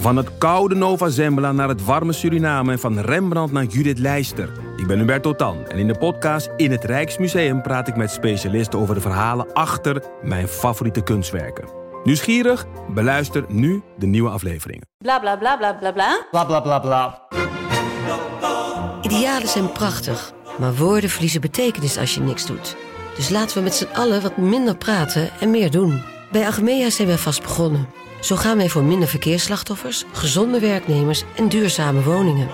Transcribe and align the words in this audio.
Van 0.00 0.16
het 0.16 0.38
koude 0.38 0.74
Nova 0.74 1.08
Zembla 1.08 1.52
naar 1.52 1.68
het 1.68 1.84
warme 1.84 2.12
Suriname 2.12 2.72
en 2.72 2.78
van 2.78 2.98
Rembrandt 2.98 3.52
naar 3.52 3.64
Judith 3.64 3.98
Leister. 3.98 4.52
Ik 4.76 4.86
ben 4.86 4.98
Hubert 4.98 5.22
Totan 5.22 5.66
en 5.66 5.78
in 5.78 5.86
de 5.86 5.98
podcast 5.98 6.50
In 6.56 6.70
het 6.70 6.84
Rijksmuseum 6.84 7.62
praat 7.62 7.88
ik 7.88 7.96
met 7.96 8.10
specialisten 8.10 8.78
over 8.78 8.94
de 8.94 9.00
verhalen 9.00 9.52
achter 9.52 10.02
mijn 10.22 10.48
favoriete 10.48 11.02
kunstwerken. 11.02 11.68
Nieuwsgierig? 12.04 12.66
Beluister 12.88 13.44
nu 13.48 13.82
de 13.98 14.06
nieuwe 14.06 14.30
afleveringen. 14.30 14.86
Bla 14.98 15.18
bla 15.18 15.36
bla 15.36 15.56
bla 15.56 15.74
bla 15.74 15.92
bla. 15.92 16.26
Bla 16.30 16.44
bla 16.44 16.60
bla 16.60 16.78
bla. 16.78 17.22
Idealen 19.02 19.48
zijn 19.48 19.72
prachtig, 19.72 20.32
maar 20.58 20.74
woorden 20.74 21.10
verliezen 21.10 21.40
betekenis 21.40 21.98
als 21.98 22.14
je 22.14 22.20
niks 22.20 22.46
doet. 22.46 22.76
Dus 23.16 23.28
laten 23.28 23.56
we 23.56 23.62
met 23.62 23.74
z'n 23.74 23.88
allen 23.92 24.22
wat 24.22 24.36
minder 24.36 24.76
praten 24.76 25.30
en 25.40 25.50
meer 25.50 25.70
doen. 25.70 26.02
Bij 26.32 26.46
Agmea 26.46 26.90
zijn 26.90 27.08
wij 27.08 27.18
vast 27.18 27.42
begonnen. 27.42 27.88
Zo 28.20 28.36
gaan 28.36 28.56
wij 28.56 28.68
voor 28.68 28.82
minder 28.82 29.08
verkeersslachtoffers, 29.08 30.04
gezonde 30.12 30.60
werknemers 30.60 31.24
en 31.36 31.48
duurzame 31.48 32.02
woningen. 32.02 32.48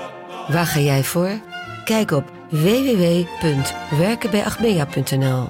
Waar 0.49 0.67
ga 0.67 0.81
jij 0.81 1.05
voor? 1.05 1.41
Kijk 1.85 2.11
op 2.11 2.33
www.werkenbijagmea.nl 2.51 5.49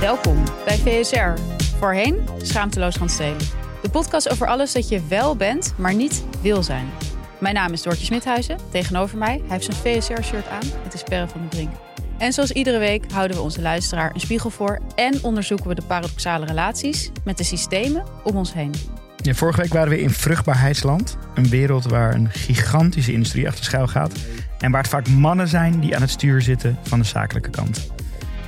Welkom 0.00 0.44
bij 0.64 0.78
VSR. 0.78 1.30
Voorheen 1.78 2.28
Schaamteloos 2.42 2.96
gaan 2.96 3.08
stelen. 3.08 3.38
De 3.82 3.90
podcast 3.90 4.30
over 4.30 4.46
alles 4.46 4.72
dat 4.72 4.88
je 4.88 5.06
wel 5.08 5.36
bent, 5.36 5.74
maar 5.76 5.94
niet 5.94 6.24
wil 6.42 6.62
zijn. 6.62 6.90
Mijn 7.38 7.54
naam 7.54 7.72
is 7.72 7.82
Doortje 7.82 8.04
Smithuizen. 8.04 8.58
Tegenover 8.70 9.18
mij, 9.18 9.42
hij 9.46 9.58
heeft 9.58 9.74
zijn 9.74 10.02
VSR-shirt 10.02 10.48
aan. 10.48 10.70
Het 10.82 10.94
is 10.94 11.02
Perre 11.02 11.28
van 11.28 11.40
den 11.40 11.48
Brink. 11.48 11.89
En 12.20 12.32
zoals 12.32 12.52
iedere 12.52 12.78
week 12.78 13.12
houden 13.12 13.36
we 13.36 13.42
onze 13.42 13.60
luisteraar 13.60 14.10
een 14.14 14.20
spiegel 14.20 14.50
voor... 14.50 14.78
en 14.94 15.18
onderzoeken 15.22 15.68
we 15.68 15.74
de 15.74 15.82
paradoxale 15.82 16.46
relaties 16.46 17.10
met 17.24 17.38
de 17.38 17.44
systemen 17.44 18.04
om 18.24 18.36
ons 18.36 18.52
heen. 18.52 18.74
Ja, 19.16 19.34
vorige 19.34 19.60
week 19.60 19.72
waren 19.72 19.88
we 19.88 20.00
in 20.00 20.10
vruchtbaarheidsland. 20.10 21.16
Een 21.34 21.48
wereld 21.48 21.84
waar 21.84 22.14
een 22.14 22.30
gigantische 22.30 23.12
industrie 23.12 23.48
achter 23.48 23.64
schuil 23.64 23.86
gaat. 23.86 24.12
En 24.58 24.70
waar 24.70 24.80
het 24.80 24.90
vaak 24.90 25.08
mannen 25.08 25.48
zijn 25.48 25.80
die 25.80 25.94
aan 25.94 26.00
het 26.00 26.10
stuur 26.10 26.42
zitten 26.42 26.78
van 26.82 26.98
de 26.98 27.04
zakelijke 27.04 27.50
kant. 27.50 27.92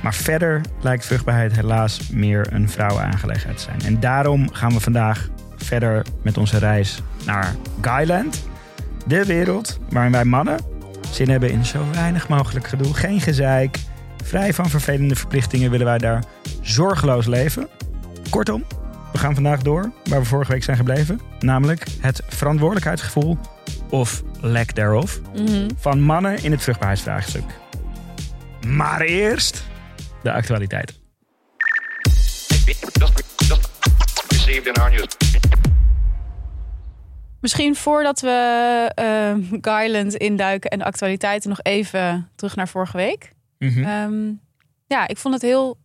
Maar 0.01 0.13
verder 0.13 0.61
lijkt 0.81 1.05
vruchtbaarheid 1.05 1.55
helaas 1.55 2.09
meer 2.09 2.53
een 2.53 2.69
vrouwenaangelegenheid 2.69 3.57
te 3.57 3.63
zijn. 3.63 3.81
En 3.81 3.99
daarom 3.99 4.51
gaan 4.51 4.73
we 4.73 4.79
vandaag 4.79 5.29
verder 5.55 6.05
met 6.21 6.37
onze 6.37 6.57
reis 6.57 7.01
naar 7.25 7.55
Guyland. 7.81 8.47
De 9.07 9.25
wereld 9.25 9.79
waarin 9.89 10.11
wij 10.11 10.25
mannen 10.25 10.59
zin 11.15 11.29
hebben 11.29 11.49
in 11.49 11.65
zo 11.65 11.85
weinig 11.91 12.27
mogelijk 12.27 12.67
gedoe. 12.67 12.93
Geen 12.93 13.21
gezeik. 13.21 13.77
Vrij 14.23 14.53
van 14.53 14.69
vervelende 14.69 15.15
verplichtingen 15.15 15.71
willen 15.71 15.85
wij 15.85 15.97
daar 15.97 16.23
zorgeloos 16.61 17.25
leven. 17.25 17.67
Kortom, 18.29 18.63
we 19.11 19.17
gaan 19.17 19.33
vandaag 19.33 19.61
door 19.61 19.91
waar 20.09 20.19
we 20.19 20.25
vorige 20.25 20.51
week 20.51 20.63
zijn 20.63 20.77
gebleven. 20.77 21.19
Namelijk 21.39 21.85
het 21.99 22.21
verantwoordelijkheidsgevoel 22.27 23.37
of 23.89 24.23
lack 24.39 24.71
thereof 24.71 25.19
van 25.79 26.01
mannen 26.01 26.43
in 26.43 26.51
het 26.51 26.61
vruchtbaarheidsvraagstuk. 26.61 27.43
Maar 28.67 29.01
eerst 29.01 29.63
de 30.23 30.31
actualiteit. 30.31 31.01
Misschien 37.43 37.75
voordat 37.75 38.19
we 38.19 38.91
uh, 39.01 39.59
Guyland 39.61 40.13
induiken 40.15 40.69
en 40.69 40.79
de 40.79 40.85
actualiteiten 40.85 41.49
nog 41.49 41.59
even 41.61 42.29
terug 42.35 42.55
naar 42.55 42.67
vorige 42.67 42.97
week. 42.97 43.31
Mhm. 43.57 43.83
Ehm, 43.83 44.31
ja, 44.87 45.07
ik 45.07 45.17
vond 45.17 45.33
het 45.33 45.43
heel 45.43 45.77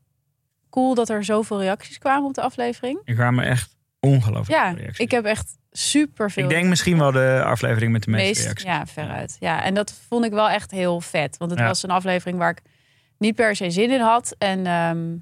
cool 0.71 0.95
dat 0.95 1.09
er 1.09 1.25
zoveel 1.25 1.61
reacties 1.61 1.99
kwamen 1.99 2.29
op 2.29 2.35
de 2.35 2.41
aflevering. 2.43 3.01
Ik 3.05 3.15
kwamen 3.15 3.45
echt 3.45 3.77
ongelooflijk 4.01 4.61
Ja, 4.61 4.69
veel 4.69 4.79
reacties. 4.79 4.99
ik 5.05 5.11
heb 5.11 5.25
echt 5.25 5.57
super 5.71 6.31
veel. 6.31 6.43
Ik 6.45 6.49
denk 6.51 6.67
misschien 6.69 6.99
wel 6.99 7.13
de 7.13 7.43
aflevering 7.45 7.93
met 7.93 8.03
de 8.03 8.11
meeste 8.11 8.43
reacties. 8.45 8.67
Ja, 8.67 8.87
veruit. 8.87 9.37
Ja, 9.41 9.63
en 9.63 9.75
dat 9.75 9.95
vond 10.09 10.25
ik 10.25 10.31
wel 10.33 10.49
echt 10.51 10.71
heel 10.71 11.01
vet. 11.01 11.37
Want 11.37 11.51
het 11.51 11.61
Ja. 11.61 11.67
was 11.67 11.83
een 11.83 11.91
aflevering 11.91 12.39
waar 12.39 12.51
ik 12.51 12.63
niet 13.19 13.35
per 13.35 13.57
se 13.57 13.71
zin 13.71 13.91
in 13.91 14.01
had. 14.01 14.35
En, 14.39 14.67
ehm, 14.67 15.17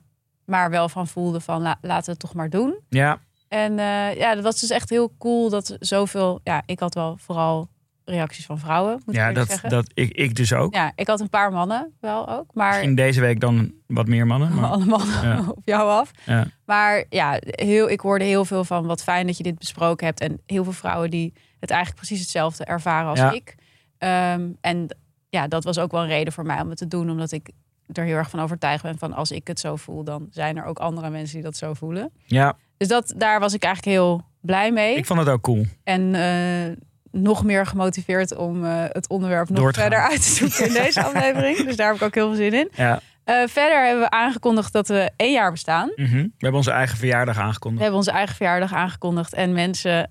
maar 0.45 0.71
wel 0.71 0.89
van 0.89 1.07
voelde 1.07 1.41
van 1.41 1.63
la- 1.63 1.79
laten 1.81 2.05
we 2.05 2.11
het 2.11 2.21
toch 2.21 2.35
maar 2.35 2.51
doen. 2.51 2.77
Ja, 2.89 3.19
En 3.49 3.79
eh, 3.79 4.15
ja, 4.17 4.35
dat 4.35 4.45
was 4.45 4.61
dus 4.61 4.71
echt 4.71 4.91
heel 4.91 5.13
cool 5.19 5.51
dat 5.51 5.77
zoveel... 5.81 6.41
Ja, 6.45 6.63
ik 6.67 6.81
had 6.81 6.95
wel 6.95 7.17
vooral 7.21 7.69
reacties 8.05 8.47
van 8.47 8.59
vrouwen, 8.59 9.03
moet 9.05 9.15
ja 9.15 9.29
ik 9.29 9.35
dat, 9.35 9.49
zeggen. 9.49 9.69
dat, 9.71 9.91
ik, 9.95 10.13
ik 10.13 10.35
dus 10.35 10.53
ook. 10.53 10.75
Ja, 10.75 10.93
ik 10.97 11.07
had 11.07 11.21
een 11.21 11.29
paar 11.31 11.53
mannen 11.53 11.93
wel 12.01 12.29
ook. 12.29 12.55
Maar 12.55 12.69
Misschien 12.69 12.95
deze 12.95 13.21
week 13.21 13.41
dan 13.41 13.73
wat 13.87 14.07
meer 14.07 14.27
mannen. 14.27 14.55
Maar, 14.55 14.71
alle 14.71 14.85
mannen 14.85 15.23
Ja. 15.23 15.45
op 15.57 15.63
jou 15.65 15.91
af. 15.91 16.11
ja. 16.25 16.47
Maar 16.65 17.05
ja, 17.09 17.37
heel, 17.41 17.91
ik 17.91 18.01
hoorde 18.01 18.25
heel 18.25 18.45
veel 18.45 18.65
van 18.65 18.87
wat 18.87 19.03
fijn 19.03 19.27
dat 19.27 19.37
je 19.37 19.43
dit 19.43 19.59
besproken 19.59 20.07
hebt. 20.07 20.21
En 20.21 20.41
heel 20.47 20.65
veel 20.65 20.73
vrouwen 20.73 21.11
die 21.11 21.33
het 21.61 21.71
eigenlijk 21.71 22.01
precies 22.01 22.21
hetzelfde 22.21 22.65
ervaren 22.65 23.09
als 23.11 23.19
Ja. 23.19 23.33
ik. 23.33 23.55
Ehm, 23.99 24.49
en 24.61 24.97
ja, 25.29 25.49
dat 25.49 25.65
was 25.65 25.79
ook 25.79 25.91
wel 25.91 26.03
een 26.03 26.09
reden 26.09 26.33
voor 26.33 26.47
mij 26.47 26.61
om 26.61 26.69
het 26.69 26.79
te 26.79 26.89
doen. 26.89 27.11
Omdat 27.11 27.33
ik 27.33 27.51
er 27.93 28.05
heel 28.05 28.17
erg 28.17 28.31
van 28.31 28.41
overtuigd 28.41 28.83
ben 28.83 28.99
van 28.99 29.13
als 29.13 29.31
ik 29.31 29.47
het 29.47 29.61
zo 29.61 29.77
voel, 29.77 30.05
dan 30.05 30.27
zijn 30.31 30.57
er 30.57 30.65
ook 30.65 30.79
andere 30.79 31.11
mensen 31.11 31.35
die 31.35 31.45
dat 31.45 31.57
zo 31.57 31.75
voelen. 31.75 32.11
ja, 32.25 32.57
Dus 32.77 32.89
dat, 32.89 33.13
daar 33.17 33.41
was 33.41 33.55
ik 33.55 33.63
eigenlijk 33.63 33.97
heel 33.97 34.25
blij 34.41 34.73
mee. 34.73 34.97
ik 34.97 35.07
vond 35.07 35.19
het 35.19 35.29
ook 35.29 35.43
cool. 35.43 35.65
En 35.85 36.15
eh, 36.15 36.77
nog 37.21 37.45
meer 37.45 37.67
gemotiveerd 37.67 38.37
om 38.37 38.65
eh, 38.65 38.85
het 38.89 39.09
onderwerp 39.09 39.49
nog 39.49 39.73
verder 39.73 39.99
uit 39.99 40.23
te 40.23 40.29
zoeken 40.29 40.67
in 40.67 40.73
deze 40.73 41.03
aflevering. 41.07 41.65
Dus 41.65 41.77
daar 41.77 41.87
heb 41.87 41.97
ik 41.97 42.03
ook 42.03 42.15
heel 42.15 42.27
veel 42.27 42.37
zin 42.37 42.53
in. 42.53 42.69
Ja. 42.75 43.01
Eh, 43.25 43.35
verder 43.47 43.85
hebben 43.85 44.03
we 44.03 44.11
aangekondigd 44.11 44.73
dat 44.73 44.89
we 44.89 45.11
één 45.17 45.33
jaar 45.33 45.51
bestaan. 45.51 45.93
Mhm. 45.97 46.15
We 46.17 46.31
hebben 46.39 46.55
onze 46.59 46.71
eigen 46.71 46.99
verjaardag 46.99 47.37
We 47.37 47.43
aangekondigd. 47.43 47.81
hebben 47.83 47.99
onze 47.99 48.11
eigen 48.11 48.37
verjaardag 48.37 48.73
aangekondigd 48.75 49.35
en 49.35 49.53
mensen 49.53 50.09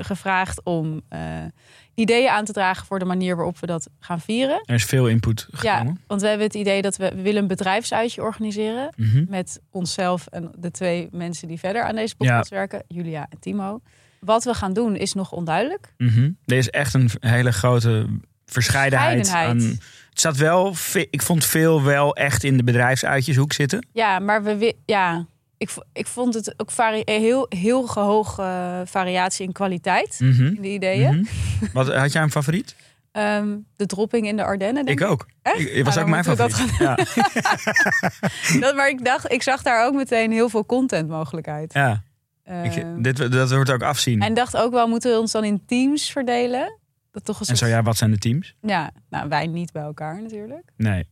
gevraagd 0.00 0.60
om 0.64 1.02
ideeën 1.94 2.28
aan 2.28 2.44
te 2.44 2.52
dragen 2.52 2.86
voor 2.86 2.98
de 2.98 3.04
manier 3.04 3.36
waarop 3.36 3.58
we 3.58 3.66
dat 3.66 3.88
gaan 4.00 4.20
vieren. 4.20 4.60
Er 4.64 4.74
is 4.74 4.84
veel 4.84 5.08
input 5.08 5.48
Ja, 5.62 5.76
gekomen. 5.76 6.00
want 6.06 6.20
we 6.20 6.26
hebben 6.28 6.46
het 6.46 6.54
idee 6.56 6.82
dat 6.82 6.96
we, 6.96 7.12
we 7.14 7.22
willen 7.22 7.42
een 7.42 7.48
bedrijfsuitje 7.48 8.22
organiseren 8.22 8.92
Mhm. 8.96 9.24
met 9.28 9.60
onszelf 9.70 10.26
en 10.26 10.50
de 10.58 10.70
twee 10.70 11.08
mensen 11.10 11.48
die 11.48 11.58
verder 11.58 11.82
aan 11.82 11.94
deze 11.94 12.16
podcast 12.16 12.50
werken, 12.50 12.82
Julia 12.88 13.26
en 13.30 13.38
Timo. 13.40 13.80
Wat 14.20 14.44
we 14.44 14.54
gaan 14.54 14.72
doen 14.72 14.96
is 14.96 15.12
nog 15.12 15.32
onduidelijk. 15.32 15.92
Mhm. 15.98 16.30
Er 16.44 16.56
is 16.56 16.70
echt 16.70 16.94
een 16.94 17.10
hele 17.20 17.52
grote 17.52 18.06
verscheidenheid. 18.46 19.16
Verscheidenheid. 19.16 19.62
Aan, 19.72 19.78
het 20.10 20.18
staat 20.20 20.36
wel, 20.36 20.74
ik 21.10 21.22
vond 21.22 21.44
veel 21.44 21.82
wel 21.82 22.16
echt 22.16 22.44
in 22.44 22.56
de 22.56 22.64
bedrijfsuitjeshoek 22.64 23.52
zitten. 23.52 23.86
Ja, 23.92 24.18
maar 24.18 24.42
we 24.42 24.74
ja, 24.84 25.26
ik, 25.56 25.70
ik 25.92 26.06
vond 26.06 26.34
het 26.34 26.54
ook 26.56 26.70
vari 26.70 27.02
heel, 27.04 27.46
heel 27.48 27.88
hoog 27.88 28.38
eh, 28.38 28.80
variatie 28.84 29.46
in 29.46 29.52
kwaliteit 29.52 30.16
Mhm. 30.20 30.44
in 30.46 30.62
de 30.62 30.68
ideeën. 30.68 31.14
Mhm. 31.16 31.24
Wat, 31.72 31.94
had 31.94 32.12
jij 32.12 32.22
een 32.22 32.30
favoriet? 32.30 32.76
Ehm, 33.12 33.56
de 33.76 33.86
dropping 33.86 34.26
in 34.26 34.36
de 34.36 34.44
Ardennen. 34.44 34.84
denk 34.84 35.00
Ik 35.00 35.06
ook. 35.06 35.26
Echt? 35.42 35.58
Ik, 35.60 35.84
was 35.84 35.94
Nou, 35.94 36.06
ook 36.06 36.12
mijn 36.12 36.36
dat 36.36 36.50
favoriet. 36.52 36.78
Ja. 36.78 36.94
Dat, 38.60 38.74
maar 38.74 38.88
ik 38.88 39.04
dacht, 39.04 39.32
ik 39.32 39.42
zag 39.42 39.62
daar 39.62 39.86
ook 39.86 39.94
meteen 39.94 40.32
heel 40.32 40.48
veel 40.48 40.66
content 40.66 41.08
mogelijkheid. 41.08 41.72
ja. 41.72 42.02
Ik, 42.62 42.84
dit, 43.04 43.32
dat 43.32 43.50
wordt 43.50 43.70
ook 43.70 43.82
afzien. 43.82 44.22
en 44.22 44.34
dacht 44.34 44.56
ook 44.56 44.72
wel, 44.72 44.88
moeten 44.88 45.10
we 45.12 45.18
ons 45.18 45.32
dan 45.32 45.44
in 45.44 45.62
teams 45.66 46.10
verdelen? 46.10 46.78
Dat 47.10 47.24
toch 47.24 47.40
een 47.40 47.46
En 47.46 47.56
zo, 47.56 47.66
ja, 47.66 47.82
wat 47.82 47.96
zijn 47.96 48.10
de 48.10 48.18
teams? 48.18 48.54
Ja, 48.60 48.90
nou, 49.10 49.28
wij 49.28 49.46
niet 49.46 49.72
bij 49.72 49.82
elkaar 49.82 50.22
natuurlijk. 50.22 50.68
Nee, 50.76 51.08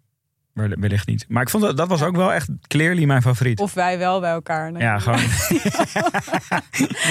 wellicht 0.53 1.07
niet. 1.07 1.25
Maar 1.29 1.43
ik 1.43 1.49
vond 1.51 1.63
dat, 1.63 1.77
dat 1.77 1.89
was 1.89 2.03
ook 2.03 2.17
wel 2.17 2.33
echt 2.33 2.49
clearly 2.67 3.05
mijn 3.05 3.23
favoriet. 3.23 3.61
Of 3.61 3.75
wij 3.75 3.99
wel 3.99 4.21
bij 4.21 4.31
elkaar. 4.31 4.79
ja, 4.79 4.99
gewoon, 4.99 5.19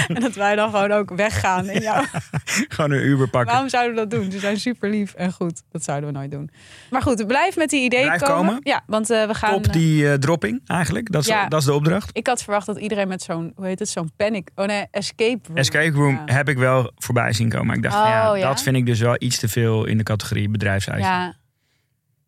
En 0.08 0.20
dat 0.20 0.34
wij 0.34 0.54
dan 0.56 0.70
gewoon 0.70 0.92
ook 0.92 1.10
weggaan. 1.16 1.68
In 1.70 1.80
jou. 1.80 2.06
gewoon 2.68 2.90
een 2.90 3.04
Uber 3.04 3.28
pakken. 3.28 3.50
Waarom 3.50 3.68
zouden 3.68 3.94
we 3.94 4.00
dat 4.00 4.10
doen? 4.20 4.30
Ze 4.30 4.38
zijn 4.38 4.60
super 4.60 4.90
lief 4.90 5.14
en 5.14 5.32
goed. 5.32 5.62
Dat 5.70 5.84
zouden 5.84 6.12
we 6.12 6.18
nooit 6.18 6.30
doen. 6.30 6.50
Maar 6.90 7.02
goed, 7.02 7.26
blijf 7.26 7.56
met 7.56 7.70
die 7.70 7.84
ideeën 7.84 8.04
Blijf 8.06 8.20
komen. 8.22 8.36
komen. 8.46 8.60
Ja, 8.62 8.82
want 8.86 9.10
eh, 9.10 9.26
we 9.26 9.34
gaan... 9.34 9.62
Top 9.62 9.72
die 9.72 10.08
eh, 10.10 10.14
dropping 10.14 10.60
eigenlijk. 10.66 11.12
Dat 11.12 11.22
is, 11.22 11.28
Ja. 11.28 11.48
dat 11.48 11.60
is 11.60 11.66
de 11.66 11.72
opdracht. 11.74 12.10
Ik 12.12 12.26
had 12.26 12.42
verwacht 12.42 12.66
dat 12.66 12.78
iedereen 12.78 13.08
met 13.08 13.22
zo'n, 13.22 13.52
hoe 13.56 13.66
heet 13.66 13.78
het, 13.78 13.88
zo'n 13.88 14.10
panic... 14.16 14.50
Oh 14.54 14.66
nee, 14.66 14.86
escape 14.90 15.40
room. 15.46 15.56
Escape 15.56 15.90
room 15.96 16.20
Ja. 16.26 16.34
heb 16.34 16.48
ik 16.48 16.58
wel 16.58 16.92
voorbij 16.96 17.32
zien 17.32 17.48
komen. 17.48 17.66
Maar 17.66 17.76
ik 17.76 17.82
dacht, 17.82 17.94
Oh, 17.96 18.04
ja, 18.04 18.34
ja? 18.34 18.48
dat 18.48 18.62
vind 18.62 18.76
ik 18.76 18.86
dus 18.86 19.00
wel 19.00 19.16
iets 19.18 19.38
te 19.38 19.48
veel 19.48 19.84
in 19.84 19.96
de 19.96 20.02
categorie 20.02 20.48
bedrijfsuitje. 20.48 21.04
Ja, 21.06 21.34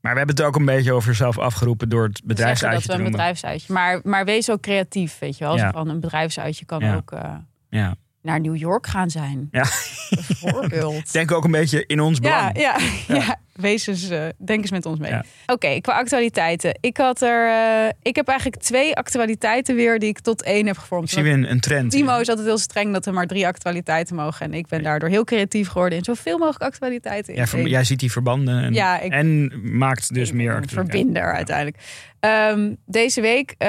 Maar 0.05 0.13
we 0.13 0.19
hebben 0.19 0.37
het 0.37 0.45
ook 0.45 0.57
een 0.57 0.65
beetje 0.65 0.93
over 0.93 1.15
zelf 1.15 1.39
afgeroepen 1.39 1.89
door 1.89 2.03
het 2.05 2.21
bedrijfsuitje 2.25 2.79
dat 2.79 2.87
we 2.87 2.93
te 2.97 3.05
een 3.05 3.11
bedrijfsuitje. 3.11 3.73
Maar, 3.73 4.01
maar 4.03 4.25
wees 4.25 4.51
ook 4.51 4.61
creatief, 4.61 5.19
weet 5.19 5.39
je 5.39 5.45
wel. 5.45 5.57
Ja. 5.57 5.71
Van 5.73 5.89
een 5.89 6.01
bedrijfsuitje 6.01 6.65
kan 6.65 6.81
Ja. 6.81 6.95
ook 6.95 7.13
eh, 7.13 7.35
Ja. 7.69 7.95
naar 8.23 8.41
New 8.41 8.57
York 8.57 8.87
gaan 8.87 9.11
zijn. 9.11 9.49
Ja. 9.51 9.65
Bijvoorbeeld. 10.11 10.95
Ik 10.99 11.13
denk 11.19 11.33
ook 11.33 11.45
een 11.45 11.51
beetje 11.51 11.87
in 11.87 12.01
ons 12.01 12.19
ja, 12.23 12.53
belang. 12.53 12.59
ja, 12.59 13.15
ja. 13.17 13.37
Wees 13.61 13.87
eens, 13.87 14.09
eh, 14.09 14.25
denk 14.45 14.61
eens 14.61 14.71
met 14.71 14.87
ons 14.87 14.99
mee. 14.99 15.11
Ja. 15.11 15.25
Oké, 15.47 15.81
qua 15.81 15.93
actualiteiten. 15.93 16.79
Ik, 16.81 16.97
had 16.97 17.23
er, 17.23 17.49
eh, 17.49 17.93
ik 18.03 18.17
heb 18.17 18.29
eigenlijk 18.29 18.63
twee 18.63 18.95
actualiteiten 18.97 19.75
weer 19.75 19.99
die 19.99 20.09
ik 20.09 20.19
tot 20.21 20.43
één 20.43 20.67
heb 20.67 20.79
gevormd. 20.79 21.05
Ik 21.09 21.11
zie 21.15 21.23
weer 21.23 21.33
een, 21.33 21.51
een 21.51 21.61
trend. 21.61 21.91
Timo 21.91 22.19
is 22.19 22.29
altijd 22.29 22.47
heel 22.47 22.59
streng 22.59 22.93
dat 22.93 23.07
er 23.07 23.13
maar 23.13 23.27
drie 23.27 23.47
actualiteiten 23.47 24.17
mogen. 24.17 24.47
En 24.47 24.55
ik 24.55 24.67
ben 24.67 24.83
daardoor 24.83 25.09
heel 25.09 25.25
creatief 25.25 25.69
geworden 25.69 25.99
in 25.99 26.05
zoveel 26.05 26.39
mogelijk 26.39 26.63
actualiteiten. 26.63 27.33
in 27.35 27.41
Ja, 27.41 27.47
ver- 27.47 27.67
jij 27.67 27.85
ziet 27.85 28.01
die 28.01 28.13
verbanden 28.13 28.63
en, 28.63 28.73
Ja, 28.75 29.01
ik- 29.01 29.13
en 29.13 29.53
maakt 29.79 30.15
dus 30.15 30.29
Ik 30.29 30.35
meer 30.35 30.63
verbinder 30.67 31.33
uiteindelijk. 31.35 31.77
Ehm, 32.21 32.75
deze 32.87 33.21
week 33.21 33.55
eh, 33.59 33.69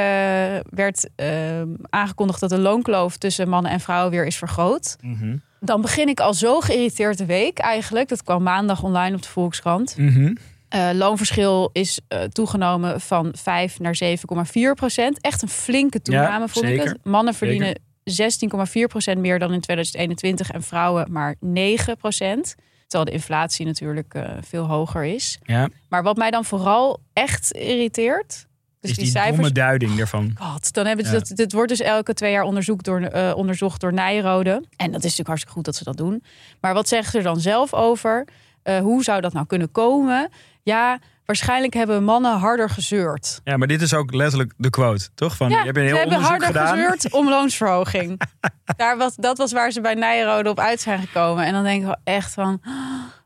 werd 0.70 1.10
ehm, 1.16 1.68
aangekondigd 1.90 2.40
dat 2.40 2.50
de 2.50 2.58
loonkloof 2.58 3.18
tussen 3.18 3.50
mannen 3.50 3.72
en 3.72 3.80
vrouwen 3.80 4.12
weer 4.12 4.26
is 4.26 4.38
vergroot. 4.38 4.96
Mhm. 5.02 5.36
Dan 5.60 5.82
begin 5.82 6.08
ik 6.08 6.20
al 6.20 6.34
zo 6.34 6.60
geïrriteerd 6.60 7.18
de 7.18 7.26
week 7.26 7.58
eigenlijk. 7.58 8.10
Dat 8.10 8.24
kwam 8.24 8.44
maandag 8.44 8.84
online 8.84 9.16
op 9.16 9.22
de 9.22 9.28
Volkskrant. 9.28 9.98
Mhm. 9.98 10.34
Eh, 10.70 10.90
loonverschil 10.94 11.70
is 11.74 12.00
eh, 12.08 12.22
toegenomen 12.24 13.02
van 13.02 13.34
5 13.38 13.80
naar 13.80 13.96
7,4 13.96 14.74
procent. 14.74 15.22
Echt 15.22 15.42
een 15.42 15.50
flinke 15.50 16.02
toename, 16.02 16.40
Ja, 16.40 16.48
vond 16.48 16.66
ik 16.66 16.82
het. 16.84 16.98
Mannen 17.04 17.34
verdienen 17.34 17.80
16,4 18.04 18.88
procent 18.88 19.20
meer 19.20 19.40
dan 19.40 19.54
in 19.54 19.62
2021 19.62 20.52
en 20.52 20.64
vrouwen 20.64 21.12
maar 21.12 21.36
9 21.40 21.98
procent. 21.98 22.56
Terwijl 22.88 23.06
de 23.10 23.12
inflatie 23.12 23.66
natuurlijk 23.66 24.14
eh, 24.14 24.30
veel 24.42 24.66
hoger 24.66 25.04
is. 25.04 25.40
Ja, 25.44 25.70
Maar 25.90 26.04
wat 26.04 26.18
mij 26.18 26.32
dan 26.32 26.46
vooral 26.46 27.00
echt 27.14 27.52
irriteert. 27.52 28.48
Dus 28.88 28.98
is 28.98 29.04
die, 29.04 29.06
die 29.06 29.14
cijfers. 29.22 29.36
domme 29.36 29.52
duiding 29.52 30.00
ervan. 30.00 30.36
God, 30.40 30.74
dan 30.74 30.86
hebben 30.86 31.06
ze 31.06 31.12
Ja. 31.12 31.18
dat. 31.20 31.28
Dit 31.38 31.52
wordt 31.54 31.70
dus 31.70 31.80
elke 31.82 32.14
twee 32.14 32.32
jaar 32.32 32.44
onderzoek 32.44 32.84
door, 32.84 33.02
eh, 33.02 33.36
onderzocht 33.36 33.82
door 33.82 33.94
Nijrode. 33.94 34.52
En 34.52 34.86
dat 34.86 34.96
is 34.96 35.02
natuurlijk 35.02 35.28
hartstikke 35.28 35.56
goed 35.56 35.66
dat 35.66 35.76
ze 35.76 35.84
dat 35.84 35.98
doen. 35.98 36.24
Maar 36.62 36.74
wat 36.74 36.88
zeggen 36.88 37.12
ze 37.12 37.18
er 37.18 37.24
dan 37.24 37.40
zelf 37.40 37.74
over? 37.74 38.28
Eh, 38.64 38.78
hoe 38.80 39.04
zou 39.04 39.22
dat 39.22 39.34
nou 39.34 39.46
kunnen 39.46 39.72
komen? 39.72 40.30
Ja, 40.64 41.00
waarschijnlijk 41.26 41.74
hebben 41.74 42.04
mannen 42.04 42.38
harder 42.38 42.70
gezeurd. 42.70 43.42
Ja, 43.44 43.58
maar 43.58 43.68
dit 43.68 43.82
is 43.82 43.94
ook 43.94 44.14
letterlijk 44.14 44.54
de 44.58 44.70
quote, 44.70 45.08
toch? 45.16 45.36
Van, 45.36 45.50
Ja, 45.50 45.60
je 45.60 45.66
hebt 45.66 45.78
een 45.78 45.84
heel 45.84 45.94
ze 45.94 46.00
hebben 46.00 46.20
harder 46.20 46.48
gedaan. 46.48 46.68
gezeurd 46.78 47.12
om 47.14 47.30
loonsverhoging. 47.30 48.22
Daar 48.78 48.98
was, 48.98 49.16
dat 49.16 49.38
was 49.38 49.52
waar 49.52 49.72
ze 49.72 49.82
bij 49.82 49.94
Nijrode 49.94 50.50
op 50.50 50.60
uit 50.60 50.82
zijn 50.82 51.00
gekomen. 51.00 51.46
En 51.46 51.54
dan 51.54 51.64
denk 51.64 51.80
ik 51.80 51.86
wel 51.86 51.98
echt 52.04 52.34
van, 52.34 52.62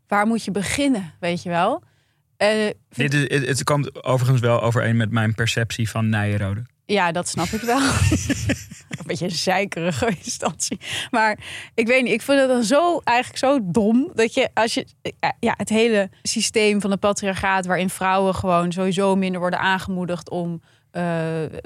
waar 0.07 0.27
moet 0.27 0.43
je 0.43 0.51
beginnen, 0.51 1.13
weet 1.19 1.43
je 1.43 1.49
wel? 1.49 1.83
Eh, 2.39 2.69
Dit 2.89 3.13
is, 3.13 3.21
het, 3.21 3.47
het 3.47 3.63
komt 3.63 4.03
overigens 4.03 4.41
wel 4.41 4.61
overeen 4.61 4.97
met 4.97 5.11
mijn 5.11 5.35
perceptie 5.35 5.89
van 5.89 6.09
Nijrode. 6.09 6.65
Ja, 6.85 7.11
dat 7.11 7.27
snap 7.27 7.47
ik 7.47 7.61
wel. 7.61 7.79
een 8.89 9.05
beetje 9.05 9.25
een 9.25 9.31
zeikerige 9.31 10.07
instantie. 10.23 10.79
Maar 11.11 11.39
ik 11.73 11.87
weet 11.87 12.03
niet, 12.03 12.13
ik 12.13 12.21
vind 12.21 12.39
het 12.39 12.49
dan 12.49 12.63
zo 12.63 13.01
eigenlijk 13.03 13.39
zo 13.39 13.59
dom 13.63 14.11
dat 14.13 14.33
je 14.33 14.49
als 14.53 14.73
je 14.73 14.85
ja, 15.39 15.53
het 15.57 15.69
hele 15.69 16.09
systeem 16.23 16.81
van 16.81 16.89
de 16.89 16.97
patriarchaat 16.97 17.65
waarin 17.65 17.89
vrouwen 17.89 18.35
gewoon 18.35 18.71
sowieso 18.71 19.15
minder 19.15 19.39
worden 19.39 19.59
aangemoedigd 19.59 20.29
om 20.29 20.61
eh, 20.91 21.03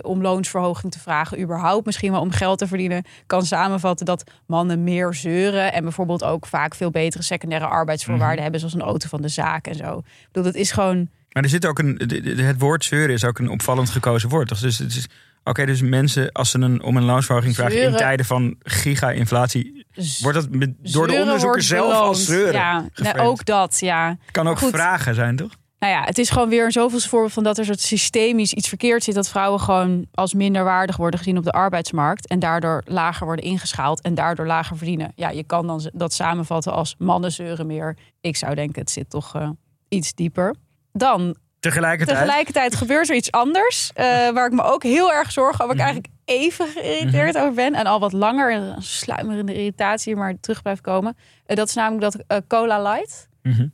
om 0.02 0.22
loonsverhoging 0.22 0.92
te 0.92 1.00
vragen, 1.00 1.42
überhaupt 1.42 1.86
misschien 1.86 2.12
wel 2.12 2.22
om 2.22 2.32
geld 2.32 2.58
te 2.58 2.68
verdienen, 2.68 3.04
kan 3.26 3.46
samenvatten 3.46 4.06
dat 4.06 4.32
mannen 4.46 4.84
meer 4.84 5.14
zeuren 5.14 5.74
en 5.74 5.84
bijvoorbeeld 5.84 6.24
ook 6.24 6.46
vaak 6.46 6.76
veel 6.76 6.92
betere 6.92 7.24
secundaire 7.24 7.68
arbeidsvoorwaarden 7.68 8.42
hebben, 8.42 8.60
zoals 8.60 8.76
een 8.76 8.82
auto 8.82 9.08
van 9.08 9.22
de 9.22 9.28
zaak 9.28 9.68
en 9.68 9.76
zo. 9.76 9.98
Ik 9.98 10.28
bedoel, 10.32 10.52
dat 10.52 10.62
is 10.62 10.72
gewoon 10.72 11.10
Maar 11.32 11.44
er 11.44 11.50
zit 11.50 11.66
ook 11.66 11.80
een. 11.80 12.02
Het 12.38 12.60
woord 12.60 12.86
zeuren 12.86 13.16
is 13.16 13.26
ook 13.26 13.40
een 13.40 13.50
opvallend 13.50 13.90
gekozen 13.90 14.30
woord. 14.30 14.48
toch? 14.48 14.60
Dus 14.60 14.78
het 14.78 14.96
is. 14.96 15.08
Oké, 15.46 15.66
dus 15.66 15.82
mensen, 15.82 16.32
als 16.32 16.50
ze 16.52 16.60
een, 16.60 16.84
om 16.84 16.98
een 16.98 17.04
loonsverhoging 17.04 17.56
vragen 17.56 17.82
in 17.82 17.96
tijden 17.96 18.26
van 18.26 18.56
giga-inflatie, 18.60 19.86
wordt 20.22 20.38
dat 20.38 20.50
met- 20.50 20.74
door 20.82 21.08
de 21.08 21.14
onderzoekers 21.14 21.68
zelf 21.68 21.94
als 21.94 22.26
zeuren. 22.26 22.54
Ja, 22.54 22.86
geframed. 22.94 23.22
ook 23.22 23.46
dat, 23.46 23.80
ja. 23.80 24.10
Het 24.22 24.32
kan 24.32 24.48
ook 24.48 24.58
Goed. 24.58 24.70
vragen 24.70 25.16
zijn, 25.16 25.36
toch? 25.36 25.52
Nou 25.84 25.96
ja, 25.96 26.04
het 26.04 26.18
is 26.18 26.30
gewoon 26.30 26.50
weer 26.50 26.66
een 26.66 26.72
zoveelste 26.72 27.10
voorbeeld 27.10 27.34
van 27.34 27.44
dat 27.44 27.58
er 27.58 27.66
soort 27.66 27.80
systemisch 27.80 28.54
iets 28.54 28.68
verkeerd 28.68 29.04
zit. 29.04 29.16
Dat 29.16 29.30
vrouwen 29.30 29.60
gewoon 29.60 30.06
als 30.14 30.34
minderwaardig 30.34 30.98
worden 30.98 31.20
gezien 31.20 31.38
op 31.38 31.44
de 31.44 31.52
arbeidsmarkt. 31.52 32.28
En 32.28 32.40
daardoor 32.40 32.82
lager 32.86 33.26
worden 33.26 33.46
ingeschaald 33.46 34.02
en 34.02 34.14
daardoor 34.14 34.46
lager 34.46 34.78
verdienen. 34.78 35.12
Ja, 35.16 35.30
je 35.30 35.44
kan 35.44 35.68
dan 35.68 35.90
dat 35.94 36.14
samenvatten 36.14 36.74
als 36.74 36.96
mannen 36.98 37.32
zeuren 37.32 37.68
meer. 37.68 37.98
Ik 38.22 38.36
zou 38.36 38.56
denken, 38.56 38.82
het 38.82 38.92
zit 38.92 39.10
toch 39.10 39.36
eh, 39.36 39.50
iets 39.90 40.14
dieper. 40.14 40.56
Dan, 40.92 41.36
Tegelijkertijd. 41.60 42.18
tegelijkertijd 42.18 42.76
gebeurt 42.76 43.10
er 43.10 43.16
iets 43.16 43.32
anders. 43.32 43.92
eh, 43.94 44.06
waar 44.36 44.46
ik 44.46 44.54
me 44.54 44.64
ook 44.64 44.84
heel 44.84 45.14
erg 45.14 45.32
zorgen 45.32 45.64
over. 45.64 45.78
Waar 45.78 45.88
ik 45.88 45.94
eigenlijk 45.94 46.14
even 46.26 46.68
geïrriteerd 46.68 47.38
over 47.38 47.54
ben. 47.54 47.74
En 47.74 47.86
al 47.86 48.00
wat 48.00 48.14
langer 48.14 48.54
een 48.54 48.82
sluimerende 48.82 49.54
irritatie 49.54 50.16
maar 50.16 50.40
terug 50.40 50.62
blijft 50.62 50.82
komen. 50.82 51.18
Eh, 51.46 51.56
dat 51.56 51.68
is 51.68 51.74
namelijk 51.74 52.12
dat 52.28 52.44
Cola 52.48 52.82
Light. 52.82 53.30
Mhm. 53.42 53.68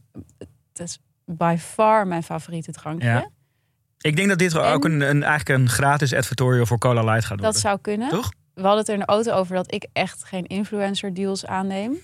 Dat 0.73 0.87
is 0.87 0.99
by 1.37 1.55
far 1.59 2.07
mijn 2.07 2.23
favoriete 2.23 2.71
drankje. 2.71 3.07
Ja. 3.07 3.29
Ik 3.99 4.15
denk 4.15 4.29
dat 4.29 4.37
dit 4.39 4.53
En- 4.53 4.61
ook 4.61 4.85
een, 4.85 5.01
een, 5.01 5.23
eigenlijk 5.23 5.59
een 5.59 5.69
gratis 5.69 6.13
advertorial 6.13 6.65
voor 6.65 6.77
Cola 6.77 7.01
Light 7.03 7.19
gaat 7.25 7.27
worden. 7.39 7.45
Dat 7.45 7.59
zou 7.59 7.79
kunnen. 7.81 8.09
Toch? 8.09 8.31
We 8.53 8.61
hadden 8.61 8.79
het 8.79 8.87
er 8.87 8.93
in 8.93 8.99
de 8.99 9.05
auto 9.05 9.31
over 9.31 9.55
dat 9.55 9.73
ik 9.73 9.87
echt 9.93 10.23
geen 10.23 10.45
influencer 10.45 11.13
deals 11.13 11.45
aanneem. 11.45 11.91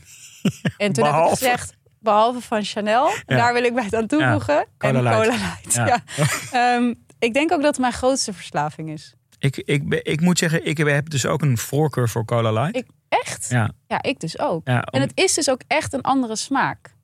En 0.77 0.93
toen 0.93 1.03
heb 1.03 1.13
Behalve- 1.13 1.31
ik 1.33 1.37
gezegd, 1.51 1.73
behalve 1.99 2.41
van 2.41 2.63
Chanel, 2.63 3.07
Ja. 3.09 3.35
daar 3.35 3.53
wil 3.53 3.63
ik 3.63 3.73
bij 3.73 3.83
het 3.83 3.95
aan 3.95 4.07
toevoegen. 4.07 4.65
Cola 4.77 4.97
en 4.97 5.03
Light. 5.03 5.21
Cola 5.23 5.37
Light. 5.37 5.73
Ja. 5.73 6.03
Ehm, 6.75 6.93
ik 7.19 7.33
denk 7.33 7.51
ook 7.51 7.59
dat 7.61 7.71
het 7.71 7.79
mijn 7.79 7.93
grootste 7.93 8.33
verslaving 8.33 8.89
is. 8.89 9.15
Ik, 9.39 9.57
ik, 9.57 9.93
ik 9.93 10.21
moet 10.21 10.37
zeggen, 10.37 10.65
ik 10.65 10.77
heb 10.77 11.09
dus 11.09 11.25
ook 11.25 11.41
een 11.41 11.57
voorkeur 11.57 12.09
voor 12.09 12.25
Cola 12.25 12.51
Light. 12.51 12.75
Ik, 12.75 12.85
echt? 13.09 13.49
Ja, 13.49 13.71
Ja, 13.87 14.01
ik 14.01 14.19
dus 14.19 14.39
ook. 14.39 14.67
ja, 14.67 14.81
En 14.81 15.01
het 15.01 15.11
is 15.13 15.33
dus 15.33 15.49
ook 15.49 15.61
echt 15.67 15.93
een 15.93 16.01
andere 16.01 16.35
smaak 16.35 16.94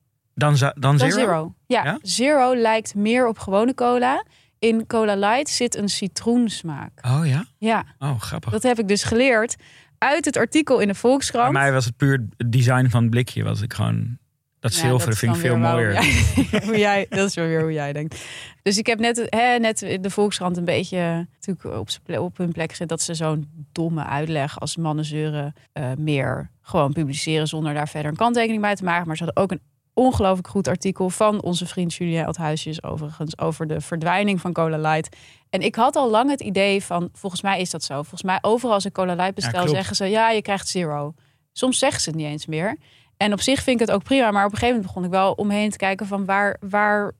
dan, 0.41 0.55
dan, 0.57 0.73
dan 0.79 0.99
zero? 0.99 1.11
Zero. 1.11 1.53
Ja, 1.67 1.83
Ja? 1.83 1.99
Zero 2.01 2.55
lijkt 2.55 2.95
meer 2.95 3.27
op 3.27 3.39
gewone 3.39 3.73
cola. 3.73 4.25
In 4.59 4.88
Cola 4.88 5.15
Light 5.15 5.49
zit 5.49 5.75
een 5.77 5.89
citroensmaak. 5.89 6.91
Oh 7.05 7.21
ja? 7.27 7.45
Ja, 7.57 7.85
Oh, 7.99 8.19
grappig. 8.19 8.51
dat 8.51 8.63
heb 8.63 8.79
ik 8.79 8.88
dus 8.88 9.03
geleerd 9.03 9.55
uit 9.97 10.25
het 10.25 10.38
artikel 10.38 10.79
in 10.79 10.88
de 10.88 10.95
Volkskrant. 10.95 11.51
Bij 11.53 11.61
mij 11.61 11.71
was 11.71 11.85
het 11.85 11.97
puur 11.97 12.27
het 12.38 12.51
design 12.51 12.88
van 12.89 13.01
het 13.01 13.09
blikje. 13.11 13.43
Was 13.43 13.61
ik 13.61 13.73
gewoon, 13.73 14.17
dat 14.59 14.73
Ja, 14.75 14.79
zilveren 14.79 15.05
dat 15.05 15.13
is 15.13 15.19
vind 15.19 15.35
ik 15.35 15.41
veel 15.41 15.57
mooier. 15.57 15.93
jij- 15.93 16.61
hoe 16.65 16.77
jij, 16.77 17.05
dat 17.09 17.27
is 17.29 17.35
wel 17.35 17.45
weer 17.45 17.61
hoe 17.61 17.71
jij 17.73 17.93
denkt. 17.93 18.21
Dus 18.61 18.77
ik 18.77 18.85
heb 18.85 18.99
net, 18.99 19.27
hè, 19.29 19.57
net 19.59 19.81
in 19.81 20.01
de 20.01 20.09
Volkskrant 20.09 20.57
een 20.57 20.65
beetje 20.65 21.27
natuurlijk 21.39 21.77
op, 21.79 21.89
op 22.19 22.38
hun 22.38 22.51
plek 22.51 22.69
gezet... 22.69 22.89
dat 22.89 23.01
ze 23.01 23.13
zo'n 23.13 23.49
domme 23.71 24.03
uitleg 24.05 24.59
als 24.59 24.77
mannen 24.77 25.05
zeuren 25.05 25.53
eh, 25.73 25.91
meer 25.97 26.51
gewoon 26.61 26.93
publiceren... 26.93 27.47
zonder 27.47 27.73
daar 27.73 27.88
verder 27.89 28.11
een 28.11 28.17
kanttekening 28.17 28.61
bij 28.61 28.75
te 28.75 28.83
maken. 28.83 29.07
Maar 29.07 29.17
ze 29.17 29.23
hadden 29.23 29.43
ook 29.43 29.51
een 29.51 29.61
ongelooflijk 30.01 30.48
goed 30.48 30.68
artikel 30.68 31.09
van 31.09 31.42
onze 31.42 31.65
vriend 31.65 31.94
Julia 31.94 32.25
Althuisjes... 32.25 32.83
overigens 32.83 33.38
over 33.38 33.68
de 33.68 33.81
verdwijning 33.81 34.42
van 34.42 34.53
Cola 34.53 34.77
Light. 34.77 35.15
En 35.50 35.62
ik 35.62 35.75
had 35.75 35.95
al 35.95 36.09
lang 36.09 36.30
het 36.30 36.42
idee 36.42 36.83
van, 36.83 37.09
volgens 37.13 37.42
mij 37.42 37.62
is 37.62 37.69
dat 37.69 37.83
zo. 37.83 37.94
Volgens 37.94 38.24
mij 38.24 38.38
overal 38.42 38.74
als 38.74 38.86
ik 38.86 38.94
Cola 38.94 39.15
Light 39.15 39.36
bestel 39.36 39.68
zeggen 39.68 39.95
ze... 39.95 40.06
ja, 40.06 40.30
je 40.30 40.42
krijgt 40.42 40.68
zero. 40.68 41.13
Soms 41.51 41.80
zeggen 41.80 42.01
ze 42.01 42.09
het 42.09 42.18
niet 42.18 42.27
eens 42.27 42.45
meer... 42.45 42.77
En 43.21 43.33
op 43.33 43.42
zich 43.42 43.63
vind 43.63 43.81
ik 43.81 43.88
het 43.88 43.95
ook 43.95 44.03
prima. 44.03 44.31
Maar 44.31 44.45
op 44.45 44.51
een 44.51 44.57
gegeven 44.57 44.75
moment 44.75 44.94
begon 44.94 45.03
ik 45.03 45.12
wel 45.12 45.33
omheen 45.33 45.69
te 45.69 45.77
kijken 45.77 46.07
van 46.07 46.25
waar, 46.25 46.57
waar, 46.59 47.12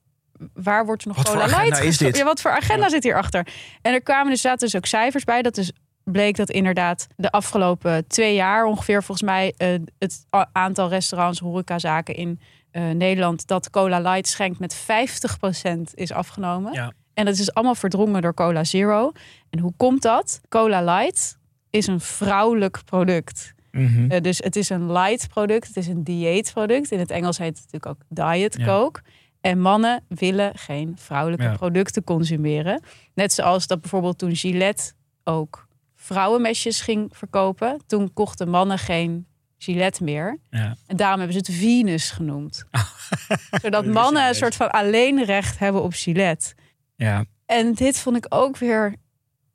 waar 0.54 0.86
wordt 0.86 1.02
er 1.02 1.08
nog 1.08 1.16
Wat 1.16 1.30
cola 1.30 1.46
light 1.46 1.78
is 1.78 1.78
gestopt? 1.78 2.16
Ja, 2.16 2.24
wat 2.24 2.40
voor 2.40 2.50
agenda 2.50 2.88
zit 2.88 3.02
hierachter? 3.02 3.46
En 3.82 3.92
er 3.92 4.02
kwamen 4.02 4.30
dus, 4.30 4.40
zaten 4.40 4.58
dus 4.58 4.76
ook 4.76 4.86
cijfers 4.86 5.24
bij. 5.24 5.42
Dat 5.42 5.54
dus 5.54 5.72
bleek 6.04 6.36
dat 6.36 6.50
inderdaad 6.50 7.06
de 7.16 7.30
afgelopen 7.30 8.06
twee 8.06 8.34
jaar 8.34 8.64
ongeveer 8.64 9.02
volgens 9.02 9.26
mij 9.26 9.54
eh, 9.56 9.68
het 9.98 10.26
aantal 10.52 10.88
restaurants, 10.88 11.38
horecazaken 11.38 12.14
in 12.14 12.40
eh, 12.72 12.90
Nederland 12.90 13.46
dat 13.46 13.70
cola 13.70 14.00
light 14.00 14.28
schenkt 14.28 14.58
met 14.58 14.76
50% 14.76 15.94
is 15.94 16.12
afgenomen. 16.12 16.72
Ja. 16.72 16.92
En 17.14 17.24
dat 17.24 17.32
is 17.34 17.38
dus 17.40 17.54
allemaal 17.54 17.74
verdrongen 17.74 18.22
door 18.22 18.34
cola 18.34 18.64
zero. 18.64 19.12
En 19.50 19.58
hoe 19.58 19.72
komt 19.76 20.02
dat? 20.02 20.40
Cola 20.48 20.82
light 20.82 21.38
is 21.70 21.86
een 21.86 22.00
vrouwelijk 22.00 22.80
product. 22.84 23.54
Mhm. 23.70 24.10
Eh, 24.10 24.20
dus 24.20 24.38
het 24.38 24.56
is 24.56 24.68
een 24.68 24.92
light 24.92 25.28
product, 25.28 25.66
het 25.66 25.76
is 25.76 25.86
een 25.86 26.04
dieetproduct. 26.04 26.90
In 26.90 26.98
het 26.98 27.10
Engels 27.10 27.38
heet 27.38 27.58
het 27.58 27.72
natuurlijk 27.72 27.86
ook 27.86 28.06
diet 28.34 28.54
Ja. 28.58 28.64
coke. 28.66 29.00
En 29.40 29.60
mannen 29.60 30.04
willen 30.08 30.52
geen 30.58 30.92
vrouwelijke 30.98 31.44
Ja. 31.44 31.54
producten 31.56 32.04
consumeren. 32.04 32.82
Net 33.14 33.32
zoals 33.32 33.66
dat 33.66 33.80
bijvoorbeeld 33.80 34.18
toen 34.18 34.36
Gillette 34.36 34.92
ook 35.24 35.66
vrouwenmesjes 35.96 36.80
ging 36.80 37.08
verkopen. 37.16 37.80
Toen 37.86 38.12
kochten 38.12 38.48
mannen 38.48 38.78
geen 38.78 39.26
Gillette 39.62 40.04
meer. 40.04 40.38
Ja. 40.50 40.76
En 40.86 40.96
daarom 40.96 41.20
hebben 41.20 41.44
ze 41.44 41.52
het 41.52 41.60
Venus 41.60 42.10
genoemd. 42.10 42.64
Zodat 43.62 43.62
Dat 43.72 43.82
wist 43.84 43.94
mannen 43.94 44.28
een 44.28 44.34
soort 44.34 44.54
van 44.56 44.70
alleen 44.70 45.24
recht 45.24 45.58
hebben 45.58 45.82
op 45.82 45.92
Gillette. 45.94 46.54
ja. 46.96 47.24
En 47.46 47.72
dit 47.74 47.98
vond 47.98 48.16
ik 48.16 48.26
ook 48.28 48.56
weer. 48.58 48.94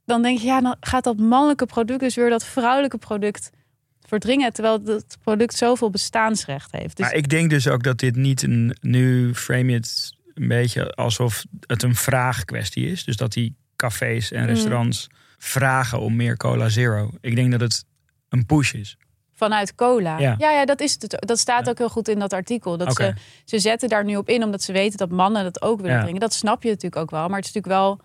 Dan 0.05 0.21
denk 0.21 0.39
je, 0.39 0.45
ja, 0.45 0.61
dan 0.61 0.75
gaat 0.79 1.03
dat 1.03 1.17
mannelijke 1.17 1.65
product 1.65 1.99
dus 1.99 2.15
weer 2.15 2.29
dat 2.29 2.45
vrouwelijke 2.45 2.97
product 2.97 3.49
verdringen. 4.01 4.53
Terwijl 4.53 4.81
het 4.85 5.17
product 5.23 5.55
zoveel 5.55 5.89
bestaansrecht 5.89 6.71
heeft. 6.71 6.97
Dus 6.97 7.05
Maar 7.05 7.15
ik 7.15 7.29
denk 7.29 7.49
dus 7.49 7.67
ook 7.67 7.83
dat 7.83 7.99
dit 7.99 8.15
niet 8.15 8.41
een. 8.41 8.77
Nu 8.81 9.35
frame 9.35 9.71
je 9.71 9.73
het 9.77 10.13
een 10.33 10.47
beetje 10.47 10.91
alsof 10.91 11.43
het 11.59 11.83
een 11.83 11.95
vraagkwestie 11.95 12.87
is. 12.87 13.03
Dus 13.03 13.17
dat 13.17 13.33
die 13.33 13.55
cafés 13.75 14.31
Mm. 14.31 14.37
en 14.37 14.45
restaurants 14.45 15.07
vragen 15.37 15.99
om 15.99 16.15
meer 16.15 16.37
cola 16.37 16.69
zero. 16.69 17.09
Ik 17.21 17.35
denk 17.35 17.51
dat 17.51 17.61
het 17.61 17.83
een 18.29 18.45
push 18.45 18.73
is. 18.73 18.97
Vanuit 19.38 19.75
cola. 19.75 20.17
Ja. 20.20 20.36
Ja, 20.38 20.51
ja, 20.51 20.65
dat, 20.65 20.79
is 20.79 20.98
het. 21.00 21.17
dat 21.20 21.39
staat 21.39 21.70
ook 21.70 21.77
heel 21.77 21.89
goed 21.89 22.08
in 22.08 22.20
dat 22.20 22.34
artikel. 22.34 22.77
Dat 22.77 22.96
ze, 22.96 23.13
ze 23.46 23.60
zetten 23.60 23.89
daar 23.89 24.03
nu 24.03 24.15
op 24.15 24.29
in 24.29 24.44
omdat 24.44 24.62
ze 24.63 24.72
weten 24.72 24.98
dat 24.98 25.10
mannen 25.10 25.44
dat 25.44 25.62
ook 25.62 25.77
willen 25.82 25.96
Ja. 25.96 26.01
drinken. 26.01 26.20
Dat 26.22 26.34
snap 26.34 26.63
je 26.63 26.70
natuurlijk 26.70 27.01
ook 27.01 27.10
wel. 27.12 27.27
Maar 27.27 27.38
het 27.38 27.48
is 27.48 27.53
natuurlijk 27.53 27.82
wel 27.82 28.00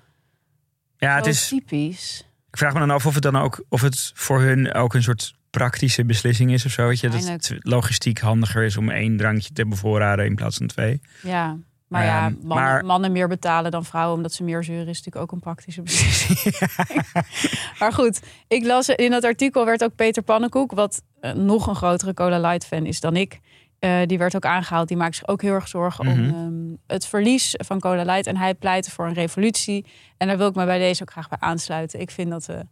Ja, 0.97 1.17
het 1.17 1.27
is, 1.27 1.49
typisch. 1.49 2.27
ik 2.51 2.57
vraag 2.59 2.73
me 2.73 2.79
dan 2.79 2.91
af 2.91 3.07
of 3.07 3.15
het 3.15 3.23
dan 3.23 3.37
ook 3.37 3.65
of 3.69 3.81
het 3.81 4.11
voor 4.15 4.41
hun 4.41 4.75
ook 4.75 4.95
een 4.95 5.03
soort 5.03 5.35
praktische 5.51 6.05
beslissing 6.05 6.53
is 6.53 6.65
of 6.65 6.73
zo. 6.73 6.87
Weet 6.87 7.01
je, 7.01 7.09
dat 7.09 7.25
het 7.29 7.55
logistiek 7.59 8.19
handiger 8.21 8.63
is 8.63 8.77
om 8.77 8.91
één 8.91 9.17
drankje 9.17 9.53
te 9.53 9.67
bevoorraden 9.67 10.27
in 10.27 10.35
plaats 10.35 10.57
van 10.57 10.67
twee. 10.67 11.01
Ja. 11.23 11.57
Maar 11.89 12.05
ja, 12.05 12.17
Ehm, 12.27 12.33
mannen, 12.43 12.47
maar- 12.67 12.85
mannen 12.85 13.13
meer 13.13 13.29
betalen 13.29 13.71
dan 13.71 13.85
vrouwen 13.85 14.17
omdat 14.17 14.33
ze 14.33 14.43
meer 14.45 14.65
zeuren 14.65 14.89
is 14.89 14.97
natuurlijk 14.97 15.25
ook 15.25 15.33
een 15.33 15.41
praktische 15.41 15.83
beslissing. 15.83 16.59
maar 17.79 17.93
goed, 17.93 18.21
ik 18.49 18.65
las 18.65 18.89
in 18.89 19.11
dat 19.11 19.25
artikel 19.25 19.65
werd 19.65 19.85
ook 19.85 19.95
Peter 19.95 20.23
Pannenkoek, 20.23 20.73
wat 20.73 21.03
nog 21.31 21.67
een 21.67 21.75
grotere 21.75 22.15
Cola 22.15 22.39
Light 22.41 22.67
fan 22.67 22.87
is 22.87 23.01
dan 23.01 23.17
ik. 23.17 23.41
eh, 23.79 24.01
die 24.07 24.19
werd 24.19 24.37
ook 24.37 24.45
aangehaald. 24.45 24.89
Die 24.89 24.97
maakt 24.97 25.15
zich 25.17 25.29
ook 25.29 25.43
heel 25.43 25.55
erg 25.55 25.69
zorgen 25.69 26.07
om 26.07 26.21
Mhm. 26.21 26.35
ehm, 26.35 26.77
het 26.87 27.07
verlies 27.07 27.55
van 27.59 27.81
Cola 27.81 28.03
Light. 28.05 28.27
En 28.27 28.37
hij 28.37 28.55
pleit 28.55 28.89
voor 28.89 29.07
een 29.07 29.13
revolutie. 29.13 29.87
En 30.17 30.27
daar 30.29 30.37
wil 30.39 30.49
ik 30.49 30.55
me 30.55 30.65
bij 30.65 30.79
deze 30.79 31.03
ook 31.03 31.11
graag 31.11 31.29
bij 31.29 31.39
aansluiten. 31.41 32.01
Ik 32.01 32.11
vind 32.11 32.31
dat 32.31 32.47
we 32.47 32.67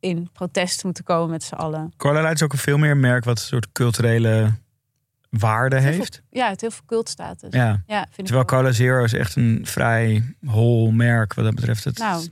in 0.00 0.28
protest 0.32 0.84
moeten 0.84 1.04
komen 1.04 1.30
met 1.30 1.42
z'n 1.42 1.54
allen. 1.54 1.92
Cola 1.96 2.20
Light 2.20 2.34
is 2.34 2.42
ook 2.42 2.52
een 2.52 2.58
veel 2.58 2.78
meer 2.78 2.96
merk 2.96 3.24
wat 3.24 3.38
een 3.38 3.44
soort 3.44 3.72
culturele 3.72 4.50
waarde 5.30 5.80
veel- 5.80 5.90
heeft. 5.90 6.22
Ja, 6.30 6.48
het 6.48 6.60
heel 6.60 6.70
veel 6.70 6.84
cultstatus. 6.86 7.52
Ja. 7.54 7.82
Ja, 7.86 8.00
vind 8.10 8.14
Terwijl 8.26 8.40
ik. 8.40 8.46
Cola 8.46 8.72
Zero 8.72 9.04
is 9.04 9.12
echt 9.12 9.36
een 9.36 9.60
vrij 9.62 10.34
hol 10.46 10.90
merk 10.90 11.34
wat 11.34 11.44
dat 11.44 11.54
betreft. 11.54 11.84
Het 11.84 11.98
Nou, 11.98 12.28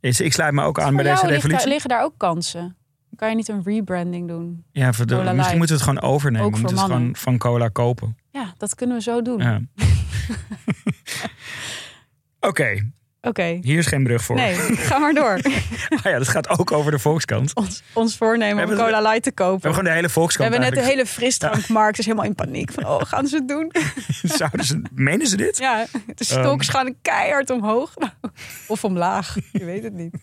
is, 0.00 0.20
ik 0.20 0.32
sluit 0.32 0.52
me 0.54 0.62
ook 0.62 0.80
aan 0.80 0.94
bij 0.96 1.04
deze 1.04 1.26
revolutie. 1.26 1.58
daar, 1.58 1.66
liggen 1.68 1.88
daar 1.88 2.02
ook 2.04 2.14
kansen. 2.16 2.76
Kan 3.22 3.30
je 3.30 3.36
niet 3.36 3.48
een 3.48 3.62
rebranding 3.64 4.28
doen? 4.28 4.64
ja, 4.72 4.92
voor 4.92 5.06
de, 5.06 5.14
Cola 5.14 5.32
misschien 5.32 5.36
Light. 5.36 5.58
moeten 5.58 5.76
we 5.76 5.82
het 5.82 5.92
gewoon 5.92 6.12
overnemen. 6.14 6.46
Ook 6.46 6.54
we 6.54 6.60
moeten 6.60 6.78
het 6.78 6.88
mannen. 6.88 7.16
gewoon 7.16 7.38
van 7.38 7.50
cola 7.50 7.68
kopen. 7.68 8.16
Ja, 8.30 8.54
dat 8.56 8.74
kunnen 8.74 8.96
we 8.96 9.02
zo 9.02 9.22
doen. 9.22 9.38
Ja. 9.38 9.60
Oké, 12.48 12.92
Oké. 13.20 13.58
hier 13.60 13.78
is 13.78 13.86
geen 13.86 14.02
brug 14.04 14.24
voor. 14.24 14.36
Nee, 14.36 14.54
ga 14.76 14.98
maar 14.98 15.14
door. 15.14 15.40
Ah 16.04 16.12
ja, 16.12 16.18
dat 16.18 16.28
gaat 16.28 16.48
ook 16.48 16.72
over 16.72 16.90
de 16.90 16.98
Volkskrant. 16.98 17.52
We 17.52 17.60
ons, 17.60 17.82
ons 17.92 18.16
voornemen 18.16 18.68
om 18.68 18.76
Cola 18.76 19.00
Light 19.00 19.22
te 19.22 19.32
kopen. 19.32 19.52
hebben 19.52 19.70
gewoon 19.70 19.84
de 19.84 19.90
hele 19.90 20.06
We 20.06 20.12
Volkskrant 20.12 20.52
hebben 20.52 20.70
net 20.70 20.78
de 20.84 20.90
hele 20.90 21.06
frisdrankmarkt 21.06 21.98
is 21.98 22.04
helemaal 22.04 22.26
in 22.26 22.34
paniek. 22.34 22.72
Van, 22.72 22.86
oh, 22.86 23.00
gaan 23.02 23.26
ze 23.26 23.36
het 23.36 23.48
doen? 23.48 23.72
Zouden 24.38 24.64
ze, 24.64 24.82
menen 24.92 25.26
ze 25.26 25.36
dit? 25.36 25.58
Ja, 25.58 25.86
de 26.14 26.24
stocks 26.24 26.68
gaan 26.68 26.94
keihard 27.02 27.50
omhoog. 27.50 27.94
Of 28.66 28.84
omlaag, 28.84 29.36
je 29.52 29.64
weet 29.64 29.82
het 29.82 29.92
niet. 29.92 30.14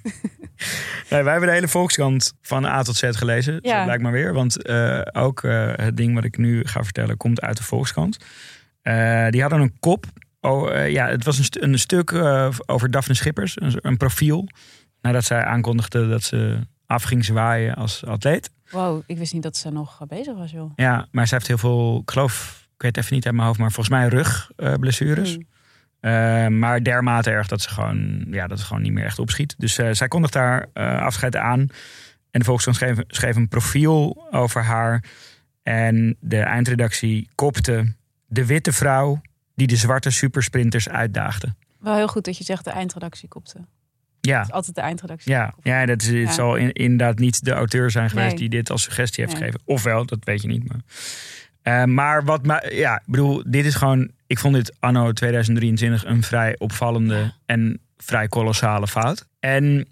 Nee, 1.10 1.24
wij 1.24 1.32
hebben 1.32 1.50
de 1.50 1.56
hele 1.56 1.68
Volkskrant 1.68 2.34
van 2.42 2.66
A 2.66 2.82
tot 2.82 2.96
Z 2.96 3.10
gelezen. 3.12 3.60
Ja. 3.62 3.84
Blijkt 3.84 4.04
maar 4.04 4.12
weer. 4.12 4.34
Want 4.34 4.62
eh, 4.62 5.02
ook 5.12 5.44
eh, 5.44 5.72
het 5.76 5.98
ding 5.98 6.14
wat 6.14 6.24
ik 6.24 6.38
nu 6.38 6.66
ga 6.66 6.84
vertellen 6.84 7.18
komt 7.18 7.42
uit 7.42 7.58
de 7.58 7.64
Volkskrant. 7.64 8.18
Eh, 8.82 9.28
die 9.30 9.42
hadden 9.42 9.60
een 9.60 9.80
kop. 9.80 10.06
Oh, 10.42 10.90
ja, 10.90 11.08
het 11.08 11.26
was 11.26 11.38
een, 11.38 11.64
een 11.64 11.80
stuk 11.80 12.14
over 12.66 12.92
Daphne 12.92 13.14
Schippers. 13.14 13.62
Een, 13.62 13.74
een 13.82 13.98
profiel. 13.98 14.48
Nadat 15.02 15.24
zij 15.24 15.44
aankondigde 15.44 16.08
dat 16.08 16.24
ze 16.24 16.60
af 16.86 17.04
ging 17.04 17.26
zwaaien 17.26 17.76
als 17.76 18.06
atleet. 18.06 18.50
Wow, 18.72 19.04
ik 19.06 19.18
wist 19.18 19.34
niet 19.34 19.44
dat 19.44 19.58
ze 19.58 19.70
nog 19.70 20.02
bezig 20.08 20.36
was, 20.36 20.52
joh. 20.52 20.72
Ja, 20.76 21.08
maar 21.12 21.28
zij 21.28 21.38
heeft 21.38 21.50
heel 21.50 21.58
veel, 21.58 22.00
ik 22.02 22.12
geloof, 22.12 22.68
ik 22.76 22.82
weet 22.82 22.98
even 22.98 23.14
niet 23.14 23.26
uit 23.26 23.36
mijn 23.36 23.48
hoofd, 23.48 23.60
maar 23.60 23.72
volgens 23.72 23.96
mij 23.96 24.08
rugblessures. 24.08 25.34
Hmm. 25.34 25.48
Eh, 26.00 26.48
maar 26.48 26.84
dermate 26.84 27.30
erg 27.30 27.48
dat 27.48 27.62
ze 27.62 27.70
gewoon, 27.70 28.26
ja, 28.30 28.48
dat 28.48 28.58
het 28.58 28.68
gewoon 28.68 28.82
niet 28.84 28.92
meer 28.94 29.06
echt 29.06 29.20
opschiet. 29.20 29.56
Dus 29.58 29.78
eh, 29.78 29.90
zij 29.92 30.08
kondigt 30.08 30.34
daar 30.34 30.66
eh, 30.74 31.02
afscheid 31.02 31.36
aan. 31.36 31.60
En 32.32 32.40
de 32.40 32.46
Volkskrant 32.46 32.78
schreef, 32.78 32.98
schreef 33.08 33.36
een 33.36 33.48
profiel 33.48 34.28
over 34.32 34.64
haar. 34.64 35.04
En 35.64 36.16
de 36.20 36.40
eindredactie 36.40 37.30
kopte 37.36 37.94
de 38.28 38.46
witte 38.46 38.72
vrouw 38.74 39.22
die 39.56 39.68
de 39.68 39.76
zwarte 39.76 40.10
supersprinters 40.10 40.90
uitdaagde. 40.90 41.54
Wel 41.80 41.96
heel 41.96 42.08
goed 42.08 42.26
dat 42.26 42.38
je 42.38 42.44
zegt 42.44 42.64
de 42.64 42.72
eindredactie 42.72 43.28
kopte. 43.28 43.58
Ja, 44.22 44.42
is 44.42 44.52
altijd 44.52 44.76
de 44.76 44.82
eindredactie. 44.82 45.32
ja, 45.32 45.54
ja 45.64 45.86
dat 45.86 46.02
is, 46.02 46.08
het 46.08 46.16
Ja. 46.18 46.32
zal 46.32 46.56
in- 46.56 46.72
inderdaad 46.74 47.20
niet 47.20 47.46
de 47.46 47.52
auteur 47.52 47.92
zijn 47.92 48.10
geweest 48.10 48.28
Nee. 48.30 48.38
die 48.38 48.50
dit 48.50 48.70
als 48.70 48.84
suggestie 48.84 49.24
heeft 49.24 49.36
Nee. 49.40 49.44
gegeven. 49.44 49.66
Ofwel, 49.74 50.06
dat 50.06 50.20
weet 50.24 50.42
je 50.42 50.48
niet. 50.48 50.64
Maar, 50.68 51.90
maar 51.90 52.24
wat, 52.24 52.46
ma- 52.46 52.64
ja, 52.70 52.96
ik 52.96 53.06
bedoel, 53.06 53.44
dit 53.48 53.66
is 53.66 53.76
gewoon, 53.76 54.12
ik 54.30 54.40
vond 54.40 54.54
dit 54.56 54.76
anno 54.80 55.12
2023 55.12 56.06
een 56.06 56.24
vrij 56.24 56.56
opvallende 56.60 57.16
Ja. 57.16 57.34
en 57.46 57.80
vrij 57.98 58.28
kolossale 58.28 58.88
fout. 58.88 59.26
En 59.40 59.88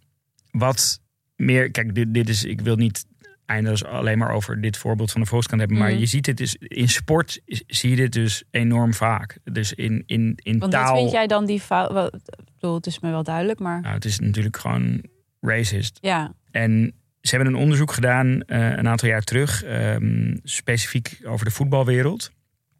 wat 0.52 1.00
meer, 1.36 1.72
kijk, 1.72 1.96
dit, 1.96 2.14
dit 2.14 2.30
is, 2.30 2.44
ik 2.44 2.62
wil 2.62 2.76
niet 2.76 3.06
eindeloos 3.46 3.86
alleen 3.86 4.18
maar 4.18 4.32
over 4.32 4.62
dit 4.62 4.78
voorbeeld 4.78 5.12
van 5.12 5.22
de 5.22 5.28
Volkskrant 5.28 5.62
hebben, 5.62 5.80
maar 5.80 5.90
Mhm. 5.92 6.00
je 6.00 6.06
ziet 6.06 6.26
het 6.26 6.38
dus 6.38 6.56
in 6.56 6.90
sport 6.90 7.40
zie 7.68 7.90
je 7.90 7.96
dit 7.96 8.14
dus 8.14 8.44
enorm 8.52 8.94
vaak. 8.94 9.38
Dus 9.44 9.74
in, 9.74 10.04
in, 10.06 10.34
in 10.36 10.60
Want 10.60 10.72
taal. 10.72 10.92
dit 10.94 11.00
vind 11.02 11.12
jij 11.12 11.28
dan 11.28 11.46
die 11.46 11.60
fout... 11.60 11.92
wel, 11.92 12.06
Ik 12.16 12.22
bedoel, 12.60 12.76
het 12.76 12.86
is 12.86 13.00
me 13.00 13.10
wel 13.10 13.24
duidelijk, 13.24 13.60
maar... 13.60 13.82
Nou, 13.82 13.94
het 13.94 14.06
is 14.06 14.20
natuurlijk 14.20 14.58
gewoon 14.58 15.04
racist. 15.42 15.98
Ja, 16.02 16.34
En 16.52 16.94
ze 17.22 17.36
hebben 17.36 17.54
een 17.54 17.60
onderzoek 17.60 17.92
gedaan 17.92 18.42
eh, 18.42 18.70
een 18.78 18.88
aantal 18.88 19.10
jaar 19.10 19.24
terug, 19.24 19.64
ehm, 19.64 20.36
specifiek 20.44 21.20
over 21.26 21.46
de 21.46 21.52
voetbalwereld. 21.52 22.32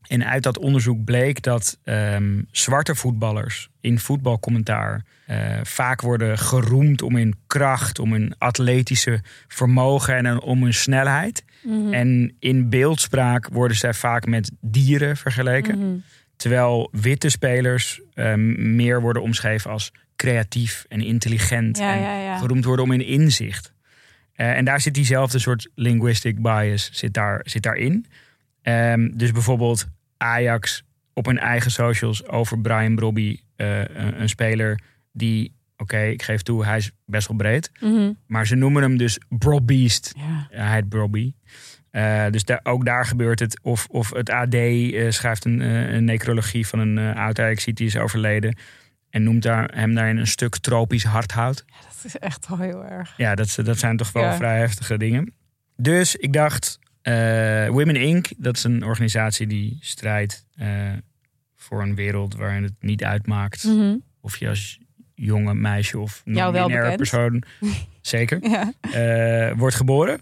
En 0.08 0.26
uit 0.26 0.44
dat 0.44 0.58
onderzoek 0.58 1.04
bleek 1.04 1.42
dat 1.42 1.80
ehm, 1.84 2.42
zwarte 2.52 2.96
voetballers 2.96 3.70
in 3.82 4.00
voetbalcommentaar 4.00 5.06
eh, 5.26 5.38
vaak 5.64 6.02
worden 6.02 6.38
geroemd 6.38 7.02
om 7.02 7.16
hun 7.16 7.36
kracht, 7.48 8.00
om 8.00 8.12
hun 8.12 8.36
atletische 8.38 9.22
vermogen 9.48 10.26
en 10.26 10.42
om 10.42 10.64
hun 10.64 10.74
snelheid. 10.74 11.44
Mhm. 11.64 11.94
En 11.94 12.36
in 12.40 12.70
beeldspraak 12.70 13.48
worden 13.52 13.78
zij 13.78 13.94
vaak 13.94 14.26
met 14.26 14.52
dieren 14.62 15.18
vergeleken. 15.18 15.78
Mhm. 15.78 15.98
Terwijl 16.36 16.90
witte 16.92 17.30
spelers 17.30 18.02
ehm, 18.14 18.76
meer 18.76 19.02
worden 19.02 19.22
omschreven 19.22 19.72
als 19.72 19.92
creatief 20.16 20.86
en 20.88 21.02
intelligent. 21.02 21.78
Ja, 21.78 21.94
en 21.94 22.02
ja, 22.02 22.20
ja. 22.20 22.38
geroemd 22.38 22.66
worden 22.66 22.86
om 22.86 22.92
hun 22.92 23.06
inzicht. 23.06 23.74
Eh, 24.34 24.58
en 24.58 24.66
daar 24.66 24.82
zit 24.82 24.94
diezelfde 24.94 25.40
soort 25.40 25.70
linguistic 25.76 26.42
bias 26.42 26.90
zit 26.94 27.14
daar, 27.14 27.42
zit 27.44 27.64
daarin. 27.64 28.06
Ehm, 28.62 29.10
dus 29.14 29.32
bijvoorbeeld 29.32 29.88
Ajax 30.18 30.84
op 31.14 31.26
hun 31.26 31.40
eigen 31.40 31.72
socials 31.72 32.28
over 32.28 32.60
Brian 32.60 32.96
Brobby, 32.96 33.40
eh, 33.56 33.80
een, 33.80 34.22
een 34.22 34.30
speler 34.30 34.80
die, 35.12 35.54
oké, 35.78 36.02
ik 36.02 36.22
geef 36.24 36.42
toe, 36.42 36.66
hij 36.66 36.78
is 36.78 36.92
best 37.06 37.28
wel 37.28 37.38
breed. 37.38 37.72
Mhm. 37.80 38.12
Maar 38.28 38.48
ze 38.48 38.56
noemen 38.56 38.82
hem 38.82 38.98
dus 38.98 39.20
Brobeast. 39.30 40.14
Ja. 40.18 40.48
Ja, 40.52 40.66
hij 40.66 40.74
heet 40.76 40.90
Brobby. 40.90 41.34
Eh, 41.92 42.26
dus 42.30 42.44
daar, 42.44 42.60
ook 42.64 42.86
daar 42.86 43.06
gebeurt 43.06 43.40
het. 43.40 43.60
Of, 43.62 43.88
of 43.90 44.10
het 44.14 44.30
AD 44.30 44.54
eh, 44.54 45.10
schrijft 45.10 45.46
een, 45.46 45.60
een 45.96 46.04
necrologie 46.04 46.68
van 46.68 46.80
een 46.80 47.16
oud 47.16 47.40
ajax 47.40 47.66
die 47.66 47.86
is 47.86 47.98
overleden. 47.98 48.58
En 49.10 49.24
noemt 49.24 49.44
daar, 49.44 49.72
hem 49.74 49.94
daarin 49.96 50.18
een 50.18 50.28
stuk 50.28 50.58
tropisch 50.58 51.04
hardhout. 51.04 51.66
Dat 51.84 52.02
is 52.04 52.18
echt 52.18 52.48
wel 52.48 52.58
heel 52.58 52.86
erg. 52.86 53.14
Ja, 53.18 53.36
dat, 53.36 53.60
dat 53.64 53.78
zijn 53.78 53.98
toch 53.98 54.12
wel 54.12 54.24
Ja. 54.24 54.36
vrij 54.36 54.58
heftige 54.60 54.98
dingen. 54.98 55.34
Dus 55.76 56.16
ik 56.16 56.34
dacht, 56.34 56.80
Women 57.72 57.96
Inc., 57.96 58.28
dat 58.38 58.56
is 58.58 58.64
een 58.64 58.84
organisatie 58.84 59.48
die 59.48 59.78
strijdt 59.82 60.46
eh, 60.56 60.68
voor 61.56 61.82
een 61.82 61.96
wereld 61.96 62.36
waarin 62.36 62.64
het 62.64 62.74
niet 62.80 63.04
uitmaakt 63.04 63.64
Mhm. 63.64 63.96
of 64.22 64.38
je 64.38 64.48
als 64.50 64.80
jonge 65.16 65.54
meisje 65.54 66.00
of 66.00 66.22
non-binaire 66.26 66.96
persoon, 66.96 67.44
zeker, 68.02 68.40
Ja. 68.50 68.74
eh, 68.82 69.58
wordt 69.58 69.76
geboren. 69.76 70.20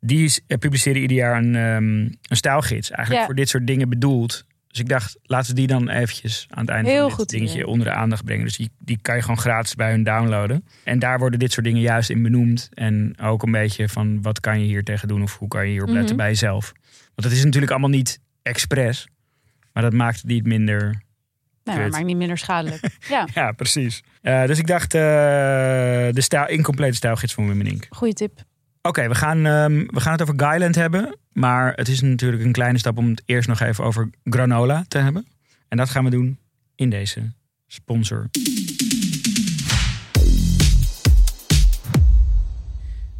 Die 0.00 0.34
eh, 0.46 0.58
publiceren 0.58 1.00
ieder 1.00 1.16
jaar 1.16 1.36
een, 1.42 1.54
ehm, 1.56 1.98
een 2.22 2.36
stijlgids. 2.36 2.90
Eigenlijk 2.90 3.20
Ja. 3.20 3.26
voor 3.26 3.34
dit 3.34 3.48
soort 3.48 3.66
dingen 3.66 3.88
bedoeld. 3.88 4.44
Dus 4.76 4.84
ik 4.84 4.90
dacht, 4.90 5.18
laten 5.22 5.48
we 5.50 5.56
die 5.56 5.66
dan 5.66 5.88
eventjes 5.88 6.46
aan 6.50 6.60
het 6.60 6.68
einde 6.70 6.90
Heel 6.90 6.98
van 6.98 7.08
dit 7.08 7.16
goed 7.18 7.28
dingetje 7.28 7.54
idee. 7.54 7.66
onder 7.66 7.86
de 7.86 7.92
aandacht 7.92 8.24
brengen. 8.24 8.44
Dus 8.44 8.56
die, 8.56 8.70
die 8.78 8.98
kan 9.02 9.14
je 9.16 9.20
gewoon 9.20 9.38
gratis 9.38 9.74
bij 9.74 9.90
hun 9.90 10.02
downloaden. 10.04 10.64
En 10.84 10.98
daar 10.98 11.18
worden 11.18 11.38
dit 11.38 11.52
soort 11.52 11.66
dingen 11.66 11.80
juist 11.80 12.10
in 12.10 12.22
benoemd. 12.22 12.68
En 12.74 13.18
ook 13.22 13.42
een 13.42 13.50
beetje 13.52 13.88
van 13.88 14.22
wat 14.22 14.40
kan 14.40 14.60
je 14.60 14.66
hier 14.66 14.84
tegen 14.84 15.08
doen 15.08 15.22
of 15.22 15.38
hoe 15.38 15.48
kan 15.48 15.64
je 15.66 15.70
hier 15.72 15.82
op 15.82 15.88
letten 15.88 16.06
Mhm. 16.06 16.16
bij 16.16 16.28
jezelf. 16.28 16.72
Want 17.14 17.28
dat 17.28 17.32
is 17.32 17.44
natuurlijk 17.44 17.72
allemaal 17.72 17.90
niet 17.90 18.20
expres. 18.42 19.08
Maar 19.72 19.82
dat 19.82 19.92
maakt 19.92 20.16
het 20.16 20.26
niet 20.26 20.46
minder 20.46 21.04
Nee, 21.64 21.76
maar 21.76 21.88
maakt 21.88 22.04
niet 22.04 22.16
minder 22.16 22.38
schadelijk. 22.38 22.88
Ja, 23.08 23.28
ja, 23.34 23.52
precies. 23.52 24.02
Eh, 24.22 24.44
dus 24.46 24.58
ik 24.58 24.66
dacht, 24.66 24.94
eh, 24.94 25.00
de 25.00 26.20
stijl, 26.20 26.48
incomplete 26.48 26.96
stijlgids 26.96 27.34
van 27.34 27.46
Women 27.48 27.66
Inc. 27.66 27.86
goede 27.90 28.14
tip. 28.14 28.42
Oké, 28.86 29.08
we, 29.08 29.14
gaan, 29.14 29.46
ehm, 29.46 29.84
we 29.86 30.00
gaan 30.00 30.12
het 30.12 30.22
over 30.22 30.34
Guyland 30.36 30.74
hebben. 30.74 31.16
Maar 31.32 31.72
het 31.74 31.88
is 31.88 32.00
natuurlijk 32.00 32.42
een 32.42 32.52
kleine 32.52 32.78
stap 32.78 32.98
om 32.98 33.08
het 33.08 33.22
eerst 33.24 33.48
nog 33.48 33.60
even 33.60 33.84
over 33.84 34.10
granola 34.24 34.84
te 34.88 34.98
hebben. 34.98 35.26
En 35.68 35.76
dat 35.76 35.90
gaan 35.90 36.04
we 36.04 36.10
doen 36.10 36.38
in 36.74 36.90
deze 36.90 37.32
sponsor. 37.66 38.30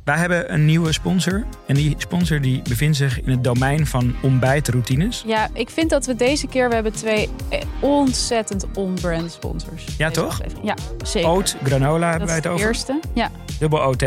Wij 0.04 0.16
hebben 0.16 0.52
een 0.52 0.64
nieuwe 0.64 0.92
sponsor. 0.92 1.44
En 1.66 1.74
die 1.74 1.94
sponsor 1.98 2.40
die 2.40 2.62
bevindt 2.68 2.96
zich 2.96 3.20
in 3.20 3.30
het 3.30 3.44
domein 3.44 3.86
van 3.86 4.14
ontbijtroutines. 4.22 5.22
Ja, 5.26 5.48
ik 5.52 5.70
vind 5.70 5.90
dat 5.90 6.06
we 6.06 6.14
deze 6.14 6.46
keer... 6.46 6.68
We 6.68 6.74
hebben 6.74 6.92
twee 6.92 7.28
eh, 7.48 7.60
ontzettend 7.80 8.66
on-brand 8.74 9.32
sponsors. 9.32 9.84
Ja, 9.98 10.10
toch? 10.10 10.26
aflevering. 10.40 10.66
Ja, 10.66 10.74
zeker. 11.04 11.30
Oat, 11.30 11.56
granola 11.62 12.10
hebben 12.10 12.28
dat 12.28 12.28
wij 12.28 12.28
is 12.28 12.34
het 12.34 12.42
de 12.42 12.48
over. 12.48 12.66
eerste. 12.66 13.00
Ja. 13.14 13.30
Dubbel 13.58 13.78
OT. 13.78 14.04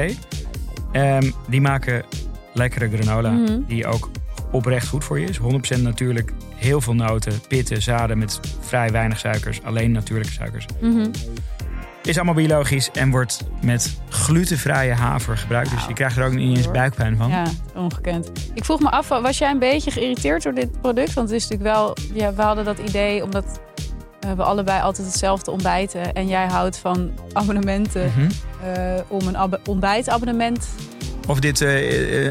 Ehm, 0.92 1.32
die 1.48 1.62
maken 1.62 2.04
lekkere 2.54 2.90
granola. 2.90 3.32
Mhm. 3.32 3.60
Die 3.68 3.88
ook 3.88 4.10
oprecht 4.52 4.88
goed 4.88 5.04
voor 5.04 5.20
je 5.20 5.28
is. 5.28 5.38
100% 5.38 5.82
natuurlijk. 5.82 6.34
Heel 6.56 6.82
veel 6.82 6.96
noten, 6.96 7.34
pitten, 7.48 7.82
zaden 7.82 8.18
met 8.18 8.40
vrij 8.60 8.92
weinig 8.92 9.20
suikers. 9.20 9.64
Alleen 9.64 9.92
natuurlijke 9.92 10.34
suikers. 10.34 10.66
Mhm. 10.82 11.08
Is 12.04 12.16
allemaal 12.16 12.34
biologisch 12.34 12.92
en 12.92 13.12
wordt 13.12 13.44
met 13.62 14.00
glutenvrije 14.10 14.94
haver 14.94 15.38
gebruikt. 15.38 15.72
Dus 15.72 15.86
je 15.86 15.94
krijgt 15.94 16.18
er 16.18 16.26
ook 16.26 16.34
niet 16.34 16.58
eens 16.58 16.72
buikpijn 16.72 17.18
van. 17.18 17.30
Ja, 17.30 17.44
ongekend. 17.76 18.32
Ik 18.54 18.66
vroeg 18.66 18.80
me 18.80 18.90
af, 18.90 19.08
was 19.08 19.38
jij 19.38 19.52
een 19.52 19.60
beetje 19.60 19.92
geïrriteerd 19.92 20.44
door 20.44 20.54
dit 20.54 20.82
product? 20.82 21.14
Want 21.14 21.30
het 21.30 21.38
is 21.38 21.48
natuurlijk 21.48 21.76
wel, 21.76 21.96
ja, 22.14 22.34
we 22.34 22.42
hadden 22.42 22.66
dat 22.66 22.80
idee 22.80 23.24
omdat 23.24 23.60
eh, 24.20 24.32
we 24.32 24.44
allebei 24.44 24.82
altijd 24.82 25.08
hetzelfde 25.08 25.52
ontbijten. 25.52 26.14
En 26.14 26.28
jij 26.28 26.48
houdt 26.48 26.78
van 26.78 27.12
abonnementen 27.34 28.06
Mhm. 28.16 28.30
eh, 28.74 28.94
om 29.08 29.28
een 29.28 29.36
ab- 29.38 29.60
ontbijtabonnement. 29.68 30.68
Of 31.28 31.40
dit 31.40 31.62
eh, 31.62 31.70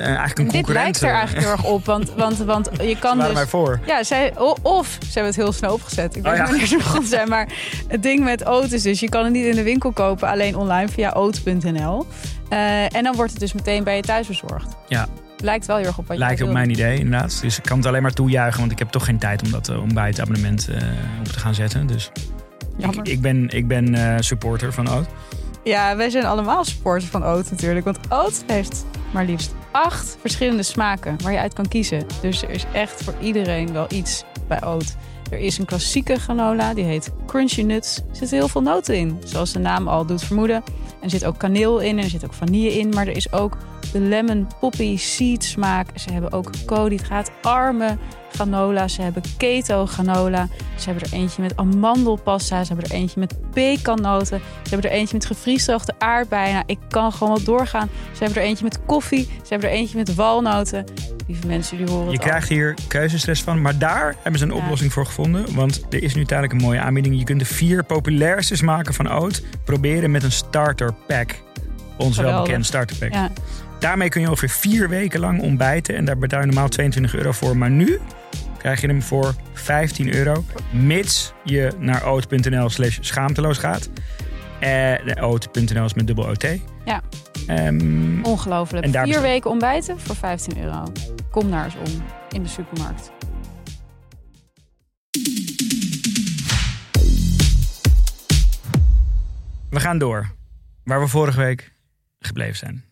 eigenlijk 0.07 0.39
een 0.39 0.45
Dit 0.45 0.53
concurrent. 0.55 0.67
lijkt 0.85 1.03
er 1.03 1.09
eigenlijk 1.11 1.47
heel 1.47 1.51
erg 1.57 1.65
op, 1.65 1.85
want, 1.85 2.13
want, 2.17 2.39
want 2.39 2.71
je 2.83 2.97
kan 2.99 3.19
dus... 3.19 3.41
voor. 3.41 3.81
Ja, 3.87 4.03
zij, 4.03 4.33
of 4.63 4.87
ze 5.01 5.05
hebben 5.13 5.25
het 5.33 5.37
heel 5.37 5.53
snel 5.53 5.73
opgezet. 5.73 6.17
Ik 6.17 6.23
weet 6.23 6.33
Oh, 6.33 6.39
niet 6.39 6.41
ja. 6.41 6.49
wanneer 6.49 6.67
ze 6.67 6.77
begonnen 6.87 7.09
zijn. 7.09 7.29
Maar 7.29 7.49
het 7.89 8.03
ding 8.03 8.25
met 8.25 8.49
oat 8.49 8.73
is 8.73 8.83
dus... 8.83 9.01
je 9.01 9.09
kan 9.09 9.25
het 9.25 9.33
niet 9.33 9.45
in 9.47 9.55
de 9.55 9.63
winkel 9.63 9.93
kopen, 9.93 10.29
alleen 10.29 10.57
online 10.57 10.89
via 10.89 11.13
oat.nl. 11.17 12.07
Eh, 12.49 12.95
en 12.97 13.03
dan 13.03 13.15
wordt 13.17 13.31
het 13.31 13.41
dus 13.41 13.53
meteen 13.53 13.85
bij 13.85 13.97
je 13.97 14.03
thuis 14.03 14.27
bezorgd. 14.27 14.69
Ja. 14.89 15.07
Lijkt 15.43 15.67
wel 15.67 15.77
heel 15.77 15.87
erg 15.87 15.99
op 15.99 16.07
wat 16.07 16.17
Lijkt 16.17 16.39
je 16.39 16.45
op 16.45 16.53
mijn 16.53 16.71
idee, 16.71 16.99
inderdaad. 16.99 17.41
Dus 17.41 17.59
ik 17.59 17.65
kan 17.65 17.77
het 17.77 17.87
alleen 17.87 18.03
maar 18.03 18.13
toejuichen, 18.13 18.61
want 18.61 18.73
ik 18.73 18.79
heb 18.79 18.89
toch 18.89 19.05
geen 19.05 19.19
tijd 19.19 19.43
om 19.43 19.51
dat 19.51 19.69
uh, 19.69 19.83
ontbijtabonnement 19.83 20.69
eh 20.69 20.83
op 21.19 21.25
te 21.25 21.39
gaan 21.39 21.55
zetten. 21.55 21.87
Dus 21.87 22.11
ik, 22.77 22.99
ik 23.03 23.21
ben, 23.21 23.49
ik 23.49 23.67
ben 23.69 23.95
eh, 23.95 24.15
supporter 24.19 24.73
van 24.73 24.91
Oat. 24.91 25.07
Ja, 25.65 25.97
wij 25.97 26.11
zijn 26.11 26.25
allemaal 26.25 26.65
supporters 26.65 27.11
van 27.11 27.25
oat 27.25 27.51
natuurlijk. 27.51 27.85
Want 27.85 27.99
oat 28.13 28.45
heeft 28.47 28.87
maar 29.13 29.25
liefst 29.25 29.55
acht 29.71 30.17
verschillende 30.21 30.63
smaken 30.63 31.17
waar 31.23 31.33
je 31.33 31.39
uit 31.39 31.55
kan 31.55 31.69
kiezen. 31.69 32.07
Dus 32.21 32.43
er 32.43 32.51
is 32.51 32.65
echt 32.73 33.03
voor 33.03 33.15
iedereen 33.21 33.73
wel 33.73 33.87
iets 33.89 34.25
bij 34.47 34.67
oat. 34.67 34.97
Er 35.31 35.39
is 35.39 35.59
een 35.59 35.65
klassieke 35.65 36.19
granola, 36.19 36.75
die 36.75 36.85
heet 36.85 37.11
Crunchy 37.27 37.63
Nuts. 37.63 37.97
Er 37.97 38.17
zitten 38.17 38.39
heel 38.39 38.49
veel 38.49 38.63
noten 38.63 38.97
in, 38.97 39.19
zoals 39.25 39.53
de 39.53 39.59
naam 39.59 39.89
al 39.89 40.07
doet 40.07 40.25
vermoeden. 40.25 40.63
Er 41.03 41.11
zit 41.11 41.25
ook 41.25 41.39
kaneel 41.39 41.79
in 41.79 41.99
en 41.99 42.05
er 42.05 42.11
zit 42.11 42.25
ook 42.25 42.33
vanille 42.33 42.79
in. 42.79 42.89
Maar 42.89 43.07
er 43.07 43.17
is 43.17 43.33
ook 43.33 43.57
de 43.93 44.01
lemon 44.01 44.47
poppy 44.61 44.97
seed 44.97 45.45
smaak. 45.45 45.87
Ze 45.95 46.13
hebben 46.13 46.33
ook 46.33 46.51
koolhydraatarme 46.67 47.97
granola. 48.33 48.89
Ze 48.89 49.03
hebben 49.03 49.23
keto 49.37 49.87
granola. 49.87 50.49
Ze 50.77 50.91
hebben 50.91 51.11
er 51.11 51.13
eentje 51.19 51.43
met 51.43 51.57
amandelpasta. 51.57 52.65
Ze 52.65 52.73
hebben 52.73 52.91
er 52.91 52.97
eentje 52.97 53.21
met 53.21 53.37
pekannoten. 53.53 54.41
Ze 54.63 54.69
hebben 54.71 54.91
er 54.91 54.97
eentje 54.97 55.15
met 55.17 55.27
gevriesdroogde 55.27 55.95
aardbeien. 55.99 56.53
Nou, 56.53 56.65
ik 56.67 56.79
kan 56.89 57.13
gewoon 57.13 57.35
wel 57.35 57.45
doorgaan. 57.45 57.89
Ze 58.13 58.25
hebben 58.25 58.43
er 58.43 58.49
eentje 58.49 58.65
met 58.65 58.79
koffie. 58.87 59.25
Ze 59.25 59.49
hebben 59.49 59.69
er 59.69 59.75
eentje 59.75 59.97
met 59.97 60.15
walnoten. 60.15 60.85
Lieve 61.27 61.47
mensen, 61.47 61.79
jullie 61.79 61.93
horen 61.93 62.13
Je 62.13 62.19
al. 62.19 62.25
krijgt 62.25 62.49
hier 62.49 62.75
keuzestress 62.89 63.43
van, 63.43 63.63
maar 63.63 63.79
daar 63.79 64.15
hebben 64.23 64.41
ze 64.41 64.47
een 64.47 64.55
Ja. 64.55 64.63
oplossing 64.63 64.93
voor 64.93 65.07
gevonden. 65.07 65.55
Want 65.55 65.83
er 65.91 66.03
is 66.03 66.15
nu 66.15 66.25
tijdelijk 66.25 66.53
een 66.61 66.67
mooie 66.67 66.81
aanbieding. 66.81 67.19
Je 67.19 67.25
kunt 67.25 67.39
de 67.39 67.45
vier 67.47 67.85
populairste 67.85 68.57
smaken 68.57 68.95
van 68.95 69.13
Oat 69.13 69.43
proberen 69.65 70.11
met 70.11 70.23
een 70.23 70.33
starter 70.33 70.93
pack. 71.07 71.35
Ons 71.99 72.17
wel 72.17 72.25
Geweldig. 72.27 72.47
bekend 72.47 72.67
starter 72.67 72.97
pack. 72.97 73.13
Ja, 73.13 73.31
Daarmee 73.79 74.09
kun 74.09 74.21
je 74.21 74.29
ongeveer 74.29 74.49
vier 74.51 74.89
weken 74.89 75.21
lang 75.21 75.41
ontbijten. 75.41 75.97
En 75.97 76.05
daar 76.05 76.19
betaal 76.19 76.41
je 76.41 76.47
normaal 76.47 76.69
22 76.69 77.15
euro 77.15 77.33
voor. 77.33 77.57
Maar 77.57 77.71
nu 77.71 78.01
krijg 78.59 78.81
je 78.81 78.87
hem 78.87 79.03
voor 79.03 79.35
15 79.53 80.15
euro. 80.15 80.45
Mits 80.71 81.33
je 81.45 81.73
naar 81.79 82.07
oat.nl 82.07 82.69
slash 82.69 82.99
schaamteloos 83.01 83.59
gaat. 83.59 83.91
Eh, 84.61 84.69
de 85.05 85.17
oat.nl 85.21 85.85
is 85.85 85.95
met 85.95 86.07
dubbel 86.07 86.25
OT. 86.25 86.47
Ja. 86.85 87.03
Ehm, 87.47 88.23
ongelooflijk. 88.23 88.85
En 88.85 88.91
daar 88.91 89.07
Vier 89.07 89.21
weken 89.21 89.51
ontbijten 89.51 90.01
voor 90.01 90.17
15 90.17 90.63
euro. 90.63 90.83
Kom 91.31 91.51
daar 91.51 91.65
eens 91.65 91.75
om 91.75 92.03
in 92.31 92.43
de 92.43 92.49
supermarkt. 92.49 93.11
we 99.71 99.81
gaan 99.81 99.99
door. 99.99 100.31
Waar 100.85 101.01
we 101.01 101.07
vorige 101.07 101.39
week 101.39 101.73
gebleven 102.21 102.57
zijn. 102.57 102.85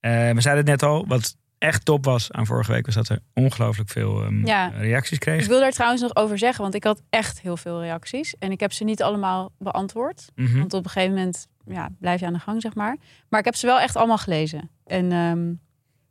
Eh, 0.00 0.10
we 0.10 0.40
zeiden 0.40 0.56
het 0.70 0.80
net 0.80 0.82
al. 0.90 1.06
Wat 1.06 1.36
echt 1.58 1.84
top 1.84 2.04
was 2.04 2.32
aan 2.32 2.46
vorige 2.46 2.72
week 2.72 2.86
was 2.86 2.94
dat 2.94 3.08
we 3.08 3.20
ongelooflijk 3.34 3.88
veel 3.90 4.22
ehm, 4.22 4.46
Ja. 4.46 4.66
reacties 4.68 5.12
Ik 5.12 5.20
kregen. 5.20 5.48
wil 5.48 5.60
daar 5.60 5.72
trouwens 5.72 6.02
nog 6.02 6.16
over 6.16 6.38
zeggen, 6.38 6.62
want 6.62 6.74
ik 6.74 6.84
had 6.84 7.02
echt 7.10 7.40
heel 7.40 7.56
veel 7.56 7.80
reacties. 7.80 8.34
En 8.38 8.50
ik 8.50 8.60
heb 8.60 8.72
ze 8.72 8.84
niet 8.84 9.02
allemaal 9.02 9.52
beantwoord. 9.58 10.26
Mhm. 10.34 10.58
Want 10.58 10.74
op 10.74 10.84
een 10.84 10.90
gegeven 10.90 11.14
moment 11.14 11.46
ja, 11.66 11.88
blijf 12.00 12.20
je 12.20 12.26
aan 12.26 12.32
de 12.32 12.38
gang, 12.38 12.62
zeg 12.62 12.74
maar. 12.74 12.96
Maar 13.28 13.38
ik 13.40 13.44
heb 13.46 13.54
ze 13.54 13.66
wel 13.66 13.80
echt 13.80 13.96
allemaal 13.96 14.18
gelezen. 14.18 14.70
En 14.86 15.12
ehm, 15.12 15.52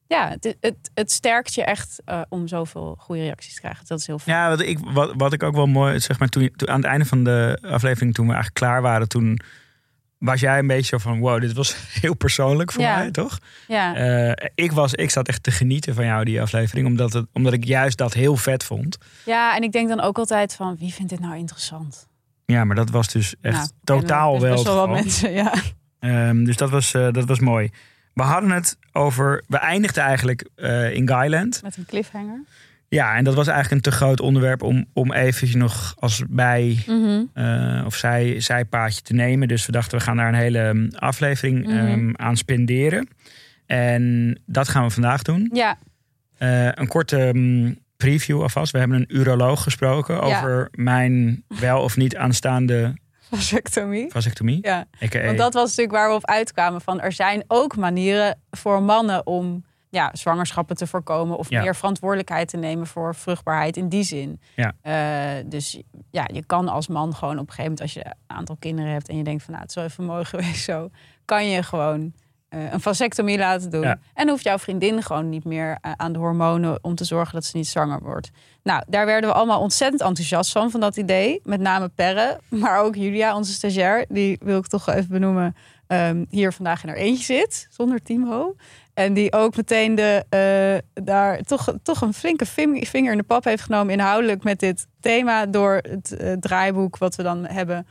ja, 0.08 0.30
het, 0.30 0.56
het, 0.60 0.92
het 0.94 1.12
sterkt 1.12 1.54
je 1.54 1.64
echt 1.64 2.02
eh, 2.06 2.22
om 2.30 2.48
zoveel 2.48 2.96
goede 3.00 3.22
reacties 3.22 3.54
te 3.54 3.60
krijgen. 3.62 3.86
Dat 3.88 4.00
is 4.00 4.08
heel 4.08 4.20
fijn. 4.20 4.38
Ja, 4.38 4.50
wat 4.50 4.60
ik, 4.62 4.80
wat, 4.80 5.14
wat 5.18 5.34
ik 5.34 5.44
ook 5.44 5.56
wel 5.56 5.68
mooi, 5.68 6.00
zeg 6.00 6.20
maar, 6.20 6.28
toen, 6.30 6.50
toen 6.56 6.70
aan 6.70 6.76
het 6.82 6.86
einde 6.86 7.06
van 7.06 7.24
de 7.24 7.60
aflevering, 7.62 8.14
toen 8.14 8.26
we 8.28 8.34
eigenlijk 8.34 8.64
klaar 8.66 8.82
waren, 8.82 9.08
toen 9.08 9.40
was 10.18 10.40
jij 10.40 10.60
een 10.60 10.68
beetje 10.68 10.86
zo 10.86 10.98
van, 10.98 11.20
wow, 11.20 11.42
dit 11.42 11.54
was 11.54 11.76
heel 12.02 12.16
persoonlijk 12.16 12.72
voor 12.72 12.82
Ja. 12.84 12.98
mij, 12.98 13.12
toch? 13.12 13.40
Ja, 13.68 13.96
Eh, 13.96 14.48
ik, 14.56 14.72
was, 14.72 14.94
ik 14.94 15.10
zat 15.10 15.28
echt 15.28 15.44
te 15.44 15.52
genieten 15.52 15.96
van 15.96 16.06
jou, 16.06 16.26
die 16.26 16.42
aflevering, 16.42 16.88
omdat, 16.88 17.14
het, 17.14 17.26
omdat 17.34 17.54
ik 17.54 17.64
juist 17.66 17.98
dat 17.98 18.14
heel 18.14 18.36
vet 18.38 18.64
vond. 18.64 18.98
ja, 19.26 19.56
en 19.56 19.64
ik 19.64 19.72
denk 19.72 19.88
dan 19.90 20.02
ook 20.02 20.18
altijd 20.18 20.56
van, 20.56 20.76
wie 20.80 20.94
vindt 20.94 21.10
dit 21.12 21.20
nou 21.20 21.36
interessant? 21.38 22.08
Ja, 22.46 22.64
maar 22.64 22.76
dat 22.76 22.90
was 22.90 23.08
dus 23.08 23.36
echt 23.42 23.56
Nou, 23.56 23.70
totaal 23.84 24.32
kennen 24.32 24.48
wel 24.50 24.52
best 24.64 24.64
wel 24.76 24.88
wat 24.88 24.90
mensen, 25.04 25.32
ja. 25.32 25.54
Ehm, 26.00 26.44
dus 26.44 26.58
dat 26.58 26.70
was, 26.70 26.94
eh, 26.94 27.12
dat 27.12 27.26
was 27.26 27.40
mooi. 27.40 27.70
We 28.14 28.24
hadden 28.24 28.52
het 28.52 28.78
over, 28.92 29.44
we 29.48 29.58
eindigden 29.58 30.04
eigenlijk 30.04 30.50
eh, 30.56 30.94
in 30.94 31.08
Guyland. 31.08 31.60
Met 31.64 31.78
een 31.78 31.86
cliffhanger. 31.86 32.44
Ja, 32.96 33.16
en 33.16 33.24
dat 33.24 33.34
was 33.34 33.48
eigenlijk 33.48 33.76
een 33.86 33.92
te 33.92 33.98
groot 33.98 34.20
onderwerp 34.20 34.64
om, 34.64 34.86
om 34.94 35.14
even 35.14 35.58
nog 35.58 35.96
als 36.00 36.24
bij 36.30 36.84
Mhm. 36.88 37.24
eh, 37.34 37.84
of 37.86 37.96
zij, 37.96 38.40
zijpaadje 38.42 39.02
te 39.02 39.14
nemen. 39.14 39.48
Dus 39.48 39.66
we 39.66 39.72
dachten, 39.72 39.98
we 39.98 40.04
gaan 40.04 40.18
daar 40.18 40.28
een 40.28 40.34
hele 40.34 40.60
um, 40.60 40.90
aflevering 40.96 41.66
Mhm. 41.66 41.76
um, 41.92 42.12
aan 42.18 42.38
spenderen. 42.38 43.08
En 43.66 44.36
dat 44.46 44.68
gaan 44.68 44.84
we 44.84 44.90
vandaag 44.90 45.22
doen. 45.22 45.50
Ja, 45.54 45.78
Eh, 46.38 46.68
een 46.72 46.88
korte 46.88 47.20
um, 47.28 47.78
preview 47.98 48.42
alvast. 48.42 48.72
We 48.72 48.78
hebben 48.80 48.98
een 48.98 49.18
uroloog 49.18 49.64
gesproken 49.64 50.16
Ja. 50.16 50.22
over 50.40 50.68
mijn 50.72 51.44
wel 51.60 51.82
of 51.82 51.98
niet 51.98 52.16
aanstaande 52.16 52.94
vasectomie. 53.32 54.12
vasectomie. 54.12 54.60
Ja, 54.62 54.86
AKA. 55.00 55.26
want 55.26 55.38
dat 55.38 55.54
was 55.54 55.70
natuurlijk 55.70 55.98
waar 55.98 56.10
we 56.10 56.16
op 56.16 56.26
uitkwamen. 56.26 56.82
Van 56.82 57.02
er 57.02 57.12
zijn 57.12 57.44
ook 57.48 57.76
manieren 57.78 58.40
voor 58.52 58.84
mannen 58.84 59.26
om 59.28 59.66
ja, 59.96 60.10
zwangerschappen 60.14 60.76
te 60.76 60.88
voorkomen. 60.88 61.38
Of 61.38 61.50
Ja. 61.50 61.62
meer 61.62 61.76
verantwoordelijkheid 61.76 62.48
te 62.48 62.58
nemen 62.58 62.88
voor 62.88 63.16
vruchtbaarheid 63.16 63.78
in 63.78 63.90
die 63.90 64.04
zin. 64.04 64.40
Ja. 64.56 64.74
Eh, 64.82 65.44
dus 65.46 65.82
ja, 66.12 66.28
je 66.34 66.46
kan 66.46 66.68
als 66.68 66.88
man 66.88 67.16
gewoon 67.16 67.40
op 67.40 67.48
een 67.48 67.54
gegeven 67.54 67.64
moment, 67.64 67.82
als 67.82 67.94
je 67.94 68.06
een 68.06 68.36
aantal 68.36 68.56
kinderen 68.60 68.92
hebt 68.92 69.10
en 69.10 69.18
je 69.18 69.24
denkt 69.24 69.44
van 69.44 69.52
nou, 69.54 69.62
het 69.66 69.70
is 69.76 69.76
wel 69.82 69.86
even 69.86 70.04
mooi 70.06 70.26
geweest 70.36 70.64
zo, 70.64 70.90
kan 71.26 71.46
je 71.50 71.64
gewoon 71.64 72.14
eh, 72.50 72.72
een 72.72 72.82
vasectomie 72.82 73.38
laten 73.38 73.70
doen. 73.70 73.82
Ja. 73.82 74.00
En 74.14 74.30
hoeft 74.30 74.44
jouw 74.44 74.58
vriendin 74.58 75.04
gewoon 75.04 75.30
niet 75.30 75.44
meer 75.46 75.78
eh, 75.82 75.92
aan 75.96 76.14
de 76.14 76.20
hormonen 76.20 76.84
om 76.84 76.96
te 76.96 77.04
zorgen 77.04 77.34
dat 77.34 77.44
ze 77.46 77.58
niet 77.58 77.68
zwanger 77.68 78.00
wordt. 78.02 78.30
Nou, 78.64 78.84
daar 78.88 79.06
werden 79.06 79.30
we 79.30 79.36
allemaal 79.36 79.62
ontzettend 79.62 80.02
enthousiast 80.02 80.52
van, 80.52 80.72
van 80.72 80.80
dat 80.80 80.98
idee. 80.98 81.40
Met 81.44 81.60
name 81.60 81.90
Perre, 81.90 82.40
maar 82.62 82.80
ook 82.82 82.96
Julia, 82.96 83.36
onze 83.36 83.52
stagiair. 83.54 84.06
Die 84.10 84.40
wil 84.44 84.58
ik 84.60 84.68
toch 84.68 84.90
even 84.90 85.10
benoemen. 85.10 85.56
ehm, 85.88 86.26
hier 86.30 86.54
vandaag 86.54 86.84
in 86.84 86.90
haar 86.90 86.98
eentje 86.98 87.24
zit, 87.24 87.68
zonder 87.70 88.02
Timo. 88.02 88.56
En 88.96 89.14
die 89.14 89.34
ook 89.34 89.56
meteen 89.56 89.96
de, 89.96 90.24
eh, 90.30 91.04
daar 91.04 91.42
toch, 91.42 91.74
toch 91.84 92.02
een 92.02 92.14
flinke 92.14 92.46
ving- 92.46 92.88
vinger 92.88 93.12
in 93.12 93.18
de 93.18 93.24
pap 93.24 93.44
heeft 93.44 93.64
genomen. 93.64 93.94
Inhoudelijk 93.94 94.44
met 94.44 94.60
dit 94.60 94.88
thema. 95.00 95.46
Door 95.46 95.80
het 95.90 96.12
eh, 96.18 96.34
draaiboek 96.34 96.98
wat 96.98 97.16
we 97.16 97.24
dan 97.24 97.46
hebben 97.46 97.88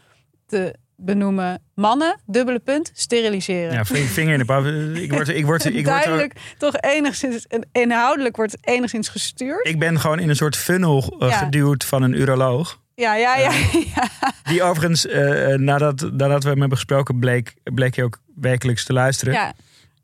te 0.46 0.74
benoemen. 0.96 1.62
Mannen, 1.74 2.20
dubbele 2.26 2.58
punt, 2.58 2.90
steriliseren. 2.94 3.72
Ja, 3.72 3.84
ving- 3.84 4.06
vinger 4.08 4.32
in 4.32 4.38
de 4.38 4.44
pap. 4.44 4.64
Ik, 4.64 5.12
word, 5.12 5.28
ik, 5.28 5.44
word, 5.44 5.64
ik, 5.64 5.72
word 5.74 5.76
ook, 5.76 5.84
Duidelijk, 5.84 6.34
toch 6.58 6.74
enigszins, 6.80 7.46
inhoudelijk 7.72 8.36
wordt 8.36 8.52
het 8.52 8.66
enigszins 8.66 9.08
gestuurd. 9.08 9.66
ik 9.68 9.78
ben 9.78 10.00
gewoon 10.00 10.18
in 10.18 10.28
een 10.28 10.36
soort 10.36 10.56
funnel 10.56 11.16
eh, 11.18 11.28
Ja. 11.28 11.36
geduwd 11.36 11.84
van 11.84 12.02
een 12.02 12.12
uroloog. 12.20 12.82
Ja, 12.94 13.14
ja, 13.16 13.36
ja. 13.36 13.50
ja. 13.94 14.08
Die 14.42 14.62
overigens, 14.62 15.06
eh, 15.06 15.54
nadat, 15.54 16.00
nadat 16.12 16.42
we 16.42 16.48
hem 16.50 16.60
hebben 16.60 16.76
gesproken, 16.78 17.18
bleek, 17.18 17.54
bleek 17.62 17.94
hij 17.96 18.04
ook 18.04 18.18
wekelijks 18.34 18.84
te 18.84 18.92
luisteren. 18.92 19.34
ja. 19.34 19.52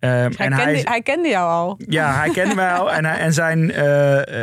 Ehm, 0.01 0.13
Hij, 0.13 0.23
en 0.23 0.33
kende, 0.37 0.55
hij, 0.63 0.81
hij 0.85 1.03
kende 1.03 1.29
jou 1.29 1.49
al. 1.51 1.79
Ja, 1.87 2.15
hij 2.15 2.31
kende 2.31 2.55
mij 2.55 2.73
al. 2.73 2.93
En, 2.93 3.05
en 3.05 3.33
zijn 3.33 3.71
eh, 3.73 3.85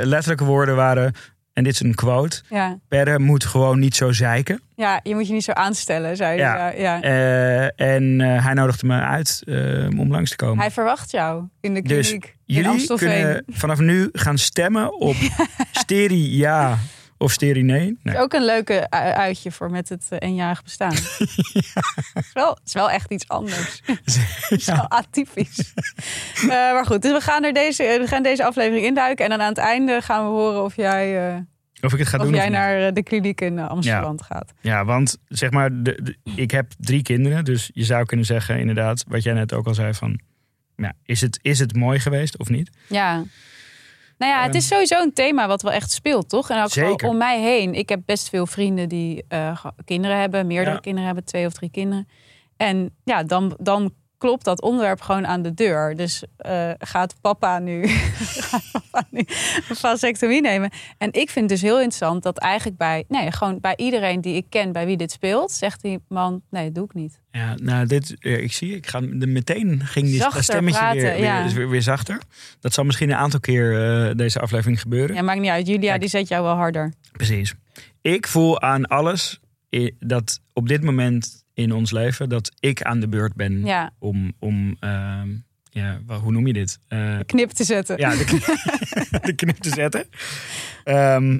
letterlijke 0.03 0.43
woorden 0.43 0.75
waren, 0.75 1.13
en 1.53 1.63
dit 1.63 1.73
is 1.73 1.79
een 1.79 1.95
quote, 1.95 2.41
Ja. 2.49 2.77
Perre 2.87 3.19
moet 3.19 3.45
gewoon 3.45 3.79
niet 3.79 3.95
zo 3.95 4.11
zeiken. 4.11 4.61
ja, 4.75 4.99
je 5.03 5.15
moet 5.15 5.27
je 5.27 5.33
niet 5.33 5.43
zo 5.43 5.51
aanstellen, 5.51 6.15
zei 6.17 6.37
Ja. 6.37 6.57
hij. 6.57 6.79
Ja, 6.81 6.95
ja. 6.95 7.01
Eh, 7.75 7.93
en 7.95 8.21
eh, 8.21 8.43
hij 8.45 8.53
nodigde 8.53 8.87
me 8.87 8.99
uit 9.01 9.43
om 9.97 10.11
langs 10.11 10.29
te 10.29 10.35
komen. 10.35 10.59
Hij 10.59 10.71
verwacht 10.71 11.11
jou 11.11 11.43
in 11.61 11.73
de 11.73 11.81
Dus 11.81 12.07
kliniek 12.07 12.25
in 12.45 12.55
Jullie 12.55 12.69
Amstelveen. 12.69 13.09
kunnen 13.21 13.43
vanaf 13.47 13.79
nu 13.79 14.09
gaan 14.11 14.37
stemmen 14.37 14.99
op 14.99 15.15
Steri 15.71 16.37
ja 16.45 16.77
Of 17.17 17.31
sterinee? 17.31 17.97
Nee. 18.03 18.17
Ook 18.17 18.33
een 18.33 18.45
leuke 18.45 18.89
uitje 18.89 19.51
voor 19.51 19.71
met 19.71 19.89
het 19.89 20.05
eh, 20.09 20.27
eenjarig 20.29 20.63
bestaan. 20.63 20.93
Het, 22.13 22.25
is 22.25 22.33
wel, 22.33 22.49
het 22.49 22.61
is 22.65 22.73
wel 22.73 22.89
echt 22.91 23.11
iets 23.11 23.27
anders. 23.27 23.81
Het 24.49 24.59
is 24.59 24.65
wel 24.65 24.89
atypisch. 24.89 25.73
Eh, 26.41 26.47
maar 26.47 26.85
goed, 26.85 27.01
dus 27.01 27.11
we 27.11 27.21
gaan, 27.21 27.43
er 27.43 27.53
deze, 27.53 27.97
we 28.01 28.07
gaan 28.07 28.23
deze 28.23 28.45
aflevering 28.45 28.85
induiken. 28.85 29.23
En 29.25 29.31
dan 29.31 29.41
aan 29.41 29.49
het 29.49 29.57
einde 29.57 30.01
gaan 30.01 30.23
we 30.23 30.29
horen 30.29 30.63
of 30.63 30.75
jij, 30.75 31.29
eh, 31.33 31.37
Of 31.81 31.93
ik 31.93 31.99
het 31.99 32.07
ga 32.07 32.17
of 32.17 32.23
doen 32.23 32.33
jij 32.33 32.43
of 32.43 32.49
niet. 32.49 32.57
naar 32.57 32.87
eh, 32.87 32.93
de 32.93 33.03
kliniek 33.03 33.41
in 33.41 33.59
eh, 33.59 33.67
Amsterdam 33.69 34.21
gaat. 34.21 34.53
Ja, 34.61 34.85
want 34.85 35.17
zeg 35.27 35.49
maar, 35.51 35.83
de, 35.83 35.99
de- 36.03 36.17
ik 36.35 36.51
heb 36.51 36.71
drie 36.77 37.01
kinderen. 37.01 37.45
Dus 37.45 37.69
je 37.73 37.83
zou 37.83 38.05
kunnen 38.05 38.25
zeggen, 38.25 38.59
inderdaad, 38.59 39.03
wat 39.07 39.23
jij 39.23 39.33
net 39.33 39.53
ook 39.53 39.67
al 39.67 39.73
zei 39.73 39.93
van... 39.93 40.19
Ja, 40.75 40.93
is, 41.03 41.21
het, 41.21 41.39
is 41.41 41.59
het 41.59 41.75
mooi 41.75 41.99
geweest 41.99 42.37
of 42.37 42.49
niet? 42.49 42.69
Ja. 42.87 43.23
Nou 44.17 44.31
ja, 44.31 44.43
het 44.43 44.55
is 44.55 44.67
sowieso 44.67 45.01
een 45.01 45.13
thema 45.13 45.47
wat 45.47 45.61
wel 45.61 45.71
echt 45.71 45.91
speelt, 45.91 46.29
toch? 46.29 46.49
En 46.49 46.61
ook 46.63 46.69
Zeker. 46.69 47.07
om 47.09 47.17
mij 47.17 47.41
heen. 47.41 47.73
Ik 47.73 47.89
heb 47.89 48.01
best 48.05 48.29
veel 48.29 48.45
vrienden 48.45 48.89
die 48.89 49.25
eh, 49.27 49.65
kinderen 49.85 50.19
hebben, 50.19 50.47
meerdere 50.47 50.71
Ja. 50.75 50.79
kinderen 50.79 51.05
hebben, 51.05 51.25
twee 51.25 51.45
of 51.45 51.53
drie 51.53 51.69
kinderen. 51.71 52.07
En 52.57 52.95
ja, 53.03 53.23
dan, 53.23 53.57
dan 53.61 53.93
klopt 54.17 54.43
dat 54.43 54.61
onderwerp 54.61 55.01
gewoon 55.01 55.27
aan 55.27 55.41
de 55.41 55.53
deur. 55.53 55.95
Dus 55.95 56.23
eh, 56.37 56.71
gaat 56.79 57.15
papa 57.21 57.59
nu, 57.59 57.87
gaat 58.49 58.63
papa 58.71 59.07
nu 59.09 59.19
een 59.69 59.75
vasectomie 59.75 60.41
nemen? 60.41 60.71
En 60.97 61.13
ik 61.13 61.29
vind 61.29 61.49
het 61.49 61.59
dus 61.59 61.61
heel 61.61 61.77
interessant 61.77 62.23
dat 62.23 62.37
eigenlijk 62.37 62.77
bij, 62.77 63.03
nee, 63.07 63.31
gewoon 63.31 63.59
bij 63.59 63.73
iedereen 63.75 64.21
die 64.21 64.35
ik 64.35 64.45
ken, 64.49 64.71
bij 64.71 64.85
wie 64.85 64.97
dit 64.97 65.11
speelt, 65.11 65.51
zegt 65.51 65.81
die 65.81 65.99
man, 66.07 66.41
nee, 66.49 66.65
dat 66.65 66.75
doe 66.75 66.85
ik 66.85 66.93
niet. 66.93 67.21
Ja, 67.31 67.55
nou, 67.55 67.85
dit, 67.85 68.15
ik 68.19 68.53
zie, 68.53 68.75
ik 68.75 68.87
ga 68.87 68.99
de, 68.99 69.27
meteen 69.27 69.81
ging 69.85 70.07
die, 70.07 70.19
Zachter 70.19 70.43
stemmetje 70.43 70.79
praten, 70.79 71.01
weer, 71.01 71.11
weer, 71.11 71.23
ja. 71.23 71.53
weer, 71.53 71.69
weer 71.69 71.81
zachter. 71.81 72.21
Dat 72.59 72.73
zal 72.73 72.83
misschien 72.83 73.09
een 73.09 73.15
aantal 73.15 73.39
keer 73.39 74.07
eh, 74.07 74.15
deze 74.15 74.39
aflevering 74.39 74.81
gebeuren. 74.81 75.15
Ja, 75.15 75.21
maakt 75.21 75.39
niet 75.39 75.49
uit. 75.49 75.67
Julia, 75.67 75.89
Kijk. 75.89 75.99
die 75.99 76.09
zet 76.09 76.27
jou 76.27 76.43
wel 76.43 76.55
harder. 76.55 76.93
Precies. 77.11 77.53
Ik 78.01 78.27
voel 78.27 78.61
aan 78.61 78.85
alles 78.85 79.39
dat 79.99 80.39
op 80.53 80.67
dit 80.67 80.83
moment 80.83 81.45
in 81.57 81.71
ons 81.71 81.91
leven 81.91 82.29
dat 82.29 82.51
ik 82.59 82.81
aan 82.81 82.99
de 82.99 83.07
beurt 83.07 83.33
ben 83.35 83.65
Ja, 83.65 83.91
om, 83.99 84.33
om 84.39 84.75
ehm, 84.79 85.29
ja, 85.69 85.99
wel, 86.05 86.19
hoe 86.19 86.31
noem 86.31 86.47
je 86.47 86.53
dit? 86.53 86.79
Eh, 86.87 87.19
knip 87.25 87.49
te 87.49 87.63
zetten. 87.63 87.97
ja, 87.97 88.09
de, 88.15 88.23
kn- 88.23 89.19
de 89.27 89.33
knip 89.35 89.57
te 89.57 89.69
zetten. 89.69 90.05
Ehm, 90.83 91.39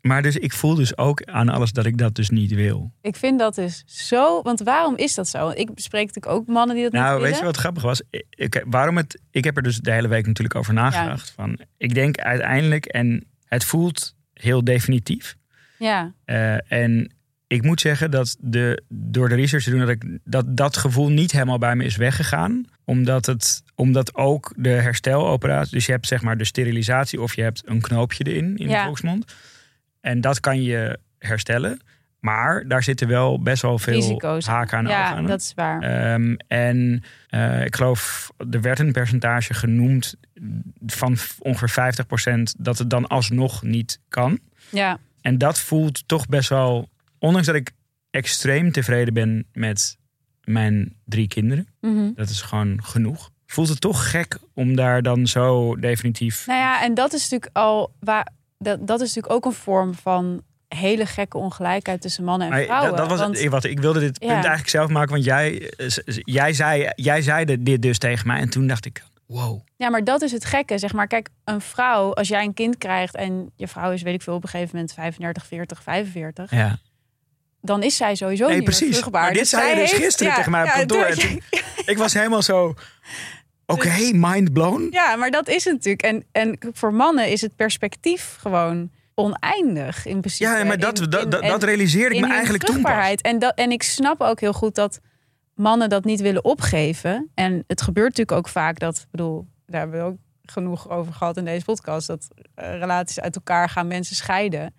maar 0.00 0.22
dus 0.22 0.36
ik 0.36 0.52
voel 0.52 0.74
dus 0.74 0.96
ook 0.98 1.22
aan 1.24 1.48
alles 1.48 1.72
dat 1.72 1.86
ik 1.86 1.98
dat 1.98 2.14
dus 2.14 2.30
niet 2.30 2.52
wil. 2.54 2.92
Ik 3.00 3.16
vind 3.16 3.38
dat 3.38 3.54
dus 3.54 3.82
zo. 3.86 4.42
Want 4.42 4.60
waarom 4.60 4.96
is 4.96 5.14
dat 5.14 5.28
zo? 5.28 5.48
Ik 5.50 5.74
bespreek 5.74 6.06
natuurlijk 6.06 6.34
ook 6.34 6.46
mannen 6.46 6.74
die 6.74 6.84
dat 6.84 6.92
niet 6.92 7.00
Nou, 7.02 7.14
willen. 7.14 7.30
weet 7.30 7.38
je 7.38 7.44
wat 7.44 7.56
grappig 7.56 7.82
was? 7.82 8.02
Ik, 8.30 8.64
waarom 8.66 8.96
het, 8.96 9.20
ik 9.30 9.44
heb 9.44 9.56
er 9.56 9.62
dus 9.62 9.78
de 9.78 9.92
hele 9.92 10.08
week 10.08 10.26
natuurlijk 10.26 10.54
over 10.58 10.74
nagedacht. 10.74 11.30
Van, 11.30 11.58
ik 11.76 11.94
denk 11.94 12.16
uiteindelijk, 12.18 12.84
en 12.86 13.26
het 13.44 13.64
voelt 13.64 14.14
heel 14.32 14.64
definitief. 14.64 15.36
Ja, 15.78 16.12
Eh, 16.24 16.72
en 16.72 17.12
ik 17.48 17.62
moet 17.62 17.80
zeggen 17.80 18.10
dat 18.10 18.36
de, 18.40 18.82
door 18.88 19.28
de 19.28 19.34
research 19.34 19.64
te 19.64 19.70
doen, 19.70 19.78
dat, 19.80 19.88
ik, 19.88 20.04
dat 20.24 20.56
dat 20.56 20.76
gevoel 20.76 21.08
niet 21.10 21.32
helemaal 21.32 21.58
bij 21.58 21.76
me 21.76 21.84
is 21.84 21.96
weggegaan. 21.96 22.64
Omdat, 22.84 23.26
het, 23.26 23.62
omdat 23.74 24.14
ook 24.14 24.52
de 24.56 24.68
hersteloperatie, 24.68 25.74
dus 25.74 25.86
je 25.86 25.92
hebt 25.92 26.06
zeg 26.06 26.22
maar 26.22 26.36
de 26.36 26.44
sterilisatie 26.44 27.20
of 27.20 27.34
je 27.34 27.42
hebt 27.42 27.62
een 27.64 27.80
knoopje 27.80 28.24
erin 28.24 28.56
in 28.56 28.68
Ja. 28.68 28.78
de 28.78 28.84
volksmond. 28.84 29.34
En 30.00 30.20
dat 30.20 30.40
kan 30.40 30.62
je 30.62 30.98
herstellen. 31.18 31.80
Maar 32.20 32.64
daar 32.68 32.82
zitten 32.82 33.08
wel 33.08 33.42
best 33.42 33.62
wel 33.62 33.78
veel 33.78 33.94
risico's. 33.94 34.46
haken 34.46 34.78
aan 34.78 34.86
ja 34.86 35.14
aan. 35.14 35.26
dat 35.26 35.40
is 35.40 35.52
waar. 35.54 35.80
Ehm, 35.82 36.34
en 36.46 37.02
eh, 37.28 37.64
ik 37.64 37.76
geloof, 37.76 38.30
er 38.50 38.60
werd 38.60 38.78
een 38.78 38.92
percentage 38.92 39.54
genoemd 39.54 40.14
van 40.86 41.16
ongeveer 41.38 41.70
50% 41.70 42.54
dat 42.58 42.78
het 42.78 42.90
dan 42.90 43.06
alsnog 43.06 43.62
niet 43.62 44.00
kan. 44.08 44.38
ja, 44.70 44.98
En 45.20 45.38
dat 45.38 45.58
voelt 45.60 46.08
toch 46.08 46.26
best 46.26 46.48
wel, 46.48 46.88
ondanks 47.18 47.46
dat 47.46 47.56
ik 47.56 47.70
extreem 48.10 48.72
tevreden 48.72 49.14
ben 49.14 49.46
met 49.52 49.96
mijn 50.44 50.94
drie 51.04 51.28
kinderen, 51.28 51.68
Mhm. 51.80 52.10
dat 52.14 52.28
is 52.28 52.40
gewoon 52.42 52.84
genoeg. 52.84 53.30
Voelt 53.46 53.68
het 53.68 53.80
toch 53.80 54.10
gek 54.10 54.38
om 54.54 54.76
daar 54.76 55.02
dan 55.02 55.26
zo 55.26 55.76
definitief. 55.76 56.46
Nou 56.46 56.58
ja, 56.58 56.82
en 56.82 56.94
dat 56.94 57.12
is 57.12 57.22
natuurlijk 57.22 57.56
al 57.56 57.92
waar. 58.00 58.28
Dat, 58.58 58.86
dat 58.86 59.00
is 59.00 59.06
natuurlijk 59.14 59.34
ook 59.34 59.44
een 59.44 59.58
vorm 59.58 59.94
van 59.94 60.42
hele 60.68 61.06
gekke 61.06 61.36
ongelijkheid 61.38 62.00
tussen 62.00 62.24
mannen 62.24 62.46
en 62.46 62.52
Maar 62.52 62.64
vrouwen. 62.64 62.88
dat, 62.90 62.98
dat 62.98 63.08
was 63.08 63.18
Want- 63.20 63.38
het, 63.40 63.48
wat 63.50 63.64
ik 63.64 63.80
wilde 63.80 64.00
dit 64.00 64.18
punt 64.18 64.30
eigenlijk 64.32 64.68
zelf 64.68 64.90
maken, 64.90 65.10
want 65.10 65.24
jij, 65.24 65.70
eh, 65.70 65.86
jij, 66.22 66.52
zei, 66.52 66.90
jij 66.94 67.22
zei 67.22 67.62
dit 67.62 67.82
dus 67.82 67.98
tegen 67.98 68.26
mij 68.26 68.40
en 68.40 68.50
toen 68.50 68.66
dacht 68.66 68.84
ik, 68.86 69.02
wow. 69.26 69.60
Ja, 69.76 69.88
maar 69.88 70.04
dat 70.04 70.22
is 70.22 70.32
het 70.32 70.44
gekke. 70.44 70.78
Zeg 70.78 70.92
maar, 70.92 71.06
kijk, 71.06 71.28
een 71.44 71.60
vrouw, 71.60 72.14
als 72.14 72.28
jij 72.28 72.44
een 72.44 72.54
kind 72.54 72.78
krijgt 72.78 73.14
en 73.14 73.50
je 73.56 73.68
vrouw 73.68 73.92
is, 73.92 74.02
weet 74.02 74.14
ik 74.14 74.22
veel, 74.22 74.34
op 74.34 74.42
een 74.42 74.48
gegeven 74.48 74.70
moment 74.74 74.92
35, 74.94 75.46
40, 75.46 75.82
45, 75.82 76.50
Ja. 76.50 76.78
Dan 77.60 77.82
is 77.82 77.96
zij 77.96 78.14
sowieso 78.14 78.46
Nee, 78.46 78.54
niet 78.54 78.64
precies. 78.64 78.90
vruchtbaar. 78.96 79.22
Maar 79.22 79.30
dit 79.32 79.40
Dus 79.40 79.50
zei 79.50 79.68
je 79.68 79.74
dus 79.74 79.90
heeft- 79.90 80.02
gisteren 80.04 80.34
tegen 80.34 80.50
mij 80.50 80.62
op 80.62 80.68
kantoor. 80.68 81.06
Toen- 81.08 81.42
Ik 81.92 81.98
was 81.98 82.12
helemaal 82.14 82.42
zo, 82.42 82.74
oké, 83.66 84.10
mind 84.12 84.52
blown. 84.52 84.86
Ja, 84.90 85.16
maar 85.16 85.30
dat 85.30 85.48
is 85.48 85.64
het 85.64 85.72
natuurlijk. 85.74 86.02
En, 86.02 86.24
en 86.32 86.58
voor 86.72 86.94
mannen 86.94 87.28
is 87.30 87.40
het 87.40 87.56
perspectief 87.56 88.36
gewoon 88.40 88.90
oneindig 89.14 90.06
in 90.06 90.20
principe. 90.20 90.50
Ja, 90.50 90.64
maar 90.64 90.78
dat, 90.78 91.00
In- 91.00 91.10
dat, 91.10 91.22
in- 91.42 91.48
dat, 91.48 91.62
realiseerde 91.62 92.14
ik 92.14 92.20
in 92.22 92.28
me 92.28 92.34
eigenlijk 92.34 92.64
toen 92.64 92.82
pas. 92.82 93.14
En, 93.14 93.38
dat, 93.38 93.52
en 93.54 93.70
ik 93.70 93.82
snap 93.82 94.20
ook 94.20 94.40
heel 94.40 94.52
goed 94.52 94.74
dat 94.74 95.00
mannen 95.54 95.88
dat 95.88 96.04
niet 96.04 96.20
willen 96.20 96.44
opgeven. 96.44 97.30
En 97.34 97.64
het 97.66 97.82
gebeurt 97.82 98.08
natuurlijk 98.08 98.38
ook 98.38 98.48
vaak 98.48 98.78
dat, 98.78 98.96
ik 98.96 99.06
bedoel, 99.10 99.46
daar 99.66 99.80
hebben 99.80 100.00
we 100.00 100.06
ook 100.06 100.16
genoeg 100.44 100.90
over 100.90 101.12
gehad 101.12 101.36
in 101.36 101.44
deze 101.44 101.64
podcast, 101.64 102.06
dat 102.06 102.28
eh, 102.54 102.78
relaties 102.78 103.20
uit 103.20 103.34
elkaar 103.34 103.68
gaan, 103.68 103.86
mensen 103.86 104.16
scheiden. 104.16 104.74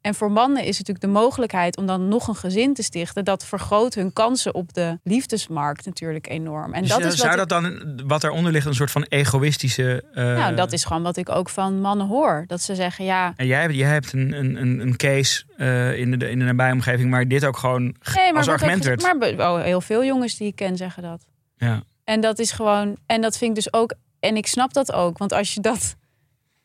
En 0.00 0.14
voor 0.14 0.30
mannen 0.32 0.62
is 0.64 0.78
het 0.78 0.88
natuurlijk 0.88 1.14
de 1.14 1.20
mogelijkheid 1.20 1.76
om 1.76 1.86
dan 1.86 2.08
nog 2.08 2.28
een 2.28 2.34
gezin 2.34 2.74
te 2.74 2.82
stichten. 2.82 3.24
Dat 3.24 3.44
vergroot 3.44 3.94
hun 3.94 4.12
kansen 4.12 4.54
op 4.54 4.72
de 4.74 4.98
liefdesmarkt 5.04 5.86
natuurlijk 5.86 6.28
enorm. 6.28 6.72
En 6.74 6.80
Dus, 6.80 6.90
dat 6.90 7.00
eh, 7.00 7.04
is 7.06 7.10
wat 7.10 7.20
zou 7.20 7.32
ik- 7.32 7.38
dat 7.38 7.48
dan, 7.48 8.00
wat 8.06 8.24
eronder 8.24 8.52
ligt, 8.52 8.66
een 8.66 8.74
soort 8.74 8.90
van 8.90 9.02
egoïstische... 9.02 10.04
eh, 10.14 10.24
Nou, 10.24 10.54
dat 10.54 10.72
is 10.72 10.84
gewoon 10.84 11.02
wat 11.02 11.16
ik 11.16 11.28
ook 11.28 11.48
van 11.48 11.80
mannen 11.80 12.06
hoor. 12.06 12.44
Dat 12.46 12.60
ze 12.62 12.74
zeggen, 12.74 13.04
ja, 13.04 13.32
En 13.36 13.46
jij, 13.46 13.60
hebt- 13.60 13.74
jij 13.74 13.88
hebt 13.88 14.12
een, 14.12 14.32
een, 14.32 14.80
een, 14.80 14.96
case 14.96 15.44
eh, 15.56 15.98
in, 15.98 16.18
de, 16.18 16.30
in 16.30 16.38
de 16.38 16.44
nabije 16.44 16.72
omgeving, 16.72 17.10
maar 17.10 17.28
dit 17.28 17.44
ook 17.44 17.56
gewoon 17.56 17.82
nee, 18.14 18.34
als 18.34 18.48
argument 18.48 18.84
werd. 18.84 19.02
maar 19.02 19.32
oh, 19.52 19.62
heel 19.62 19.80
veel 19.80 20.04
jongens 20.04 20.36
die 20.36 20.46
ik 20.46 20.56
ken 20.56 20.76
zeggen 20.76 21.02
dat. 21.02 21.24
Ja. 21.56 21.82
En 22.04 22.20
dat 22.20 22.38
is 22.38 22.50
gewoon, 22.50 22.96
en 23.06 23.20
dat 23.20 23.38
vind 23.38 23.50
ik 23.50 23.56
dus 23.64 23.72
ook, 23.72 23.94
en 24.20 24.36
ik 24.36 24.46
snap 24.46 24.72
dat 24.72 24.92
ook, 24.92 25.18
want 25.18 25.32
als 25.32 25.54
je 25.54 25.60
dat, 25.60 25.96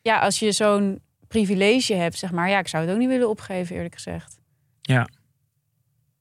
ja, 0.02 0.18
als 0.18 0.38
je 0.38 0.52
zo'n 0.52 1.00
privilege 1.28 1.94
hebt, 1.94 2.18
zeg 2.18 2.30
maar, 2.32 2.48
ja, 2.50 2.58
ik 2.58 2.68
zou 2.68 2.84
het 2.84 2.92
ook 2.92 2.98
niet 2.98 3.08
willen 3.08 3.28
opgeven, 3.28 3.76
eerlijk 3.76 3.94
gezegd. 3.94 4.38
Ja. 4.80 5.08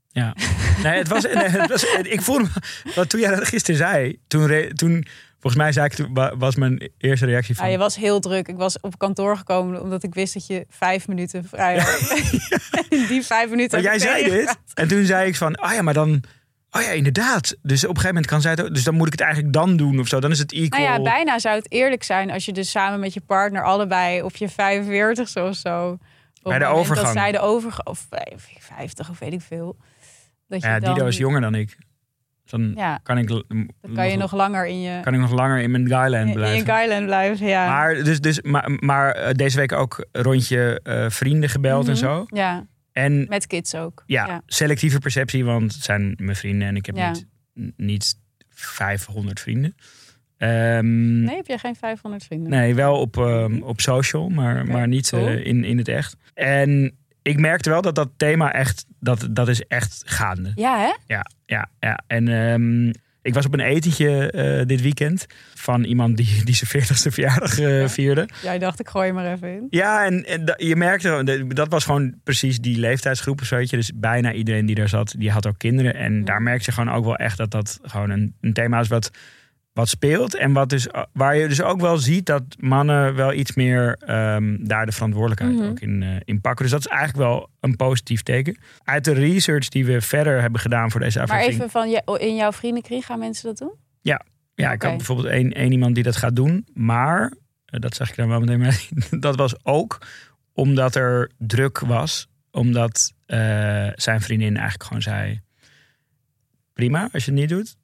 Ja. 0.07 0.35
Nee, 0.83 0.97
het 0.97 1.07
was, 1.07 1.23
nee, 1.23 1.33
het 1.47 1.69
was, 1.69 1.83
ik 2.01 2.21
voelde 2.21 2.43
me, 2.43 2.91
wat 2.95 3.09
toen 3.09 3.19
jij 3.19 3.35
dat 3.35 3.47
gisteren 3.47 3.77
zei, 3.77 4.19
toen, 4.27 4.71
toen 4.73 5.05
volgens 5.39 5.55
mij 5.55 5.71
zei 5.71 5.85
ik, 5.85 5.93
toen 5.93 6.13
wa- 6.13 6.37
was 6.37 6.55
mijn 6.55 6.91
eerste 6.97 7.25
reactie 7.25 7.55
van, 7.55 7.65
Ja, 7.65 7.71
je 7.71 7.77
was 7.77 7.95
heel 7.95 8.19
druk. 8.19 8.47
Ik 8.47 8.55
was 8.55 8.79
op 8.79 8.97
kantoor 8.97 9.37
gekomen 9.37 9.81
omdat 9.81 10.03
ik 10.03 10.13
wist 10.13 10.33
dat 10.33 10.47
je 10.47 10.65
vijf 10.69 11.07
minuten 11.07 11.43
vrij 11.45 11.79
had. 11.79 11.99
In 12.89 13.05
die 13.07 13.21
vijf 13.23 13.49
minuten. 13.49 13.81
maar 13.83 13.91
heb 13.91 13.99
jij 14.01 14.09
zei 14.09 14.29
dit 14.29 14.57
en 14.73 14.87
toen 14.87 15.05
zei 15.05 15.27
ik 15.27 15.35
van, 15.35 15.61
oh 15.63 15.71
ja, 15.73 15.81
maar 15.81 15.93
dan, 15.93 16.23
oh 16.75 16.81
ja, 16.81 16.89
inderdaad. 16.89 17.55
Dus 17.61 17.83
op 17.83 17.89
een 17.89 17.95
gegeven 17.95 18.07
moment 18.07 18.25
kan 18.25 18.41
zij 18.41 18.51
het 18.51 18.61
ook, 18.61 18.73
dus 18.73 18.83
dan 18.83 18.93
moet 18.95 19.05
ik 19.05 19.11
het 19.11 19.21
eigenlijk 19.21 19.53
dan 19.53 19.77
doen 19.77 19.99
of 19.99 20.07
zo, 20.07 20.19
dan 20.19 20.31
is 20.31 20.39
het 20.39 20.51
equal. 20.51 20.81
Nou 20.81 20.93
ja, 20.93 21.01
bijna 21.01 21.39
zou 21.39 21.55
het 21.55 21.71
eerlijk 21.71 22.03
zijn 22.03 22.31
als 22.31 22.45
je 22.45 22.53
dus 22.53 22.71
samen 22.71 22.99
met 22.99 23.13
je 23.13 23.21
partner 23.21 23.63
allebei 23.63 24.21
op 24.21 24.35
je 24.35 24.49
45 24.49 25.35
of 25.43 25.55
zo. 25.55 25.97
Bij 26.43 26.59
de 26.59 26.65
overgang. 26.65 27.05
Dat 27.05 27.15
zij 27.15 27.31
de 27.31 27.39
overgang, 27.39 27.87
of 27.87 28.07
50 28.59 29.09
of 29.09 29.19
weet 29.19 29.33
ik 29.33 29.41
veel. 29.41 29.77
Dat 30.47 30.61
je 30.61 30.67
ja, 30.67 30.79
dan, 30.79 30.93
Dido 30.93 31.05
is 31.07 31.17
jonger 31.17 31.41
dan 31.41 31.55
ik. 31.55 31.77
Dus 32.41 32.51
dan 32.51 32.73
Ja, 32.75 32.99
kan 33.03 33.17
ik, 33.17 33.27
dan 33.27 33.69
kan 33.95 34.09
je 34.09 34.17
nog 34.17 34.31
langer 34.33 34.67
in 34.67 34.81
je, 34.81 34.99
kan 35.01 35.13
ik 35.13 35.19
nog 35.19 35.31
langer 35.31 35.59
in 35.61 35.71
mijn 35.71 35.87
Guyland 35.87 36.21
in, 36.23 36.27
in 36.27 36.33
blijven. 36.33 36.57
je 36.57 36.65
Guyland 36.71 37.05
blijven. 37.05 37.47
Ja. 37.47 37.67
Maar, 37.67 37.93
dus, 38.03 38.19
dus, 38.21 38.41
maar, 38.41 38.71
maar 38.79 39.11
eh, 39.11 39.33
deze 39.33 39.57
week 39.57 39.71
ook 39.71 40.05
rondje 40.11 40.79
eh, 40.83 41.05
vrienden 41.09 41.49
gebeld 41.49 41.85
en 41.87 41.91
Mhm. 41.93 41.99
zo. 42.01 42.23
Ja, 42.27 42.65
En 42.95 43.25
met 43.29 43.47
kids 43.47 43.75
ook. 43.75 44.03
ja, 44.05 44.25
ja. 44.27 44.41
selectieve 44.45 44.99
perceptie, 44.99 45.45
want 45.45 45.73
het 45.73 45.83
zijn 45.83 46.13
mijn 46.17 46.35
vrienden 46.35 46.67
en 46.67 46.75
ik 46.75 46.85
heb 46.85 46.95
Ja. 46.95 47.11
niet, 47.11 47.25
niet 47.77 48.15
500 48.49 49.39
vrienden. 49.39 49.75
Ehm, 50.37 51.23
Nee, 51.23 51.35
heb 51.35 51.47
jij 51.47 51.57
geen 51.57 51.75
500 51.75 52.23
vrienden? 52.23 52.49
nee, 52.49 52.75
wel 52.75 52.99
op, 52.99 53.17
ehm, 53.17 53.61
op 53.61 53.81
social, 53.81 54.29
maar, 54.29 54.65
maar 54.65 54.87
niet 54.87 55.09
cool. 55.09 55.27
eh, 55.27 55.45
in, 55.45 55.63
in 55.63 55.77
het 55.77 55.87
echt. 55.87 56.15
En 56.33 56.97
ik 57.21 57.39
merkte 57.39 57.69
wel 57.69 57.81
dat 57.81 57.95
dat 57.95 58.09
thema 58.17 58.53
echt, 58.53 58.85
dat, 58.99 59.27
dat 59.31 59.47
is 59.47 59.61
echt 59.61 60.01
gaande. 60.05 60.51
Ja, 60.55 60.77
hè? 60.79 61.13
Ja, 61.15 61.25
ja, 61.45 61.69
ja. 61.79 61.99
En 62.07 62.27
ehm, 62.27 62.91
ik 63.25 63.33
was 63.33 63.45
op 63.45 63.53
een 63.53 63.59
etentje 63.59 64.31
eh, 64.31 64.65
dit 64.65 64.81
weekend 64.81 65.25
van 65.53 65.83
iemand 65.83 66.17
die, 66.17 66.43
die 66.47 66.55
zijn 66.55 66.83
40ste 66.83 67.11
verjaardag 67.13 67.59
eh, 67.59 67.87
vierde. 67.87 68.29
Jij 68.41 68.59
dacht, 68.59 68.79
ik 68.79 68.89
gooi 68.89 69.07
je 69.07 69.13
maar 69.13 69.31
even 69.31 69.53
in. 69.53 69.67
Ja, 69.69 70.05
en, 70.05 70.25
en 70.25 70.53
je 70.57 70.75
merkte, 70.75 71.43
dat 71.47 71.67
was 71.69 71.85
gewoon 71.85 72.13
precies 72.23 72.59
die 72.59 72.79
leeftijdsgroep 72.79 73.39
of. 73.39 73.49
Dus 73.49 73.91
bijna 73.95 74.33
iedereen 74.33 74.65
die 74.65 74.75
daar 74.75 74.89
zat, 74.89 75.15
die 75.17 75.31
had 75.31 75.47
ook 75.47 75.57
kinderen. 75.57 75.95
En 75.95 76.25
daar 76.25 76.41
merkte 76.41 76.65
je 76.65 76.71
gewoon 76.71 76.93
ook 76.93 77.05
wel 77.05 77.15
echt 77.15 77.37
dat 77.37 77.51
dat 77.51 77.79
gewoon 77.83 78.09
een, 78.09 78.35
een 78.41 78.53
thema 78.53 78.79
is 78.79 78.87
wat 78.87 79.11
wat 79.75 79.89
speelt. 79.89 80.35
En 80.35 80.53
wat 80.53 80.69
dus, 80.69 80.87
waar 81.13 81.35
je 81.35 81.47
dus 81.47 81.61
ook 81.61 81.81
wel 81.81 81.97
ziet 81.97 82.25
dat 82.25 82.43
mannen 82.59 83.15
wel 83.15 83.33
iets 83.33 83.55
meer 83.55 83.97
ehm, 83.99 84.57
daar 84.65 84.85
de 84.85 84.91
verantwoordelijkheid 84.91 85.53
Mhm. 85.59 85.69
ook 85.69 85.79
in, 85.79 86.03
eh, 86.03 86.09
in 86.23 86.41
pakken. 86.41 86.63
Dus 86.63 86.71
dat 86.73 86.79
is 86.85 86.87
eigenlijk 86.87 87.17
wel 87.29 87.49
een 87.59 87.75
positief 87.75 88.21
teken. 88.23 88.57
Uit 88.83 89.03
de 89.05 89.13
research 89.13 89.67
die 89.69 89.85
we 89.85 90.01
verder 90.01 90.41
hebben 90.41 90.59
gedaan 90.59 90.91
voor 90.91 90.99
deze 90.99 91.17
Maar 91.17 91.27
aflevering. 91.27 91.57
even 91.59 91.69
van, 91.69 91.89
je, 91.89 92.25
in 92.27 92.35
jouw 92.35 92.51
vriendenkring 92.51 93.05
gaan 93.05 93.19
mensen 93.19 93.45
dat 93.45 93.57
doen? 93.57 93.73
Ja, 94.01 94.21
ik 94.69 94.73
Oké. 94.75 94.87
had 94.87 94.97
bijvoorbeeld 94.97 95.27
één, 95.27 95.51
één 95.51 95.71
iemand 95.71 95.95
die 95.95 96.03
dat 96.03 96.15
gaat 96.15 96.35
doen. 96.35 96.67
Maar, 96.73 97.33
eh, 97.65 97.79
dat 97.79 97.95
zeg 97.95 98.09
ik 98.09 98.15
dan 98.15 98.27
wel 98.27 98.39
meteen 98.39 98.59
mee, 98.59 98.87
dat 99.19 99.35
was 99.35 99.65
ook 99.65 99.97
omdat 100.53 100.95
er 100.95 101.31
druk 101.37 101.79
was. 101.79 102.27
Omdat 102.51 103.13
eh, 103.25 103.37
zijn 103.95 104.21
vriendin 104.21 104.53
eigenlijk 104.55 104.83
gewoon 104.83 105.01
zei... 105.01 105.41
Prima 106.73 107.09
als 107.13 107.25
je 107.25 107.31
het 107.31 107.39
niet 107.39 107.49
doet. 107.49 107.75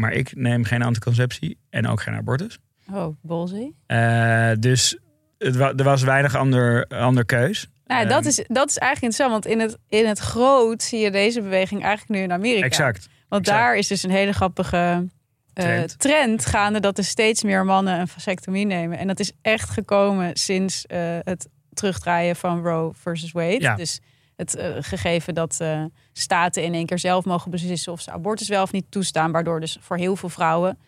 Maar 0.00 0.12
ik 0.12 0.34
neem 0.36 0.64
geen 0.64 0.82
anticonceptie 0.82 1.58
en 1.70 1.86
ook 1.86 2.00
geen 2.02 2.14
abortus. 2.14 2.58
Oh, 2.92 3.16
bolzie. 3.22 3.74
Eh, 3.86 4.50
dus 4.58 4.98
het 5.38 5.56
wa- 5.56 5.72
er 5.76 5.84
was 5.84 6.02
weinig 6.02 6.34
ander, 6.36 6.86
ander 6.86 7.24
keus. 7.24 7.68
Nou, 7.86 8.06
dat, 8.06 8.18
Ehm. 8.18 8.28
is, 8.28 8.36
dat 8.48 8.68
is 8.68 8.78
eigenlijk 8.78 9.02
interessant, 9.02 9.30
want 9.30 9.46
in 9.46 9.60
het, 9.60 9.78
in 9.88 10.06
het 10.06 10.18
groot 10.18 10.82
zie 10.82 10.98
je 11.00 11.10
deze 11.10 11.40
beweging 11.42 11.82
eigenlijk 11.82 12.18
nu 12.18 12.24
in 12.24 12.32
Amerika. 12.32 12.64
Exact. 12.66 13.08
Want 13.28 13.46
exact. 13.46 13.62
daar 13.64 13.76
is 13.76 13.86
dus 13.88 14.02
een 14.02 14.10
hele 14.10 14.32
grappige 14.32 14.76
eh, 15.54 15.64
Trend. 15.64 15.98
trend. 15.98 16.46
gaande 16.46 16.80
dat 16.80 16.98
er 16.98 17.04
steeds 17.04 17.42
meer 17.42 17.64
mannen 17.64 18.00
een 18.00 18.08
vasectomie 18.08 18.66
nemen. 18.66 18.98
En 18.98 19.06
dat 19.06 19.20
is 19.20 19.32
echt 19.42 19.70
gekomen 19.70 20.36
sinds 20.36 20.86
eh, 20.86 21.18
het 21.22 21.48
terugdraaien 21.72 22.36
van 22.36 22.62
Roe 22.62 22.92
versus 22.94 23.32
Wade. 23.32 23.60
Ja. 23.60 23.74
Dus 23.76 24.00
het 24.40 24.54
eh, 24.56 24.68
gegeven 24.80 25.34
dat 25.34 25.56
eh, 25.60 25.84
staten 26.12 26.62
in 26.62 26.74
één 26.74 26.86
keer 26.86 26.98
zelf 26.98 27.24
mogen 27.24 27.50
beslissen 27.50 27.92
of 27.92 28.00
ze 28.00 28.10
abortus 28.10 28.48
wel 28.48 28.62
of 28.62 28.72
niet 28.72 28.86
toestaan. 28.88 29.32
Waardoor 29.32 29.60
dus 29.60 29.78
voor 29.80 29.96
heel 29.96 30.16
veel 30.16 30.28
vrouwen, 30.28 30.78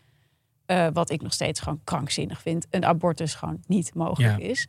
eh, 0.67 0.87
wat 0.93 1.11
ik 1.11 1.23
nog 1.23 1.33
steeds 1.33 1.61
gewoon 1.61 1.81
krankzinnig 1.85 2.41
vind, 2.41 2.67
een 2.71 2.85
abortus 2.85 3.35
gewoon 3.35 3.61
niet 3.67 3.95
mogelijk 3.95 4.41
Ja. 4.43 4.49
is. 4.49 4.67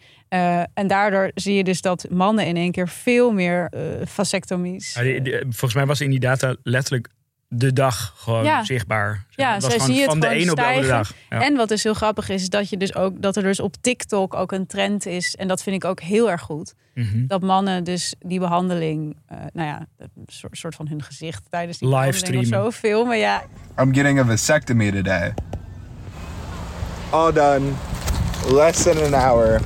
En 0.73 0.87
daardoor 0.87 1.31
zie 1.35 1.55
je 1.55 1.63
dus 1.63 1.81
dat 1.81 2.05
mannen 2.09 2.45
in 2.45 2.55
één 2.57 2.71
keer 2.71 2.87
veel 2.89 3.31
meer 3.31 3.71
vasectomies. 4.03 4.93
Ja, 4.93 5.01
die- 5.01 5.21
die- 5.21 5.39
volgens 5.41 5.73
mij 5.73 5.85
was 5.85 6.01
in 6.01 6.09
die 6.09 6.19
data 6.19 6.55
letterlijk 6.63 7.07
de 7.55 7.73
dag 7.73 8.13
gewoon 8.17 8.43
Ja. 8.43 8.63
zichtbaar. 8.63 9.25
Ja, 9.29 9.59
gewoon 9.59 9.79
zie 9.79 9.93
je 9.93 10.01
het 10.01 10.09
van 10.09 10.19
de 10.19 10.27
gewoon 10.27 10.41
een 10.41 10.49
op 10.49 10.55
de 10.55 10.63
andere 10.65 10.87
dag. 10.87 11.13
Ja. 11.29 11.41
En 11.41 11.55
wat 11.55 11.67
dus 11.67 11.83
heel 11.83 11.93
grappig 11.93 12.29
is, 12.29 12.41
is 12.41 12.49
dat 12.49 12.69
je 12.69 12.77
dus 12.77 12.95
ook 12.95 13.21
dat 13.21 13.35
er 13.35 13.43
dus 13.43 13.59
op 13.59 13.75
TikTok 13.81 14.33
ook 14.33 14.51
een 14.51 14.67
trend 14.67 15.05
is. 15.05 15.35
En 15.35 15.47
dat 15.47 15.63
vind 15.63 15.75
ik 15.75 15.85
ook 15.85 15.99
heel 15.99 16.31
erg 16.31 16.41
goed. 16.41 16.73
Mhm. 16.93 17.27
Dat 17.27 17.41
mannen 17.41 17.83
dus 17.83 18.15
die 18.19 18.39
behandeling, 18.39 19.17
eh, 19.27 19.37
nou 19.53 19.67
ja, 19.67 19.85
een 19.97 20.09
soort, 20.25 20.57
soort 20.57 20.75
van 20.75 20.87
hun 20.87 21.03
gezicht 21.03 21.43
tijdens 21.49 21.77
die 21.77 21.89
behandeling 21.89 22.37
of 22.39 22.45
zo 22.45 22.71
filmen. 22.71 23.17
Ja, 23.17 23.43
I'm 23.79 23.93
getting 23.93 24.19
a 24.19 24.25
vasectomy 24.25 24.91
today. 24.91 25.33
All 27.09 27.31
done. 27.33 27.71
Less 28.51 28.83
than 28.83 29.13
an 29.13 29.13
hour. 29.13 29.61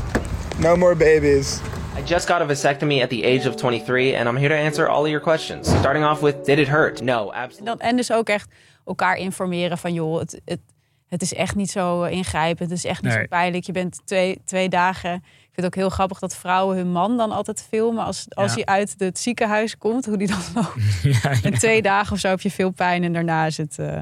No 0.58 0.76
more 0.76 0.96
babies. 0.96 1.60
I 1.98 2.04
just 2.06 2.28
got 2.28 2.42
a 2.42 2.46
vasectomy 2.46 3.02
at 3.02 3.10
the 3.10 3.24
age 3.26 3.48
of 3.48 3.56
23, 3.56 4.16
and 4.16 4.28
I'm 4.28 4.36
here 4.38 4.50
to 4.50 4.56
answer 4.56 4.88
all 4.88 5.02
of 5.04 5.08
your 5.08 5.22
questions. 5.22 5.68
Starting 5.68 6.04
off 6.06 6.22
with, 6.22 6.36
did 6.46 6.60
it 6.60 6.68
hurt? 6.68 7.02
No, 7.02 7.32
absolutely. 7.32 7.88
en 7.88 7.96
dus 7.96 8.12
ook 8.12 8.30
echt 8.30 8.52
elkaar 8.86 9.16
informeren 9.16 9.78
van 9.78 9.94
joh, 9.94 10.20
het, 10.20 10.42
het, 10.46 10.60
het 11.08 11.22
is 11.22 11.34
echt 11.34 11.56
niet 11.56 11.70
zo 11.72 12.04
eh, 12.04 12.12
ingrijpend. 12.12 12.70
Het 12.70 12.78
is 12.78 12.86
echt 12.86 13.02
niet 13.02 13.12
Nee. 13.12 13.22
zo 13.22 13.28
pijnlijk. 13.28 13.64
Je 13.64 13.72
bent 13.72 14.00
twee, 14.06 14.42
twee 14.46 14.70
dagen. 14.70 15.14
Ik 15.14 15.22
vind 15.54 15.56
het 15.56 15.66
ook 15.66 15.76
heel 15.76 15.90
grappig 15.90 16.20
dat 16.20 16.36
vrouwen 16.36 16.78
hun 16.78 16.92
man 16.92 17.18
dan 17.18 17.32
altijd 17.32 17.66
filmen 17.70 18.04
als, 18.06 18.26
als 18.30 18.50
Ja. 18.50 18.56
hij 18.56 18.66
uit 18.66 18.96
het 18.98 19.20
ziekenhuis 19.20 19.78
komt. 19.78 20.06
Hoe 20.06 20.18
die 20.18 20.28
dan 20.28 20.38
loopt. 20.56 21.02
Ja, 21.04 21.12
ja. 21.32 21.42
En 21.44 21.54
twee 21.54 21.82
dagen 21.82 22.14
of 22.14 22.20
zo 22.20 22.28
heb 22.28 22.42
je 22.42 22.52
veel 22.52 22.72
pijn 22.72 23.04
en 23.04 23.14
daarna 23.14 23.46
is 23.46 23.58
het 23.58 23.80
eh, 23.80 24.00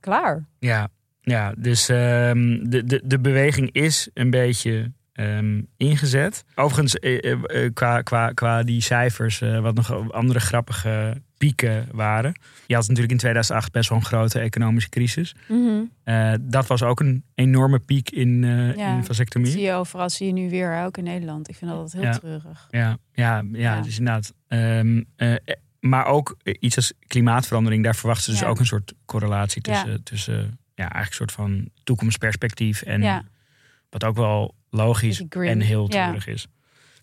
klaar. 0.00 0.44
Ja, 0.58 0.88
ja 1.20 1.52
dus 1.58 1.88
ehm, 1.88 2.58
de, 2.68 2.84
de, 2.84 3.00
de 3.04 3.18
beweging 3.20 3.72
is 3.72 4.08
een 4.14 4.30
beetje 4.30 4.92
ehm, 5.18 5.62
ingezet. 5.76 6.44
Overigens, 6.54 6.94
eh, 6.98 7.32
eh, 7.32 7.64
eh, 7.64 7.72
qua, 7.74 8.02
qua, 8.02 8.32
qua 8.32 8.62
die 8.62 8.80
cijfers, 8.80 9.38
wat 9.38 9.74
nog 9.74 10.12
andere 10.12 10.40
grappige 10.40 11.22
pieken 11.38 11.88
waren. 11.92 12.40
Je 12.66 12.74
had 12.74 12.82
natuurlijk 12.82 13.12
in 13.12 13.18
2008 13.18 13.72
best 13.72 13.88
wel 13.88 13.98
een 13.98 14.04
grote 14.04 14.38
economische 14.38 14.88
crisis. 14.88 15.34
Eh, 16.04 16.32
dat 16.40 16.66
was 16.66 16.82
ook 16.82 17.00
een 17.00 17.24
enorme 17.34 17.78
piek 17.78 18.10
in, 18.10 18.42
Ja, 18.76 18.90
in 18.90 18.96
Dat 18.96 19.06
vasectomie. 19.06 19.50
zie 19.50 19.60
je 19.62 19.72
overal, 19.72 20.10
zie 20.10 20.26
je 20.26 20.32
nu 20.32 20.50
weer, 20.50 20.82
ook 20.84 20.96
in 20.96 21.04
Nederland. 21.04 21.48
Ik 21.48 21.54
vind 21.56 21.70
dat 21.70 21.80
altijd 21.80 22.02
heel 22.02 22.12
Ja. 22.12 22.18
treurig. 22.18 22.66
Ja, 22.70 22.98
ja, 23.12 23.42
ja, 23.52 23.74
Ja. 23.74 23.80
dus 23.80 23.98
inderdaad. 23.98 24.32
Ehm, 24.48 25.02
eh, 25.16 25.32
eh, 25.32 25.38
maar 25.80 26.06
ook 26.06 26.36
iets 26.42 26.76
als 26.76 26.92
klimaatverandering, 27.06 27.84
daar 27.84 27.96
verwachten 27.96 28.24
ze 28.24 28.30
dus 28.30 28.40
Ja. 28.40 28.46
ook 28.46 28.58
een 28.58 28.66
soort 28.66 28.94
correlatie 29.04 29.62
Ja. 29.64 29.72
tussen, 29.82 30.02
tussen 30.02 30.58
ja, 30.74 30.90
eigenlijk 30.92 31.08
een 31.10 31.14
soort 31.16 31.32
van 31.32 31.68
toekomstperspectief 31.84 32.82
en 32.82 33.02
Ja. 33.02 33.22
wat 33.90 34.04
ook 34.04 34.16
wel 34.16 34.54
logisch 34.70 35.22
en 35.28 35.60
heel 35.60 35.82
Ja. 35.82 36.02
treurig 36.04 36.26
is. 36.26 36.46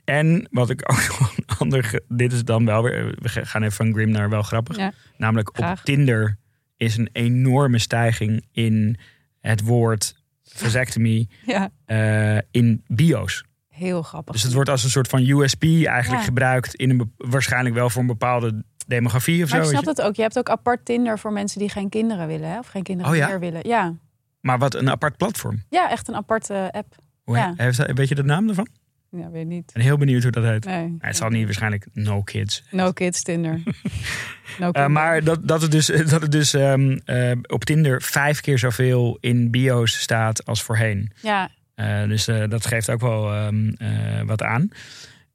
En 0.03 0.47
wat 0.51 0.69
ik 0.69 0.81
ook 0.91 0.97
gewoon 0.97 1.31
ander, 1.57 2.01
dit 2.07 2.33
is 2.33 2.43
dan 2.43 2.65
wel 2.65 2.83
weer, 2.83 3.15
we 3.21 3.29
gaan 3.45 3.61
even 3.63 3.75
van 3.75 3.93
grim 3.93 4.09
naar 4.09 4.29
wel 4.29 4.41
grappig. 4.43 4.77
Ja. 4.77 4.91
Namelijk 5.17 5.49
Graag. 5.53 5.79
op 5.79 5.85
Tinder 5.85 6.37
is 6.77 6.97
een 6.97 7.09
enorme 7.11 7.79
stijging 7.79 8.45
in 8.51 8.97
het 9.39 9.61
woord 9.61 10.15
vasectomie 10.43 11.29
Ja, 11.45 11.69
eh, 11.85 12.37
in 12.51 12.83
bio's. 12.87 13.43
heel 13.69 14.01
grappig. 14.03 14.33
Dus 14.33 14.43
het 14.43 14.53
wordt 14.53 14.69
als 14.69 14.83
een 14.83 14.89
soort 14.89 15.07
van 15.07 15.27
USP 15.29 15.63
eigenlijk 15.63 16.07
Ja. 16.07 16.21
gebruikt 16.21 16.75
in 16.75 16.89
een 16.89 17.13
waarschijnlijk 17.17 17.75
wel 17.75 17.89
voor 17.89 18.01
een 18.01 18.07
bepaalde 18.07 18.63
demografie 18.87 19.43
of 19.43 19.49
maar 19.51 19.59
zo. 19.59 19.65
ik 19.65 19.71
weet 19.75 19.83
snap 19.83 19.95
het 19.95 20.05
ook. 20.05 20.15
Je 20.15 20.21
hebt 20.21 20.37
ook 20.37 20.49
apart 20.49 20.85
Tinder 20.85 21.19
voor 21.19 21.33
mensen 21.33 21.59
die 21.59 21.69
geen 21.69 21.89
kinderen 21.89 22.27
willen. 22.27 22.49
Hè? 22.49 22.57
Of 22.59 22.67
geen 22.67 22.83
kinderen 22.83 23.11
Oh 23.21 23.27
meer 23.27 23.39
willen. 23.39 23.67
Ja. 23.67 23.93
Maar 24.41 24.57
wat 24.59 24.75
een 24.75 24.89
apart 24.89 25.17
platform. 25.17 25.63
ja, 25.69 25.89
echt 25.89 26.07
een 26.07 26.15
aparte 26.15 26.69
app. 26.71 26.95
Hoe 27.25 27.37
Ja. 27.37 27.53
heeft 27.57 27.77
dat- 27.77 27.91
weet 27.93 28.07
je 28.09 28.15
de 28.15 28.23
naam 28.23 28.49
ervan? 28.49 28.67
Ik 29.11 29.19
Ja, 29.21 29.29
weet 29.31 29.45
niet. 29.47 29.71
ben 29.73 29.83
heel 29.83 29.97
benieuwd 29.97 30.23
hoe 30.23 30.31
dat 30.31 30.43
heet. 30.43 30.65
Nee. 30.65 30.95
Het 30.99 31.17
zal 31.17 31.29
niet 31.29 31.43
waarschijnlijk 31.45 31.87
No 31.93 32.21
Kids. 32.21 32.63
No 32.71 32.91
kids 32.91 33.21
Tinder. 33.23 33.61
No 34.59 34.71
Eh, 34.71 34.87
maar 34.87 35.23
dat, 35.23 35.47
dat 35.47 35.61
het 35.61 35.71
dus, 35.71 35.85
dat 35.85 36.21
het 36.21 36.31
dus 36.31 36.53
ehm, 36.53 36.97
eh, 37.05 37.31
op 37.47 37.63
Tinder 37.65 38.01
vijf 38.01 38.41
keer 38.41 38.59
zoveel 38.59 39.17
in 39.19 39.51
bio's 39.51 39.99
staat 40.01 40.45
als 40.45 40.63
voorheen. 40.63 41.11
Ja, 41.21 41.49
Eh, 41.75 42.03
dus 42.07 42.25
dat 42.25 42.65
geeft 42.65 42.89
ook 42.89 43.01
wel 43.01 43.33
ehm, 43.33 43.69
eh, 43.77 44.21
wat 44.21 44.41
aan. 44.43 44.69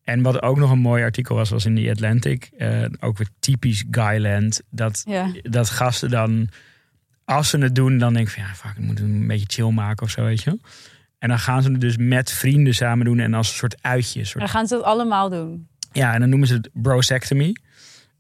En 0.03 0.23
wat 0.23 0.43
ook 0.43 0.57
nog 0.59 0.71
een 0.71 0.79
mooi 0.79 1.03
artikel 1.03 1.35
was, 1.37 1.51
was 1.51 1.65
in 1.65 1.75
The 1.75 1.91
Atlantic. 1.91 2.51
ook 3.01 3.19
weer 3.19 3.29
typisch 3.39 3.85
Guyland. 3.91 4.63
Dat, 4.71 5.03
ja. 5.07 5.33
dat 5.43 5.71
gasten 5.71 6.11
dan, 6.11 6.49
als 7.25 7.49
ze 7.51 7.59
het 7.59 7.75
doen, 7.75 7.99
dan 7.99 8.13
denk 8.15 8.27
ik 8.27 8.33
van 8.35 8.43
ja, 8.43 8.55
fuck, 8.55 8.71
ik 8.77 8.85
moet 8.85 9.01
een 9.01 9.27
beetje 9.27 9.47
chill 9.49 9.71
maken 9.71 10.03
of 10.07 10.11
zo, 10.11 10.25
weet 10.25 10.43
je 10.43 10.51
wel. 10.51 10.59
En 11.21 11.29
dan 11.29 11.39
gaan 11.39 11.63
ze 11.63 11.71
het 11.71 11.81
dus 11.81 11.97
met 11.97 12.31
vrienden 12.31 12.75
samen 12.75 13.05
doen 13.05 13.19
en 13.19 13.35
als 13.35 13.49
een 13.49 13.55
soort 13.57 13.77
uitje. 13.83 14.15
een 14.15 14.21
En 14.21 14.27
Soort, 14.27 14.39
dan 14.45 14.49
gaan 14.53 14.67
ze 14.67 14.75
dat 14.75 14.85
allemaal 14.85 15.29
doen. 15.29 15.69
ja, 15.93 16.15
en 16.15 16.21
dan 16.21 16.29
noemen 16.29 16.49
ze 16.49 16.55
het 16.55 16.69
brosectomy. 16.73 17.53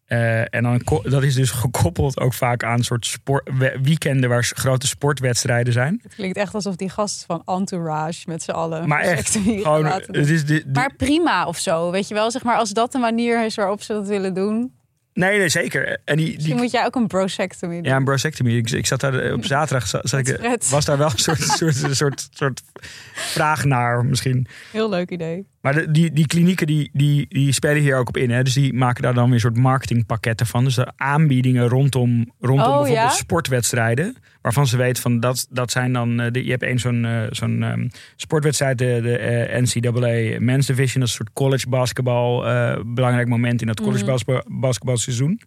Eh, 0.07 0.55
en 0.55 0.63
dan, 0.63 0.81
dat 1.03 1.23
is 1.23 1.35
dus 1.35 1.51
gekoppeld 1.51 2.21
ook 2.21 2.35
vaak 2.35 2.65
aan 2.65 2.83
soort 2.85 3.07
sport, 3.07 3.51
we- 3.59 3.79
weekenden 3.83 4.29
waar 4.31 4.45
grote 4.45 4.87
sportwedstrijden 4.87 5.73
zijn. 5.73 6.01
Het 6.03 6.15
klinkt 6.15 6.37
echt 6.37 6.55
alsof 6.55 6.77
die 6.77 6.89
gasten 6.91 7.27
van 7.27 7.57
Entourage 7.57 8.23
met 8.27 8.43
z'n 8.43 8.51
allen. 8.51 8.89
Maar 8.89 9.01
echt, 9.01 9.31
gewoon, 9.31 9.85
het 9.87 10.29
is 10.29 10.45
de, 10.47 10.55
de- 10.55 10.71
Maar 10.73 10.95
prima 10.97 11.47
of 11.47 11.59
zo, 11.59 11.91
weet 11.91 12.09
je 12.09 12.15
wel. 12.15 12.31
Zeg 12.31 12.43
maar, 12.43 12.57
als 12.57 12.71
dat 12.71 12.93
de 12.93 12.99
manier 12.99 13.45
is 13.45 13.55
waarop 13.55 13.83
ze 13.83 13.93
dat 13.93 14.07
willen 14.09 14.35
doen. 14.35 14.73
Nee, 15.13 15.39
nee, 15.39 15.49
zeker. 15.49 15.99
En 16.05 16.17
die, 16.17 16.27
Misschien 16.27 16.55
die, 16.55 16.63
moet 16.63 16.71
jij 16.71 16.85
ook 16.85 16.95
een 16.95 17.07
brosectomy 17.07 17.75
doen. 17.75 17.85
Ja, 17.85 17.97
een 17.97 18.05
brosectomy. 18.05 18.57
Ik, 18.57 18.71
ik 18.71 18.87
zat 18.87 19.01
daar 19.01 19.19
eh, 19.19 19.33
op 19.33 19.45
zaterdag, 19.45 19.87
zat, 19.87 20.13
ik, 20.13 20.29
Fred. 20.29 20.69
was 20.69 20.85
daar 20.85 20.99
wel 20.99 21.11
een 21.11 21.19
soort, 21.19 21.41
soort, 21.41 21.77
soort, 21.91 22.29
soort 22.33 22.63
vraag 23.15 23.65
naar 23.65 24.05
misschien. 24.05 24.47
Heel 24.73 24.89
leuk 24.89 25.11
idee. 25.11 25.47
Maar 25.61 25.75
de, 25.75 25.91
die, 25.91 26.13
die 26.13 26.27
klinieken 26.27 26.67
die, 26.67 26.91
die, 26.93 27.27
die 27.29 27.53
spelen 27.53 27.83
hier 27.83 27.97
ook 27.97 28.09
op 28.09 28.17
in. 28.17 28.31
Hè? 28.31 28.43
Dus 28.43 28.55
die 28.55 28.73
maken 28.73 29.03
daar 29.03 29.15
dan 29.15 29.25
weer 29.25 29.35
een 29.35 29.41
soort 29.41 29.57
marketingpakketten 29.57 30.47
van. 30.47 30.65
Dus 30.65 30.75
de 30.75 30.93
aanbiedingen 30.97 31.69
rondom, 31.69 32.33
rondom 32.41 32.67
Oh, 32.67 32.77
bijvoorbeeld 32.79 32.97
ja? 32.97 33.09
sportwedstrijden. 33.09 34.17
Waarvan 34.43 34.67
ze 34.67 34.77
weten 34.77 35.03
van 35.03 35.21
dat, 35.21 35.47
dat 35.51 35.71
zijn 35.71 35.93
dan... 35.93 36.21
eh, 36.21 36.31
de- 36.33 36.45
je 36.45 36.51
hebt 36.51 36.63
één 36.63 36.79
zo'n 36.79 37.05
eh, 37.05 37.23
zo'n 37.31 37.63
ehm, 37.63 37.89
sportwedstrijd, 38.17 38.79
de, 38.79 38.99
de 39.03 39.19
eh, 39.19 39.61
NCAA 39.63 40.41
Men's 40.41 40.67
Division. 40.67 41.01
Dat 41.01 41.09
is 41.09 41.19
een 41.19 41.25
soort 41.25 41.33
college 41.33 41.69
basketbal. 41.69 42.39
belangrijk 42.95 43.29
moment 43.29 43.61
in 43.61 43.67
dat 43.67 43.81
college 43.81 44.03
Mhm. 44.05 44.11
basket- 44.13 44.45
basketbalseizoen. 44.49 45.41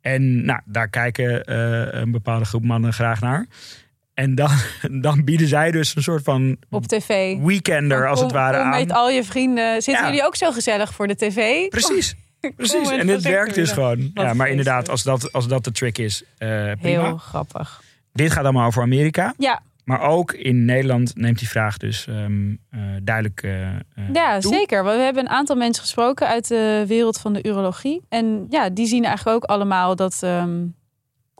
En 0.00 0.44
nou, 0.44 0.60
daar 0.64 0.88
kijken 0.88 1.52
een 2.00 2.10
bepaalde 2.10 2.44
groep 2.44 2.64
mannen 2.64 2.92
graag 2.92 3.20
naar. 3.20 3.46
En 4.14 4.34
dan, 4.34 4.50
dan 5.06 5.24
bieden 5.24 5.48
zij 5.48 5.70
dus 5.70 5.96
een 5.96 6.02
soort 6.02 6.22
van 6.24 6.56
Op 6.70 6.86
tv. 6.86 7.36
weekender 7.38 8.08
als 8.08 8.20
het 8.20 8.32
ware 8.32 8.56
aan. 8.56 8.70
met 8.70 8.92
al 8.92 9.10
je 9.10 9.24
vrienden. 9.24 9.82
Zitten 9.82 10.04
Ja. 10.04 10.10
jullie 10.10 10.26
ook 10.26 10.36
zo 10.36 10.52
gezellig 10.52 10.92
voor 10.94 11.06
de 11.08 11.16
tv? 11.16 11.68
Precies. 11.68 12.14
Precies, 12.56 12.90
en 12.90 13.06
dit 13.06 13.22
werkt 13.22 13.54
dus 13.54 13.70
gewoon. 13.72 14.10
Ja, 14.14 14.34
maar 14.34 14.48
inderdaad, 14.48 14.88
als 14.88 15.02
dat, 15.02 15.32
als 15.32 15.48
dat 15.48 15.64
de 15.64 15.72
trick 15.72 15.98
is, 15.98 16.22
eh, 16.38 16.48
prima. 16.80 17.02
Heel 17.04 17.16
grappig. 17.16 17.82
Dit 18.12 18.32
gaat 18.32 18.44
allemaal 18.44 18.66
over 18.66 18.82
Amerika. 18.82 19.34
Ja, 19.38 19.60
Maar 19.84 20.00
ook 20.00 20.32
in 20.32 20.64
Nederland 20.64 21.16
neemt 21.16 21.38
die 21.38 21.48
vraag 21.48 21.76
dus 21.76 22.06
ehm, 22.06 22.50
eh, 22.70 22.80
duidelijk 23.02 23.42
eh, 23.42 23.68
ja 24.12 24.38
toe. 24.38 24.52
zeker. 24.54 24.84
Want 24.84 24.96
we 24.96 25.02
hebben 25.02 25.22
een 25.22 25.28
aantal 25.30 25.56
mensen 25.56 25.82
gesproken 25.82 26.26
uit 26.28 26.48
de 26.48 26.84
wereld 26.86 27.18
van 27.18 27.32
de 27.32 27.46
urologie. 27.48 28.02
En 28.08 28.46
ja, 28.50 28.70
die 28.70 28.86
zien 28.86 29.04
eigenlijk 29.04 29.36
ook 29.36 29.50
allemaal 29.50 29.96
dat, 29.96 30.18
ehm, 30.22 30.58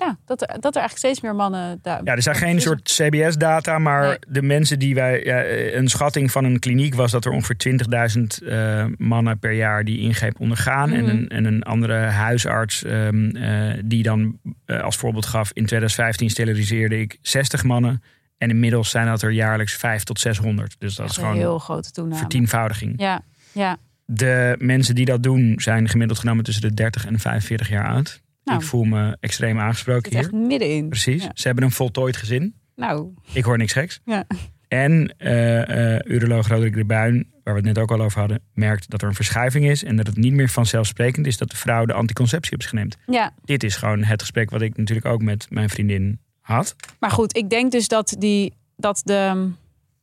ja, 0.06 0.18
dat, 0.24 0.40
er, 0.40 0.46
dat 0.48 0.74
er 0.74 0.80
eigenlijk 0.80 0.98
steeds 0.98 1.20
meer 1.20 1.34
mannen 1.34 1.78
daar. 1.82 2.00
Ja, 2.04 2.14
er 2.14 2.22
zijn 2.22 2.36
geen 2.36 2.60
soort 2.60 2.82
CBS-data, 2.82 3.78
maar 3.78 4.06
Nee. 4.06 4.16
de 4.28 4.42
mensen 4.42 4.78
die 4.78 4.94
wij. 4.94 5.24
Ja, 5.24 5.44
een 5.78 5.88
schatting 5.88 6.30
van 6.30 6.44
een 6.44 6.58
kliniek 6.58 6.94
was 6.94 7.10
dat 7.10 7.24
er 7.24 7.32
ongeveer 7.32 7.56
20.000 7.56 8.42
eh, 8.48 8.84
mannen 8.98 9.38
per 9.38 9.52
jaar 9.52 9.84
die 9.84 9.98
ingreep 9.98 10.40
ondergaan. 10.40 10.92
en, 10.92 11.02
Mhm. 11.04 11.10
een, 11.10 11.28
en 11.28 11.44
een 11.44 11.62
andere 11.62 11.94
huisarts 11.94 12.84
ehm, 12.84 13.36
eh, 13.36 13.78
die 13.84 14.02
dan 14.02 14.38
eh, 14.64 14.80
als 14.82 14.96
voorbeeld 14.96 15.26
gaf: 15.26 15.50
in 15.52 15.66
2015 15.66 16.30
steriliseerde 16.30 17.00
ik 17.00 17.18
60 17.22 17.64
mannen. 17.64 18.02
En 18.38 18.50
inmiddels 18.50 18.90
zijn 18.90 19.06
dat 19.06 19.22
er 19.22 19.30
jaarlijks 19.30 19.74
5 19.74 20.02
tot 20.04 20.20
600. 20.20 20.76
Dus 20.78 20.94
dat 20.94 21.06
Echt 21.06 21.10
is 21.16 21.22
een 21.22 21.28
gewoon 21.28 21.38
heel 21.40 21.58
grote 21.58 21.90
toename. 21.90 22.16
vertienvoudiging. 22.20 22.94
Ja, 22.96 23.20
ja. 23.52 23.76
De 24.04 24.54
mensen 24.58 24.94
die 24.94 25.04
dat 25.04 25.22
doen 25.22 25.54
zijn 25.56 25.88
gemiddeld 25.88 26.18
genomen 26.18 26.44
tussen 26.44 26.62
de 26.62 26.74
30 26.74 27.06
en 27.06 27.18
45 27.18 27.68
jaar 27.68 27.88
oud. 27.88 28.21
Nou, 28.44 28.58
ik 28.58 28.64
voel 28.66 28.84
me 28.84 29.16
extreem 29.20 29.58
aangesproken 29.58 30.12
zit 30.12 30.20
echt 30.20 30.30
hier. 30.30 30.40
middenin. 30.40 30.88
Precies. 30.88 31.22
Ja. 31.22 31.30
Ze 31.34 31.46
hebben 31.46 31.64
een 31.64 31.70
voltooid 31.70 32.16
gezin. 32.16 32.54
Nou, 32.76 33.14
Ik 33.32 33.44
hoor 33.44 33.58
niks 33.58 33.72
geks. 33.72 34.00
Ja. 34.04 34.24
En 34.68 35.14
eh, 35.18 35.94
eh, 35.94 36.00
uroloog 36.04 36.48
Roderick 36.48 36.74
de 36.74 36.84
Buin, 36.84 37.26
waar 37.44 37.54
we 37.54 37.60
het 37.60 37.64
net 37.68 37.78
ook 37.78 37.90
al 37.90 38.00
over 38.00 38.18
hadden, 38.20 38.40
merkt 38.54 38.90
dat 38.90 39.02
er 39.02 39.08
een 39.08 39.14
verschuiving 39.14 39.64
is 39.64 39.84
en 39.84 39.96
dat 39.96 40.06
het 40.06 40.16
niet 40.16 40.32
meer 40.32 40.48
vanzelfsprekend 40.48 41.26
is 41.26 41.36
dat 41.38 41.50
de 41.50 41.56
vrouw 41.56 41.84
de 41.84 41.92
anticonceptie 41.92 42.54
op 42.54 42.62
zich 42.62 42.72
neemt. 42.72 42.96
ja. 43.06 43.32
Dit 43.44 43.62
is 43.62 43.76
gewoon 43.76 44.02
het 44.04 44.20
gesprek 44.20 44.50
wat 44.50 44.60
ik 44.62 44.76
natuurlijk 44.76 45.06
ook 45.06 45.22
met 45.22 45.46
mijn 45.50 45.68
vriendin 45.70 46.18
had. 46.40 46.76
Maar 46.98 47.10
goed, 47.10 47.36
ik 47.36 47.50
denk 47.50 47.72
dus 47.72 47.88
dat, 47.88 48.16
die, 48.18 48.54
dat 48.76 49.00
de, 49.04 49.50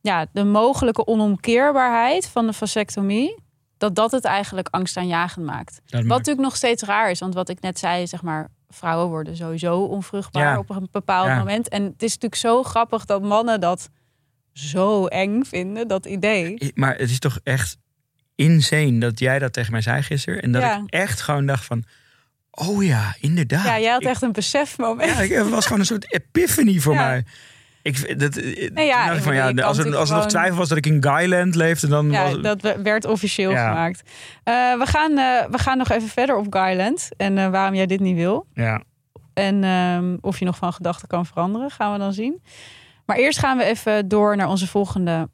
ja, 0.02 0.26
de 0.32 0.44
mogelijke 0.44 1.08
onomkeerbaarheid 1.08 2.28
van 2.28 2.46
de 2.48 2.54
vasectomie... 2.54 3.36
dat 3.80 3.96
dat 3.96 4.12
het 4.12 4.24
eigenlijk 4.26 4.68
angstaanjagend 4.72 5.46
maakt. 5.46 5.74
Dat 5.74 5.82
Wat 5.84 5.94
maakt- 5.94 6.08
natuurlijk 6.18 6.46
nog 6.48 6.56
steeds 6.56 6.84
raar 6.84 7.10
is. 7.10 7.20
Want 7.20 7.34
wat 7.34 7.50
ik 7.50 7.60
net 7.62 7.80
zei, 7.80 8.08
zeg 8.08 8.22
maar... 8.22 8.48
vrouwen 8.72 9.08
worden 9.10 9.36
sowieso 9.36 9.80
onvruchtbaar 9.80 10.44
Ja. 10.44 10.58
op 10.58 10.70
een 10.70 10.88
bepaald 10.92 11.28
Ja. 11.28 11.38
moment. 11.38 11.70
En 11.70 11.84
het 11.84 12.04
is 12.04 12.14
natuurlijk 12.14 12.42
zo 12.42 12.64
grappig 12.64 13.06
dat 13.06 13.22
mannen 13.22 13.60
dat 13.60 13.90
zo 14.54 15.06
eng 15.06 15.44
vinden, 15.44 15.88
dat 15.88 16.06
idee. 16.06 16.72
Maar 16.76 16.96
het 16.98 17.10
is 17.10 17.20
toch 17.20 17.40
echt 17.44 17.78
insane 18.36 19.00
dat 19.00 19.20
jij 19.20 19.40
dat 19.40 19.54
tegen 19.54 19.72
mij 19.72 19.82
zei 19.82 20.02
gisteren. 20.02 20.42
En 20.42 20.52
dat 20.52 20.62
Ja. 20.62 20.78
ik 20.78 20.90
echt 20.90 21.22
gewoon 21.22 21.46
dacht 21.46 21.66
van, 21.66 21.84
oh 22.52 22.84
ja, 22.84 23.16
inderdaad. 23.20 23.66
Ja, 23.66 23.80
jij 23.80 23.92
had 23.92 24.02
Ik- 24.02 24.08
echt 24.08 24.22
een 24.22 24.32
besefmoment. 24.32 25.10
Ja, 25.30 25.36
het 25.38 25.50
was 25.50 25.64
gewoon 25.66 25.80
een 25.80 25.86
soort 25.86 26.14
epiphany 26.18 26.80
voor 26.80 26.96
mij. 26.96 27.26
Ik, 27.98 28.20
dat, 28.20 28.36
nee, 28.74 28.86
ja, 28.86 29.06
dacht 29.06 29.18
ik 29.18 29.24
van, 29.24 29.36
ja, 29.36 29.52
als, 29.52 29.78
er, 29.78 29.96
als 29.96 30.10
er 30.10 30.16
nog 30.16 30.26
twijfel 30.26 30.58
was 30.58 30.68
dat 30.70 30.78
ik 30.78 30.86
in 30.86 31.04
Guyland 31.04 31.56
leefde, 31.56 31.88
dan 31.88 32.12
Ja, 32.12 32.24
was 32.24 32.42
dat 32.42 32.62
we- 32.62 32.82
werd 32.84 33.06
officieel 33.06 33.52
Ja. 33.52 33.68
gemaakt. 33.68 34.02
Eh, 34.44 34.54
we, 34.54 34.86
gaan, 34.86 35.18
eh, 35.18 35.46
we 35.52 35.58
gaan 35.58 35.78
nog 35.78 35.90
even 35.90 36.08
verder 36.10 36.36
op 36.38 36.46
Guyland. 36.50 37.10
En 37.18 37.38
eh, 37.38 37.50
waarom 37.50 37.76
jij 37.76 37.86
dit 37.86 38.00
niet 38.00 38.16
wil. 38.16 38.46
Ja. 38.54 38.82
En 39.34 39.64
ehm, 39.64 40.18
of 40.22 40.40
je 40.40 40.46
nog 40.46 40.58
van 40.58 40.74
gedachten 40.74 41.08
kan 41.08 41.26
veranderen, 41.26 41.72
gaan 41.72 41.92
we 41.94 41.98
dan 42.00 42.14
zien. 42.14 42.42
Maar 43.06 43.18
eerst 43.18 43.40
gaan 43.40 43.58
we 43.58 43.64
even 43.64 44.08
door 44.08 44.36
naar 44.36 44.48
onze 44.48 44.68
volgende 44.68 45.30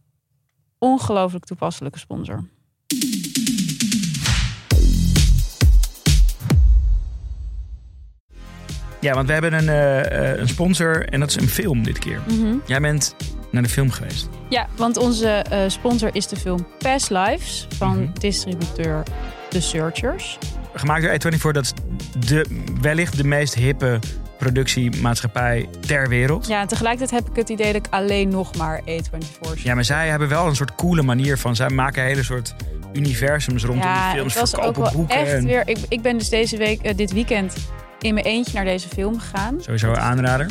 ongelooflijk 0.77 1.45
toepasselijke 1.45 1.99
sponsor. 1.99 2.49
Ja, 9.05 9.13
want 9.13 9.27
we 9.27 9.33
hebben 9.33 9.53
een, 9.53 9.69
eh, 9.69 10.31
eh, 10.31 10.39
een 10.39 10.47
sponsor 10.47 11.05
en 11.09 11.19
dat 11.19 11.29
is 11.29 11.35
een 11.35 11.49
film 11.49 11.83
dit 11.83 11.99
keer. 11.99 12.19
Mhm. 12.27 12.55
Jij 12.65 12.79
bent 12.79 13.15
naar 13.51 13.63
de 13.63 13.69
film 13.69 13.91
geweest. 13.91 14.29
Ja, 14.49 14.67
want 14.75 14.97
onze 14.97 15.27
eh, 15.29 15.59
sponsor 15.67 16.09
is 16.15 16.27
de 16.27 16.35
film 16.35 16.67
Past 16.77 17.09
Lives 17.09 17.67
van 17.77 17.97
Mhm. 18.01 18.07
distributeur 18.19 19.03
The 19.49 19.61
Searchers. 19.61 20.37
Gemaakt 20.73 21.01
door 21.03 21.11
A24, 21.11 21.51
dat 21.51 21.63
is 21.63 21.73
de, 22.27 22.45
wellicht 22.81 23.17
de 23.17 23.23
meest 23.23 23.53
hippe 23.55 23.99
productiemaatschappij 24.37 25.67
ter 25.87 26.09
wereld. 26.09 26.47
Ja, 26.47 26.61
en 26.61 26.67
tegelijkertijd 26.67 27.21
heb 27.23 27.29
ik 27.29 27.35
het 27.35 27.49
idee 27.49 27.73
dat 27.73 27.85
ik 27.85 27.93
alleen 27.93 28.29
nog 28.29 28.55
maar 28.57 28.81
A24 28.81 28.85
zie. 29.55 29.65
Ja, 29.67 29.73
maar 29.75 29.83
zij 29.85 30.07
hebben 30.07 30.27
wel 30.29 30.47
een 30.47 30.55
soort 30.55 30.75
coole 30.75 31.01
manier 31.01 31.37
van. 31.37 31.55
Zij 31.55 31.69
maken 31.69 32.03
hele 32.03 32.23
soort 32.23 32.55
universums 32.93 33.63
rondom 33.63 33.91
die 33.91 34.01
films, 34.13 34.33
het 34.33 34.49
was 34.51 34.61
ook 34.61 34.75
wel 34.75 34.91
boeken. 34.93 35.15
echt 35.15 35.31
en 35.33 35.45
weer. 35.45 35.67
Ik, 35.67 35.77
ik 35.89 36.01
ben 36.01 36.17
dus 36.17 36.29
deze 36.29 36.57
week, 36.57 36.97
dit 36.97 37.13
weekend, 37.13 37.55
in 38.05 38.13
mijn 38.13 38.25
eentje 38.25 38.53
naar 38.53 38.65
deze 38.65 38.87
film 38.87 39.19
gegaan. 39.19 39.55
Sowieso 39.61 39.93
aanrader. 39.93 40.49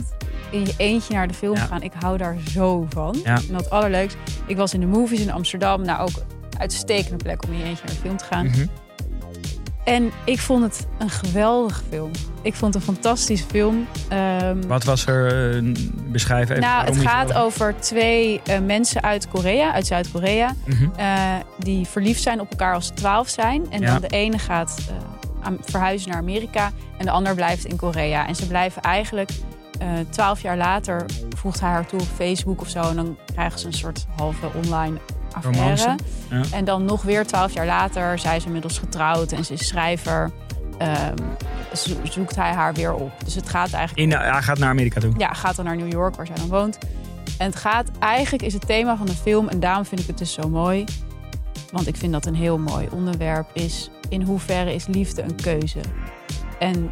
In 0.51 0.61
je 0.61 0.75
eentje 0.77 1.14
naar 1.14 1.29
de 1.29 1.35
film 1.35 1.57
Ja. 1.57 1.64
gaan. 1.64 1.83
Ik 1.83 1.93
hou 2.01 2.17
daar 2.17 2.37
zo 2.51 2.87
van. 2.88 3.21
Ja. 3.25 3.35
En 3.37 3.43
dat 3.55 3.71
allerleukst. 3.71 4.17
Ik 4.47 4.57
was 4.57 4.75
in 4.75 4.81
de 4.81 4.87
movies 4.87 5.21
in 5.21 5.33
Amsterdam. 5.33 5.85
Nou, 5.85 6.01
ook 6.01 6.17
een 6.17 6.59
uitstekende 6.61 7.17
plek 7.25 7.45
om 7.45 7.53
in 7.53 7.59
je 7.59 7.64
eentje 7.64 7.85
naar 7.87 7.95
de 7.95 8.01
film 8.01 8.17
te 8.17 8.25
gaan. 8.25 8.47
Mhm. 8.47 8.67
En 9.85 10.11
ik 10.25 10.38
vond 10.40 10.62
het 10.62 10.87
een 10.99 11.11
geweldige 11.11 11.83
film. 11.90 12.11
Ik 12.43 12.55
vond 12.55 12.75
het 12.75 12.83
een 12.87 12.95
fantastische 12.95 13.47
film. 13.47 13.87
Ehm, 14.09 14.67
Wat 14.67 14.85
was 14.85 15.07
er? 15.07 15.55
eh, 15.57 15.73
beschrijf 16.09 16.49
even. 16.51 16.62
nou, 16.62 16.85
het 16.85 16.97
gaat 16.99 17.33
over 17.35 17.75
twee 17.81 18.40
eh, 18.45 18.59
mensen 18.61 19.03
uit 19.03 19.29
Korea, 19.29 19.73
uit 19.73 19.87
Zuid-Korea. 19.87 20.55
Mhm. 20.67 20.88
eh, 20.97 21.33
die 21.59 21.87
verliefd 21.87 22.23
zijn 22.23 22.40
op 22.40 22.51
elkaar 22.51 22.75
als 22.75 22.87
ze 22.87 22.93
twaalf 22.95 23.29
zijn. 23.29 23.67
En 23.71 23.81
Ja. 23.81 23.93
dan 23.93 24.01
de 24.01 24.09
ene 24.09 24.38
gaat 24.38 24.79
eh, 24.88 24.95
verhuizen 25.61 26.09
naar 26.11 26.19
Amerika 26.19 26.71
en 26.99 27.05
de 27.05 27.11
ander 27.11 27.35
blijft 27.35 27.65
in 27.65 27.77
Korea. 27.77 28.27
En 28.27 28.35
ze 28.37 28.47
blijven 28.47 28.83
eigenlijk 28.83 29.31
eh, 29.79 29.89
twaalf 30.11 30.41
jaar 30.41 30.57
later 30.57 31.05
voegt 31.37 31.61
hij 31.61 31.71
haar 31.71 31.87
toe 31.87 32.01
op 32.01 32.07
Facebook 32.17 32.61
of 32.61 32.69
zo. 32.69 32.81
En 32.83 32.97
dan 32.97 33.17
krijgen 33.33 33.59
ze 33.59 33.67
een 33.67 33.73
soort 33.73 34.07
halve 34.17 34.47
online 34.65 34.99
affaire. 35.33 35.97
Ja. 36.31 36.41
En 36.53 36.65
dan 36.65 36.85
nog 36.85 37.03
weer 37.03 37.27
twaalf 37.27 37.53
jaar 37.53 37.67
later, 37.67 38.19
zij 38.19 38.37
is 38.37 38.45
inmiddels 38.45 38.79
getrouwd 38.79 39.33
en 39.33 39.45
ze 39.45 39.53
is 39.53 39.67
schrijver. 39.67 40.31
ehm, 40.79 41.17
zo- 41.75 41.95
zoekt 42.03 42.37
hij 42.37 42.53
haar 42.53 42.75
weer 42.75 42.95
op. 42.95 43.13
Dus 43.25 43.35
het 43.35 43.49
gaat 43.49 43.73
eigenlijk 43.73 44.13
In, 44.13 44.19
hij 44.19 44.43
gaat 44.43 44.59
naar 44.59 44.69
Amerika 44.69 45.01
toe. 45.01 45.13
ja, 45.17 45.29
gaat 45.33 45.57
dan 45.57 45.65
naar 45.65 45.77
New 45.77 45.93
York, 45.93 46.15
waar 46.17 46.27
zij 46.27 46.37
dan 46.37 46.49
woont. 46.49 46.79
En 47.39 47.47
het 47.47 47.57
gaat, 47.57 47.91
eigenlijk 47.99 48.43
is 48.45 48.53
het 48.53 48.67
thema 48.67 48.97
van 48.97 49.07
de 49.07 49.13
film, 49.13 49.49
en 49.49 49.61
daarom 49.61 49.85
vind 49.85 50.01
ik 50.01 50.07
het 50.07 50.19
dus 50.19 50.33
zo 50.33 50.49
mooi. 50.49 50.85
Want 51.75 51.87
ik 51.87 51.97
vind 51.97 52.13
dat 52.13 52.27
een 52.27 52.35
heel 52.35 52.59
mooi 52.59 52.89
onderwerp 52.93 53.47
is. 53.53 53.91
In 54.09 54.23
hoeverre 54.23 54.75
is 54.75 54.87
liefde 54.87 55.23
een 55.23 55.35
keuze? 55.35 55.79
En 56.59 56.91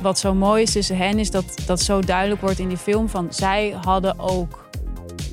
wat 0.00 0.18
zo 0.18 0.34
mooi 0.34 0.62
is 0.62 0.72
tussen 0.72 0.96
hen, 0.96 1.18
is 1.18 1.30
dat 1.30 1.44
dat 1.66 1.80
zo 1.80 2.00
duidelijk 2.00 2.40
wordt 2.40 2.58
in 2.58 2.68
die 2.68 2.76
film 2.76 3.08
van 3.08 3.26
zij 3.30 3.76
hadden 3.84 4.18
ook 4.18 4.68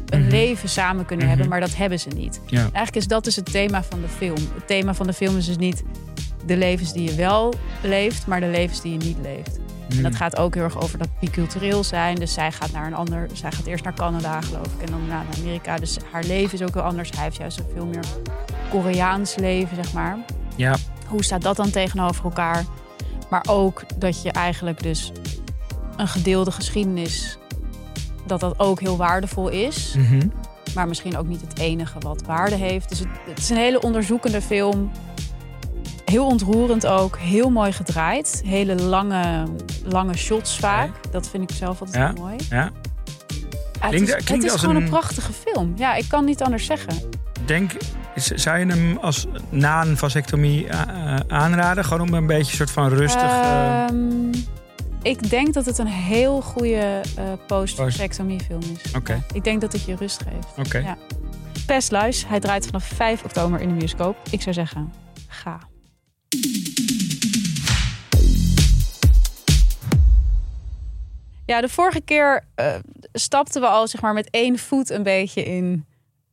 een 0.09 0.19
Mhm. 0.21 0.29
leven 0.29 0.69
samen 0.69 1.05
kunnen 1.05 1.25
Mhm. 1.25 1.35
hebben, 1.35 1.49
maar 1.51 1.59
dat 1.59 1.75
hebben 1.75 1.99
ze 1.99 2.09
niet. 2.09 2.41
Ja. 2.45 2.59
Eigenlijk 2.59 2.95
is 2.95 3.07
dat 3.07 3.23
dus 3.23 3.35
het 3.35 3.51
thema 3.51 3.83
van 3.83 4.01
de 4.01 4.07
film. 4.07 4.37
Het 4.55 4.67
thema 4.67 4.93
van 4.93 5.07
de 5.07 5.13
film 5.13 5.37
is 5.37 5.45
dus 5.45 5.57
niet 5.57 5.83
de 6.45 6.57
levens 6.57 6.93
die 6.93 7.09
je 7.09 7.15
wel 7.15 7.53
leeft, 7.83 8.27
maar 8.27 8.39
de 8.39 8.47
levens 8.47 8.81
die 8.81 8.91
je 8.91 8.97
niet 8.97 9.17
leeft. 9.21 9.59
En 9.89 10.03
dat 10.03 10.15
gaat 10.15 10.37
ook 10.37 10.53
heel 10.53 10.63
erg 10.63 10.81
over 10.81 10.97
dat 10.97 11.07
bicultureel 11.19 11.83
zijn. 11.83 12.15
Dus 12.15 12.33
zij 12.33 12.51
gaat 12.51 12.71
naar 12.71 12.87
een 12.87 12.93
ander. 12.95 13.27
Zij 13.33 13.51
gaat 13.51 13.65
eerst 13.65 13.83
naar 13.83 13.93
Canada, 13.93 14.41
geloof 14.41 14.65
ik. 14.65 14.81
En 14.85 14.91
dan 14.91 15.07
naar 15.07 15.25
Amerika. 15.39 15.75
Dus 15.77 15.97
haar 16.11 16.23
leven 16.23 16.53
is 16.53 16.61
ook 16.67 16.73
heel 16.73 16.83
anders. 16.83 17.09
Hij 17.09 17.23
heeft 17.23 17.37
juist 17.37 17.61
veel 17.73 17.85
meer 17.85 18.03
Koreaans 18.69 19.35
leven, 19.35 19.75
zeg 19.75 19.93
maar. 19.93 20.17
Ja. 20.55 20.75
Hoe 21.07 21.23
staat 21.23 21.41
dat 21.41 21.55
dan 21.55 21.69
tegenover 21.69 22.23
elkaar? 22.23 22.65
Maar 23.29 23.45
ook 23.49 23.83
dat 23.97 24.21
je 24.21 24.31
eigenlijk 24.31 24.83
dus 24.83 25.11
een 25.97 26.07
gedeelde 26.07 26.51
geschiedenis. 26.51 27.37
Dat 28.25 28.39
dat 28.39 28.59
ook 28.59 28.79
heel 28.79 28.97
waardevol 28.97 29.49
is. 29.49 29.93
Mhm. 29.97 30.27
Maar 30.75 30.87
misschien 30.87 31.17
ook 31.17 31.27
niet 31.27 31.41
het 31.41 31.59
enige 31.59 31.99
wat 31.99 32.21
waarde 32.25 32.55
heeft. 32.55 32.89
Dus 32.89 32.99
het, 32.99 33.07
het 33.29 33.37
is 33.37 33.49
een 33.49 33.57
hele 33.57 33.81
onderzoekende 33.81 34.41
film. 34.41 34.91
Heel 36.05 36.25
ontroerend 36.25 36.85
ook. 36.87 37.17
Heel 37.17 37.49
mooi 37.49 37.71
gedraaid. 37.71 38.41
Hele 38.45 38.75
lange, 38.75 39.43
lange 39.85 40.17
shots 40.17 40.57
vaak. 40.59 41.11
Dat 41.11 41.27
vind 41.29 41.51
ik 41.51 41.57
zelf 41.57 41.79
altijd 41.81 41.97
Ja. 41.97 42.13
heel 42.13 42.23
mooi. 42.23 42.35
Ja. 42.49 42.55
Ja, 42.55 42.71
het 43.79 43.89
Klinkt- 43.89 44.09
is, 44.09 44.13
klinkt 44.15 44.29
het 44.29 44.43
is 44.43 44.51
als 44.51 44.59
gewoon 44.61 44.75
een... 44.75 44.81
een- 44.81 44.89
prachtige 44.89 45.31
film. 45.33 45.73
Ja, 45.75 45.95
ik 45.95 46.05
kan 46.07 46.25
niet 46.25 46.41
anders 46.43 46.65
zeggen. 46.65 46.93
Denk, 47.49 47.71
zou 48.15 48.59
je 48.59 48.65
hem 48.65 48.97
als 48.97 49.27
na 49.49 49.81
een 49.81 49.97
vasectomie 49.97 50.67
eh, 50.67 50.81
eh, 50.81 51.19
aanraden? 51.27 51.85
Gewoon 51.85 52.07
om 52.07 52.13
een 52.13 52.25
beetje 52.25 52.51
een 52.51 52.57
soort 52.57 52.71
van 52.71 52.89
rustig... 52.89 53.21
eh, 53.21 53.83
Ehm, 53.87 54.33
ik 55.01 55.29
denk 55.29 55.53
dat 55.53 55.65
het 55.65 55.77
een 55.77 55.87
heel 55.87 56.41
goede 56.41 57.01
eh 57.15 57.23
post-vasectomie 57.47 58.39
film 58.39 58.61
is. 58.61 58.91
Oké. 58.95 59.13
Ja, 59.13 59.21
ik 59.33 59.43
denk 59.43 59.61
dat 59.61 59.71
het 59.73 59.85
je 59.85 59.95
rust 59.95 60.23
geeft. 60.23 60.67
Oké. 60.67 60.77
Ja. 60.77 60.97
Pest 61.65 61.91
Luis, 61.91 62.27
hij 62.27 62.39
draait 62.39 62.65
vanaf 62.65 62.83
5 62.83 63.23
oktober 63.23 63.61
in 63.61 63.67
de 63.67 63.73
bioscoop. 63.75 64.17
Ik 64.29 64.41
zou 64.41 64.53
zeggen, 64.55 64.93
ga. 65.27 65.59
Ja, 71.45 71.61
de 71.61 71.69
vorige 71.69 72.01
keer 72.01 72.43
stapten 73.13 73.61
we 73.61 73.67
al 73.67 73.87
zeg 73.87 74.01
maar 74.01 74.13
met 74.13 74.29
één 74.29 74.59
voet 74.59 74.89
een 74.89 75.03
beetje 75.03 75.43
in 75.43 75.85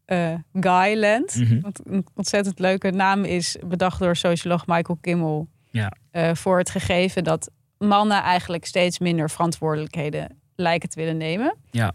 eh 0.06 0.34
Guyland. 0.52 1.34
Mhm. 1.34 1.60
Wat 1.60 1.80
een 1.84 2.06
ontzettend 2.14 2.58
leuke 2.58 2.90
naam 2.90 3.24
is, 3.24 3.56
bedacht 3.66 3.98
door 3.98 4.16
socioloog 4.16 4.66
Michael 4.66 4.98
Kimmel. 5.00 5.48
Ja. 5.70 5.92
eh, 6.10 6.34
voor 6.34 6.58
het 6.58 6.70
gegeven 6.70 7.24
dat 7.24 7.50
mannen 7.78 8.22
eigenlijk 8.22 8.64
steeds 8.64 8.98
minder 8.98 9.30
verantwoordelijkheden 9.30 10.40
lijken 10.54 10.88
te 10.88 11.00
willen 11.00 11.16
nemen. 11.16 11.56
Ja. 11.70 11.94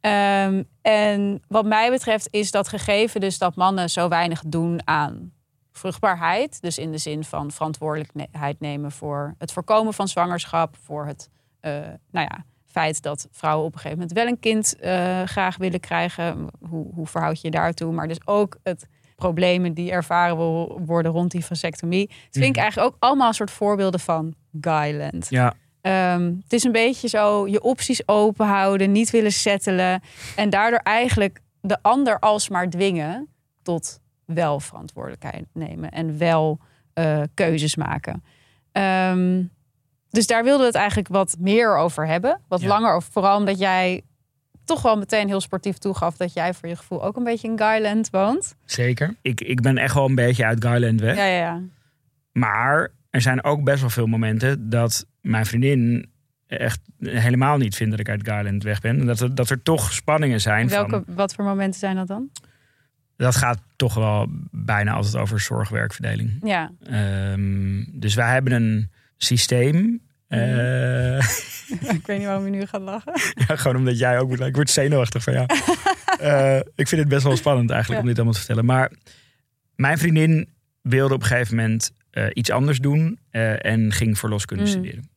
Ehm, 0.00 0.62
en 0.82 1.42
wat 1.48 1.64
mij 1.64 1.90
betreft 1.90 2.28
is 2.30 2.50
dat 2.50 2.68
gegeven 2.68 3.20
dus 3.20 3.38
dat 3.38 3.56
mannen 3.56 3.90
zo 3.90 4.08
weinig 4.08 4.42
doen 4.46 4.80
aan 4.84 5.32
vruchtbaarheid. 5.72 6.60
Dus 6.60 6.78
in 6.78 6.90
de 6.90 6.98
zin 6.98 7.24
van 7.24 7.50
verantwoordelijkheid 7.50 8.60
nemen 8.60 8.92
voor 8.92 9.34
het 9.38 9.52
voorkomen 9.52 9.94
van 9.94 10.08
zwangerschap, 10.08 10.76
voor 10.82 11.06
het 11.06 11.30
eh, 11.60 11.72
nou 12.10 12.26
ja, 12.30 12.44
feit 12.80 13.02
dat 13.02 13.28
vrouwen 13.30 13.66
op 13.66 13.72
een 13.72 13.78
gegeven 13.80 13.98
moment 13.98 14.18
wel 14.18 14.26
een 14.26 14.40
kind 14.40 14.76
eh, 14.78 15.22
graag 15.22 15.56
willen 15.56 15.80
krijgen. 15.80 16.46
Hoe, 16.68 16.86
hoe 16.94 17.06
verhoud 17.06 17.40
je 17.40 17.46
je 17.46 17.50
daartoe? 17.50 17.92
Maar 17.92 18.08
dus 18.08 18.26
ook 18.26 18.56
het 18.62 18.86
problemen 19.16 19.74
die 19.74 19.90
ervaren 19.90 20.36
worden 20.86 21.12
rond 21.12 21.30
die 21.30 21.44
vasectomie. 21.44 22.00
Het 22.08 22.18
vind 22.30 22.44
ik 22.44 22.50
Mhm. 22.50 22.60
eigenlijk 22.60 22.94
ook 22.94 22.96
allemaal 23.02 23.28
een 23.28 23.34
soort 23.34 23.50
voorbeelden 23.50 24.00
van 24.00 24.34
Guyland. 24.60 25.26
Ja, 25.28 25.54
Ehm, 25.80 26.24
het 26.42 26.52
is 26.52 26.64
een 26.64 26.72
beetje 26.72 27.08
zo 27.08 27.46
je 27.48 27.62
opties 27.62 28.08
open 28.08 28.46
houden, 28.46 28.92
niet 28.92 29.10
willen 29.10 29.32
settelen. 29.32 30.00
En 30.36 30.50
daardoor 30.50 30.78
eigenlijk 30.78 31.40
de 31.60 31.78
ander 31.82 32.18
alsmaar 32.18 32.68
dwingen 32.70 33.28
tot 33.62 34.00
wel 34.24 34.60
verantwoordelijkheid 34.60 35.46
nemen 35.52 35.90
en 35.90 36.18
wel 36.18 36.58
eh, 36.92 37.22
keuzes 37.34 37.76
maken. 37.76 38.24
Ehm, 38.72 39.42
dus 40.10 40.26
daar 40.26 40.42
wilden 40.42 40.60
we 40.60 40.66
het 40.66 40.74
eigenlijk 40.74 41.08
wat 41.08 41.36
meer 41.38 41.76
over 41.76 42.06
hebben. 42.06 42.40
Wat 42.48 42.60
Ja. 42.60 42.68
langer 42.68 42.94
over. 42.94 43.12
Vooral 43.12 43.38
omdat 43.38 43.58
jij 43.58 44.02
toch 44.64 44.82
wel 44.82 44.98
meteen 44.98 45.26
heel 45.28 45.40
sportief 45.40 45.78
toegaf 45.78 46.16
dat 46.16 46.32
jij 46.32 46.54
voor 46.54 46.68
je 46.68 46.76
gevoel 46.76 47.04
ook 47.04 47.16
een 47.16 47.24
beetje 47.24 47.48
in 47.48 47.58
Guyland 47.58 48.10
woont. 48.10 48.54
zeker. 48.64 49.14
Ik, 49.22 49.40
ik 49.40 49.60
ben 49.60 49.78
echt 49.78 49.94
wel 49.94 50.04
een 50.08 50.14
beetje 50.14 50.44
uit 50.44 50.64
Guyland 50.64 51.00
weg. 51.00 51.16
Ja, 51.16 51.24
ja, 51.24 51.38
ja. 51.38 51.60
Maar 52.32 52.90
er 53.10 53.20
zijn 53.20 53.44
ook 53.44 53.64
best 53.64 53.80
wel 53.80 53.90
veel 53.90 54.06
momenten 54.06 54.70
dat 54.70 55.06
mijn 55.20 55.46
vriendin 55.46 56.10
echt 56.46 56.80
helemaal 56.98 57.56
niet 57.56 57.74
vindt 57.76 57.90
dat 57.90 58.00
ik 58.00 58.08
uit 58.08 58.28
Guyland 58.28 58.62
weg 58.62 58.80
ben. 58.80 59.00
En 59.00 59.06
dat 59.06 59.20
er, 59.20 59.34
dat 59.34 59.50
er 59.50 59.62
toch 59.62 59.92
spanningen 59.92 60.40
zijn. 60.40 60.68
Welke, 60.68 61.02
Van, 61.06 61.14
wat 61.14 61.34
voor 61.34 61.44
momenten 61.44 61.80
zijn 61.80 61.96
dat 61.96 62.06
dan? 62.06 62.30
dat 63.16 63.36
gaat 63.36 63.58
toch 63.76 63.94
wel 63.94 64.26
bijna 64.50 64.92
altijd 64.92 65.16
over 65.16 65.40
zorgwerkverdeling. 65.40 66.38
Ja, 66.42 66.70
Ehm, 66.82 67.84
dus 67.92 68.14
wij 68.14 68.32
hebben 68.32 68.52
een 68.52 68.90
systeem. 69.16 70.00
eh, 70.28 71.16
ik 71.94 72.06
weet 72.06 72.18
niet 72.18 72.26
waarom 72.26 72.44
je 72.44 72.50
nu 72.50 72.66
gaat 72.66 72.80
lachen. 72.80 73.12
ja, 73.48 73.56
gewoon 73.56 73.76
omdat 73.76 73.98
jij 73.98 74.18
ook... 74.18 74.38
Ik 74.38 74.54
word 74.54 74.70
zenuwachtig 74.70 75.22
van 75.22 75.32
jou. 75.32 75.46
Eh, 76.20 76.56
ik 76.74 76.88
vind 76.88 77.00
het 77.00 77.08
best 77.08 77.22
wel 77.22 77.36
spannend 77.36 77.70
eigenlijk 77.70 78.00
Ja. 78.00 78.00
om 78.02 78.06
dit 78.08 78.16
allemaal 78.16 78.32
te 78.34 78.38
vertellen. 78.46 78.64
Maar 78.64 78.92
mijn 79.74 79.98
vriendin 79.98 80.48
wilde 80.82 81.14
op 81.14 81.20
een 81.20 81.26
gegeven 81.26 81.56
moment 81.56 81.90
eh, 82.10 82.26
iets 82.32 82.50
anders 82.50 82.78
doen. 82.78 83.18
en 83.30 83.92
ging 83.92 84.18
verloskunde 84.18 84.62
Mm. 84.62 84.68
studeren. 84.70 85.08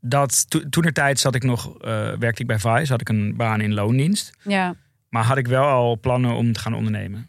Dat, 0.00 0.50
to, 0.50 0.68
toen 0.68 0.84
er 0.84 0.92
tijd 0.92 1.18
zat 1.18 1.34
ik 1.34 1.42
nog, 1.42 1.72
werkte 2.18 2.42
ik 2.42 2.46
bij 2.46 2.58
Vice. 2.58 2.92
Had 2.92 3.00
ik 3.00 3.08
een 3.08 3.36
baan 3.36 3.60
in 3.60 3.74
loondienst. 3.74 4.30
Ja, 4.42 4.74
Maar 5.08 5.24
had 5.24 5.36
ik 5.36 5.46
wel 5.46 5.64
al 5.64 5.98
plannen 6.00 6.34
om 6.34 6.52
te 6.52 6.60
gaan 6.60 6.74
ondernemen. 6.74 7.28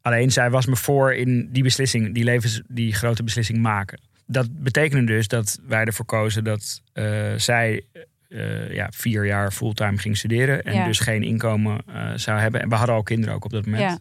Alleen 0.00 0.30
zij 0.32 0.50
was 0.50 0.66
me 0.66 0.76
voor 0.76 1.14
in 1.14 1.48
die 1.52 1.62
beslissing, 1.62 2.14
die 2.14 2.24
levens, 2.24 2.62
die 2.68 2.94
grote 2.94 3.22
beslissing 3.22 3.58
maken. 3.58 4.00
Dat 4.26 4.62
betekende 4.62 5.04
dus 5.12 5.28
dat 5.28 5.58
wij 5.66 5.84
ervoor 5.84 6.04
kozen 6.04 6.44
dat 6.44 6.82
eh, 6.92 7.32
zij 7.36 7.84
eh, 8.28 8.74
ja, 8.74 8.88
vier 8.90 9.26
jaar 9.26 9.52
fulltime 9.52 9.98
ging 9.98 10.16
studeren. 10.16 10.62
En 10.62 10.74
Ja. 10.74 10.86
dus 10.86 10.98
geen 10.98 11.22
inkomen 11.22 11.80
eh, 11.86 12.10
zou 12.14 12.38
hebben. 12.38 12.60
En 12.60 12.68
we 12.68 12.74
hadden 12.74 12.94
al 12.94 13.02
kinderen 13.02 13.34
ook 13.34 13.44
op 13.44 13.50
dat 13.50 13.66
moment. 13.66 14.00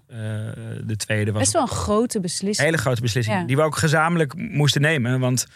De 0.87 0.95
tweede 0.97 1.31
was 1.31 1.41
best 1.41 1.53
wel 1.53 1.61
een 1.61 1.67
grote 1.67 2.15
een 2.15 2.21
beslissing. 2.21 2.67
hele 2.67 2.81
grote 2.81 3.01
beslissing. 3.01 3.37
Ja. 3.37 3.45
Die 3.45 3.55
we 3.55 3.61
ook 3.61 3.75
gezamenlijk 3.77 4.35
moesten 4.35 4.81
nemen. 4.81 5.19
Want 5.19 5.47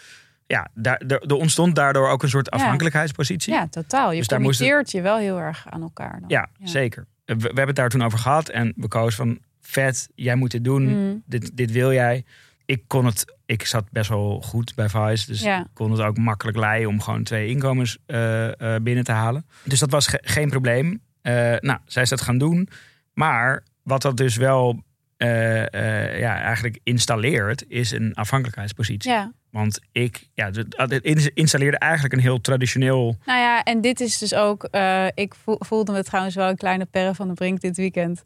ja, 0.46 0.68
daar, 0.74 1.02
er, 1.06 1.34
ontstond 1.34 1.74
daardoor 1.74 2.08
ook 2.08 2.22
een 2.22 2.28
soort 2.28 2.50
afhankelijkheidspositie. 2.50 3.52
Ja, 3.52 3.66
totaal. 3.68 4.10
Je 4.12 4.18
Dus 4.18 4.26
committeert 4.26 4.90
je 4.90 5.00
wel 5.00 5.18
heel 5.18 5.38
erg 5.38 5.66
aan 5.68 5.82
elkaar. 5.82 6.18
Dan. 6.20 6.28
Ja, 6.28 6.48
zeker. 6.62 7.06
We, 7.24 7.34
we 7.36 7.42
hebben 7.44 7.66
het 7.66 7.76
daar 7.76 7.88
toen 7.88 8.02
over 8.02 8.18
gehad 8.18 8.48
en 8.48 8.72
we 8.76 8.88
kozen 8.88 9.16
van 9.26 9.38
vet, 9.60 10.08
jij 10.14 10.34
moet 10.34 10.50
dit 10.50 10.64
doen, 10.64 10.82
Mm. 10.82 11.22
dit, 11.26 11.56
dit 11.56 11.72
wil 11.72 11.92
jij. 11.92 12.24
Ik 12.68 12.82
kon 12.86 13.04
het, 13.04 13.36
ik 13.46 13.64
zat 13.64 13.90
best 13.90 14.08
wel 14.08 14.40
goed 14.42 14.74
bij 14.74 14.88
Vice, 14.88 15.26
dus 15.26 15.40
Ja. 15.42 15.60
ik 15.60 15.66
kon 15.72 15.90
het 15.90 16.00
ook 16.00 16.16
makkelijk 16.18 16.56
leiden 16.56 16.88
om 16.88 17.00
gewoon 17.00 17.22
twee 17.22 17.48
inkomens 17.48 17.98
eh, 18.06 18.74
eh, 18.74 18.82
binnen 18.82 19.04
te 19.04 19.12
halen. 19.12 19.46
Dus 19.64 19.78
dat 19.78 19.90
was 19.90 20.06
ge- 20.06 20.22
geen 20.22 20.48
probleem. 20.48 21.00
Eh, 21.22 21.32
nou, 21.58 21.78
zij 21.86 22.02
is 22.02 22.08
dat 22.08 22.20
gaan 22.20 22.38
doen, 22.38 22.68
maar 23.12 23.64
wat 23.82 24.02
dat 24.02 24.16
dus 24.16 24.36
wel 24.36 24.82
ja, 25.16 26.40
eigenlijk 26.40 26.78
installeert, 26.82 27.64
is 27.68 27.90
een 27.90 28.14
afhankelijkheidspositie. 28.14 29.10
Ja. 29.10 29.32
Want 29.50 29.80
ik 29.92 30.28
ja, 30.34 30.50
het- 30.50 30.74
het 30.76 31.02
ins- 31.04 31.28
installeerde 31.34 31.78
eigenlijk 31.78 32.14
een 32.14 32.20
heel 32.20 32.40
traditioneel 32.40 33.16
Nou 33.24 33.38
ja, 33.40 33.62
en 33.62 33.80
dit 33.80 34.00
is 34.00 34.18
dus 34.18 34.34
ook... 34.34 34.68
ik 35.14 35.34
voel- 35.34 35.56
voelde 35.58 35.92
me 35.92 36.02
trouwens 36.04 36.34
wel 36.34 36.48
een 36.48 36.56
kleine 36.56 36.84
perre 36.84 37.14
van 37.14 37.28
de 37.28 37.34
brink 37.34 37.60
dit 37.60 37.76
weekend. 37.76 38.24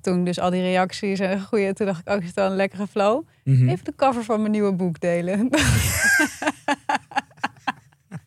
Toen 0.00 0.24
dus 0.24 0.38
al 0.38 0.50
die 0.50 0.62
reacties 0.62 1.18
en 1.18 1.40
goeie, 1.40 1.72
toen 1.72 1.86
dacht 1.86 2.00
ik 2.00 2.08
ook, 2.08 2.22
is 2.22 2.34
dat 2.34 2.50
een 2.50 2.56
lekkere 2.56 2.86
flow. 2.86 3.26
Mhm. 3.44 3.68
Even 3.68 3.84
de 3.84 3.94
cover 3.94 4.24
van 4.24 4.40
mijn 4.40 4.52
nieuwe 4.52 4.72
boek 4.72 5.00
delen. 5.00 5.48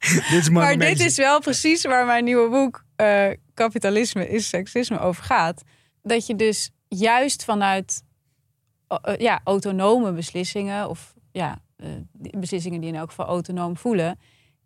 dit 0.29 0.51
maar 0.51 0.77
dit 0.77 0.99
is 0.99 1.17
wel 1.17 1.39
precies 1.39 1.83
waar 1.83 2.05
mijn 2.05 2.23
nieuwe 2.23 2.49
boek 2.49 2.83
eh, 2.95 3.29
Kapitalisme 3.53 4.29
is 4.29 4.49
seksisme 4.49 4.99
over 4.99 5.23
gaat. 5.23 5.63
Dat 6.01 6.27
je 6.27 6.35
dus 6.35 6.71
juist 6.87 7.43
vanuit 7.43 8.03
eh, 8.87 8.97
eh, 9.01 9.19
ja, 9.19 9.41
autonome 9.43 10.11
beslissingen... 10.11 10.89
of 10.89 11.13
ja, 11.31 11.61
eh, 11.75 11.89
beslissingen 12.37 12.81
die 12.81 12.89
in 12.89 12.95
elk 12.95 13.09
geval 13.09 13.25
autonoom 13.25 13.77
voelen... 13.77 14.19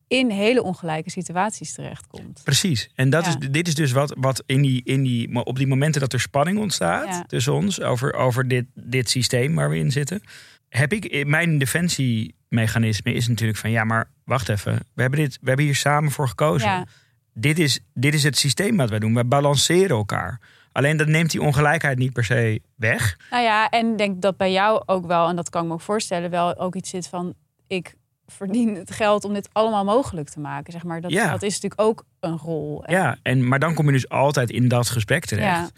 in 0.09 0.29
hele 0.29 0.63
ongelijke 0.63 1.09
situaties 1.09 1.73
terechtkomt. 1.73 2.41
Precies. 2.43 2.89
En 2.95 3.09
dat 3.09 3.25
Ja. 3.25 3.29
is, 3.39 3.47
dit 3.51 3.67
is 3.67 3.75
dus 3.75 3.91
wat, 3.91 4.13
wat 4.17 4.43
in 4.45 4.61
die, 4.61 4.81
in 4.83 5.03
die, 5.03 5.43
op 5.45 5.57
die 5.57 5.67
momenten 5.67 6.01
dat 6.01 6.13
er 6.13 6.19
spanning 6.19 6.59
ontstaat 6.59 7.05
Ja. 7.07 7.23
tussen 7.27 7.53
ons 7.53 7.81
over, 7.81 8.13
over 8.13 8.47
dit, 8.47 8.65
dit 8.73 9.09
systeem 9.09 9.55
waar 9.55 9.69
we 9.69 9.77
in 9.77 9.91
zitten, 9.91 10.21
heb 10.69 10.93
ik 10.93 11.25
mijn 11.27 11.57
defensiemechanisme 11.57 13.13
is 13.13 13.27
natuurlijk 13.27 13.57
van 13.59 13.71
ja, 13.71 13.83
maar 13.83 14.09
wacht 14.25 14.49
even, 14.49 14.73
we 14.93 15.01
hebben, 15.01 15.19
dit, 15.19 15.37
we 15.41 15.47
hebben 15.47 15.65
hier 15.65 15.75
samen 15.75 16.11
voor 16.11 16.27
gekozen. 16.27 16.69
Ja. 16.69 16.85
Dit, 17.33 17.59
is, 17.59 17.79
dit 17.93 18.13
is 18.13 18.23
het 18.23 18.37
systeem 18.37 18.77
wat 18.77 18.89
wij 18.89 18.99
doen. 18.99 19.13
We 19.15 19.25
balanceren 19.25 19.97
elkaar. 19.97 20.39
Alleen 20.71 20.97
dat 20.97 21.07
neemt 21.07 21.31
die 21.31 21.41
ongelijkheid 21.41 21.97
niet 21.97 22.13
per 22.13 22.23
se 22.25 22.61
weg. 22.75 23.17
Nou 23.29 23.43
ja, 23.43 23.69
en 23.69 23.95
denk 23.95 24.21
dat 24.21 24.37
bij 24.37 24.51
jou 24.51 24.83
ook 24.85 25.05
wel, 25.05 25.27
en 25.27 25.35
dat 25.35 25.49
kan 25.49 25.61
ik 25.61 25.67
me 25.67 25.73
ook 25.73 25.81
voorstellen, 25.81 26.29
wel 26.29 26.57
ook 26.57 26.75
iets 26.75 26.89
zit 26.89 27.07
van 27.07 27.33
ik 27.67 27.93
verdien 28.31 28.75
het 28.75 28.91
geld 28.91 29.23
om 29.23 29.33
dit 29.33 29.49
allemaal 29.51 29.83
mogelijk 29.83 30.29
te 30.29 30.39
maken. 30.39 30.71
Zeg 30.73 30.83
maar. 30.83 31.01
dat, 31.01 31.11
Ja. 31.11 31.31
dat 31.31 31.43
is 31.43 31.53
natuurlijk 31.53 31.81
ook 31.81 32.03
een 32.19 32.37
rol. 32.37 32.83
Ja, 32.87 33.17
en, 33.21 33.47
maar 33.47 33.59
dan 33.59 33.73
kom 33.73 33.85
je 33.85 33.91
dus 33.91 34.09
altijd 34.09 34.49
in 34.49 34.67
dat 34.67 34.89
gesprek 34.89 35.25
terecht. 35.25 35.47
Ja. 35.47 35.69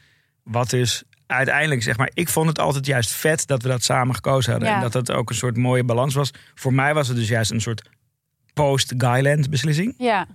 Wat 0.44 0.70
dus 0.70 1.04
uiteindelijk, 1.28 1.84
zeg 1.84 1.98
maar, 1.98 2.12
ik 2.14 2.30
vond 2.30 2.48
het 2.48 2.60
altijd 2.60 2.86
juist 2.86 3.12
vet 3.12 3.48
dat 3.48 3.62
we 3.62 3.68
dat 3.68 3.84
samen 3.84 4.16
gekozen 4.16 4.52
hadden. 4.52 4.70
Ja. 4.70 4.76
En 4.76 4.82
dat 4.82 4.92
dat 4.92 5.12
ook 5.12 5.30
een 5.30 5.36
soort 5.36 5.58
mooie 5.58 5.84
balans 5.84 6.14
was. 6.14 6.32
Voor 6.56 6.74
mij 6.74 6.94
was 6.94 7.08
het 7.08 7.18
dus 7.18 7.28
juist 7.28 7.52
een 7.52 7.62
soort 7.62 7.90
post-Guyland 8.54 9.50
beslissing. 9.50 9.94
ja. 9.98 10.28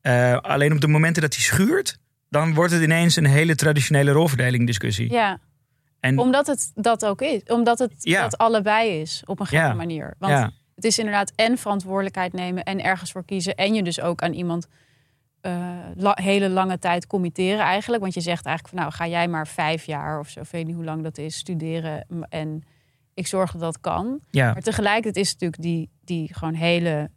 Eh, 0.00 0.36
alleen 0.36 0.72
op 0.72 0.80
de 0.80 0.88
momenten 0.88 1.22
dat 1.22 1.34
hij 1.34 1.42
schuurt, 1.42 1.98
dan 2.28 2.54
wordt 2.54 2.72
het 2.72 2.82
ineens 2.82 3.16
een 3.16 3.26
hele 3.26 3.54
traditionele 3.54 4.10
rolverdeling 4.10 4.66
discussie. 4.66 5.10
Ja, 5.12 5.38
En 6.00 6.18
omdat 6.18 6.46
het 6.46 6.70
dat 6.74 7.04
ook 7.06 7.20
is. 7.22 7.42
Omdat 7.46 7.78
het 7.78 7.92
Ja. 7.98 8.22
dat 8.22 8.38
allebei 8.38 9.00
is 9.00 9.22
op 9.26 9.40
een 9.40 9.46
gekke 9.46 9.66
Ja. 9.66 9.74
manier. 9.74 10.14
Want 10.18 10.32
ja, 10.32 10.50
het 10.74 10.84
is 10.84 10.98
inderdaad 10.98 11.32
en 11.36 11.58
verantwoordelijkheid 11.58 12.32
nemen 12.32 12.62
en 12.64 12.84
ergens 12.84 13.12
voor 13.12 13.24
kiezen. 13.24 13.54
En 13.54 13.74
je 13.74 13.82
dus 13.82 14.00
ook 14.00 14.22
aan 14.22 14.32
iemand 14.32 14.66
eh, 15.40 15.68
la- 15.94 16.18
hele 16.22 16.48
lange 16.48 16.78
tijd 16.78 17.06
committeren 17.06 17.60
eigenlijk. 17.64 18.02
Want 18.02 18.14
je 18.14 18.20
zegt 18.20 18.46
eigenlijk 18.46 18.76
van 18.76 18.84
nou 18.84 18.96
ga 18.96 19.06
jij 19.08 19.28
maar 19.28 19.46
vijf 19.48 19.84
jaar 19.84 20.18
of 20.18 20.28
zo, 20.28 20.40
ik 20.40 20.46
weet 20.50 20.66
niet 20.66 20.74
hoe 20.74 20.84
lang 20.84 21.02
dat 21.02 21.18
is, 21.18 21.36
studeren. 21.36 22.06
En 22.28 22.62
ik 23.14 23.26
zorg 23.26 23.52
dat 23.52 23.60
dat 23.60 23.80
kan. 23.80 24.20
ja, 24.30 24.52
Maar 24.52 24.62
tegelijkertijd 24.62 25.16
is 25.16 25.30
het 25.30 25.40
natuurlijk 25.40 25.62
die, 25.62 25.90
die 26.04 26.34
gewoon 26.34 26.54
hele 26.54 27.10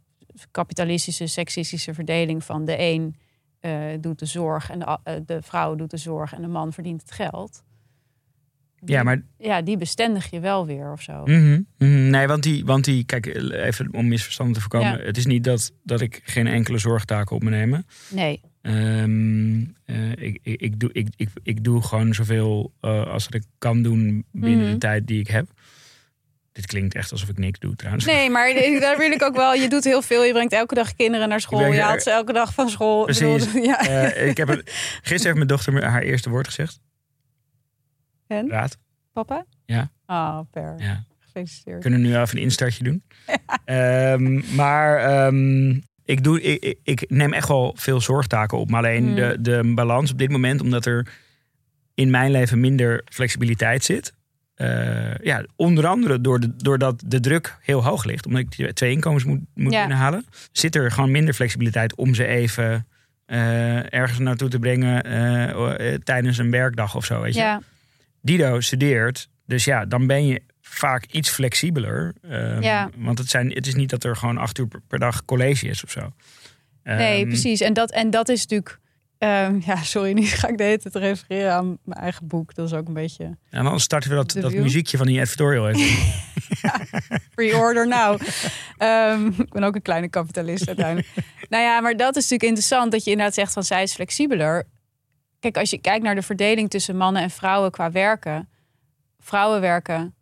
kapitalistische, 0.51 1.27
seksistische 1.27 1.93
verdeling 1.93 2.43
van 2.43 2.65
de 2.65 2.75
een 2.79 3.15
eh, 3.59 3.73
doet 3.99 4.19
de 4.19 4.25
zorg 4.25 4.69
en 4.69 4.79
de, 4.79 4.97
eh, 5.03 5.15
de 5.25 5.41
vrouw 5.41 5.75
doet 5.75 5.91
de 5.91 5.97
zorg 5.97 6.33
en 6.33 6.41
de 6.41 6.47
man 6.47 6.73
verdient 6.73 7.01
het 7.01 7.11
geld. 7.11 7.63
Die- 8.79 8.95
ja, 8.95 9.03
maar 9.03 9.21
ja, 9.37 9.61
die 9.61 9.77
bestendig 9.77 10.29
je 10.31 10.39
wel 10.39 10.65
weer 10.65 10.91
of 10.91 11.01
zo. 11.01 11.21
Mhm, 11.25 11.61
mhm. 11.77 12.09
Nee, 12.09 12.27
want 12.27 12.43
die, 12.43 12.65
want 12.65 12.85
die, 12.85 13.03
kijk, 13.05 13.25
even 13.51 13.93
om 13.93 14.07
misverstanden 14.07 14.55
te 14.55 14.61
voorkomen. 14.61 14.97
Ja. 14.99 15.05
Het 15.05 15.17
is 15.17 15.25
niet 15.25 15.43
dat, 15.43 15.71
dat 15.83 16.01
ik 16.01 16.21
geen 16.23 16.47
enkele 16.47 16.77
zorgtaken 16.77 17.35
op 17.35 17.43
me 17.43 17.49
neem. 17.49 17.83
Nee. 18.09 18.41
Ehm, 18.61 19.61
eh, 19.85 20.11
ik, 20.11 20.39
ik, 20.43 20.61
ik, 20.61 20.79
doe, 20.79 20.89
ik, 20.93 21.07
ik, 21.15 21.29
ik 21.43 21.63
doe 21.63 21.81
gewoon 21.83 22.13
zoveel 22.13 22.73
eh, 22.81 23.07
als 23.07 23.23
dat 23.23 23.33
ik 23.33 23.43
kan 23.57 23.81
doen 23.81 24.25
binnen 24.31 24.61
Mhm. 24.63 24.71
de 24.71 24.77
tijd 24.77 25.07
die 25.07 25.19
ik 25.19 25.27
heb. 25.27 25.47
Dit 26.51 26.65
klinkt 26.65 26.95
echt 26.95 27.11
alsof 27.11 27.29
ik 27.29 27.37
niks 27.37 27.59
doe 27.59 27.75
trouwens. 27.75 28.05
Nee, 28.05 28.29
maar 28.29 28.53
daar 28.79 28.97
wil 28.97 29.11
ik 29.11 29.23
ook 29.23 29.35
wel. 29.35 29.53
Je 29.53 29.69
doet 29.69 29.83
heel 29.83 30.01
veel. 30.01 30.23
Je 30.23 30.31
brengt 30.31 30.53
elke 30.53 30.75
dag 30.75 30.95
kinderen 30.95 31.29
naar 31.29 31.41
school. 31.41 31.59
Je 31.65 31.77
er- 31.77 31.81
haalt 31.83 32.03
ze 32.03 32.11
elke 32.11 32.33
dag 32.33 32.53
van 32.53 32.69
school. 32.69 33.09
Ik 33.09 33.17
Precies. 33.17 33.45
bedoel, 33.45 33.63
ja. 33.71 33.79
Eh, 33.87 34.27
ik 34.27 34.37
heb 34.37 34.47
gisteren 35.01 35.21
heeft 35.23 35.35
mijn 35.35 35.47
dochter 35.47 35.83
haar 35.83 36.01
eerste 36.01 36.29
woord 36.29 36.47
gezegd. 36.47 36.79
En? 38.27 38.49
Raad. 38.49 38.77
Papa? 39.13 39.45
Ja. 39.65 39.89
Oh, 40.05 40.39
per. 40.51 40.75
Ja. 40.77 41.03
Gefeliciteerd. 41.19 41.75
We 41.75 41.81
kunnen 41.81 42.01
nu 42.01 42.17
even 42.17 42.37
een 42.37 42.43
instartje 42.43 42.83
doen. 42.83 43.03
Ehm, 43.65 44.55
maar 44.55 44.97
ehm, 44.97 45.69
ik, 46.05 46.23
doe, 46.23 46.41
ik, 46.41 46.79
ik- 46.83 47.05
neem 47.09 47.33
echt 47.33 47.47
wel 47.47 47.73
veel 47.77 48.01
zorgtaken 48.01 48.57
op. 48.57 48.69
Maar 48.69 48.79
alleen 48.79 49.05
Hmm. 49.05 49.15
de, 49.15 49.37
de 49.41 49.71
balans 49.75 50.11
op 50.11 50.17
dit 50.17 50.29
moment, 50.31 50.61
omdat 50.61 50.85
er 50.85 51.07
in 51.93 52.09
mijn 52.09 52.31
leven 52.31 52.59
minder 52.59 53.01
flexibiliteit 53.05 53.83
zit. 53.83 54.13
eh, 54.55 55.15
ja, 55.15 55.45
onder 55.55 55.87
andere 55.87 56.21
door 56.21 56.39
de, 56.39 56.55
doordat 56.55 57.03
de 57.05 57.19
druk 57.19 57.57
heel 57.61 57.83
hoog 57.83 58.03
ligt, 58.05 58.25
omdat 58.25 58.41
ik 58.57 58.71
twee 58.73 58.91
inkomens 58.91 59.23
moet, 59.23 59.39
moet 59.53 59.71
Ja. 59.73 59.79
binnenhalen, 59.79 60.25
zit 60.51 60.75
er 60.75 60.91
gewoon 60.91 61.11
minder 61.11 61.33
flexibiliteit 61.33 61.95
om 61.95 62.13
ze 62.13 62.25
even 62.25 62.87
eh, 63.25 63.93
ergens 63.93 64.19
naartoe 64.19 64.49
te 64.49 64.59
brengen 64.59 65.03
eh, 65.03 65.93
tijdens 65.93 66.37
een 66.37 66.51
werkdag 66.51 66.95
of 66.95 67.05
zo. 67.05 67.21
Weet 67.21 67.33
je? 67.33 67.39
Ja, 67.39 67.61
Dido 68.27 68.59
studeert, 68.59 69.29
dus 69.45 69.63
ja, 69.65 69.85
dan 69.85 70.07
ben 70.07 70.25
je 70.25 70.41
vaak 70.61 71.05
iets 71.05 71.29
flexibeler. 71.29 72.13
Ehm, 72.21 72.61
Ja. 72.61 72.89
Want 72.97 73.17
het, 73.17 73.29
zijn, 73.29 73.51
het 73.51 73.67
is 73.67 73.75
niet 73.75 73.89
dat 73.89 74.03
er 74.03 74.15
gewoon 74.15 74.37
acht 74.37 74.57
uur 74.57 74.67
per, 74.87 74.99
dag 74.99 75.25
college 75.25 75.67
is 75.67 75.83
of 75.83 75.91
zo. 75.91 76.13
nee, 76.83 77.19
Ehm, 77.19 77.27
precies. 77.27 77.61
En 77.61 77.73
dat, 77.73 77.91
en 77.91 78.09
dat 78.09 78.29
is 78.29 78.41
natuurlijk... 78.41 78.79
ehm, 79.17 79.59
ja, 79.65 79.75
sorry, 79.83 80.11
nu 80.19 80.25
ga 80.25 80.47
ik 80.47 80.57
de 80.57 80.63
hele 80.63 80.77
tijd 80.77 80.95
refereren 80.95 81.53
aan 81.53 81.77
mijn 81.83 81.99
eigen 82.01 82.27
boek. 82.27 82.53
Dat 82.55 82.67
is 82.67 82.73
ook 82.73 82.87
een 82.87 82.93
beetje 82.93 83.37
En 83.49 83.63
dan 83.63 83.79
starten 83.79 84.09
we 84.09 84.15
dat, 84.15 84.31
dat 84.31 84.53
muziekje 84.53 84.97
van 84.97 85.05
die 85.07 85.19
editorial 85.19 85.69
even. 85.69 86.13
pre-order 87.35 87.87
now. 87.87 88.21
Ik 89.39 89.49
ben 89.53 89.63
ook 89.63 89.75
een 89.75 89.81
kleine 89.81 90.09
kapitalist 90.09 90.67
uiteindelijk. 90.67 91.07
nou 91.49 91.63
ja, 91.63 91.79
maar 91.81 91.97
dat 91.97 92.15
is 92.15 92.21
natuurlijk 92.21 92.43
interessant 92.43 92.91
dat 92.91 93.03
je 93.03 93.11
inderdaad 93.11 93.33
zegt 93.35 93.53
van 93.53 93.63
zij 93.63 93.83
is 93.83 93.93
flexibeler. 93.93 94.63
Kijk, 95.51 95.59
als 95.59 95.69
je 95.69 95.77
kijkt 95.81 96.03
naar 96.03 96.15
de 96.15 96.21
verdeling 96.21 96.69
tussen 96.69 96.97
mannen 96.97 97.21
en 97.21 97.29
vrouwen 97.29 97.71
qua 97.71 97.91
werken. 97.91 98.49
Vrouwen 99.19 99.61
werken 99.61 100.15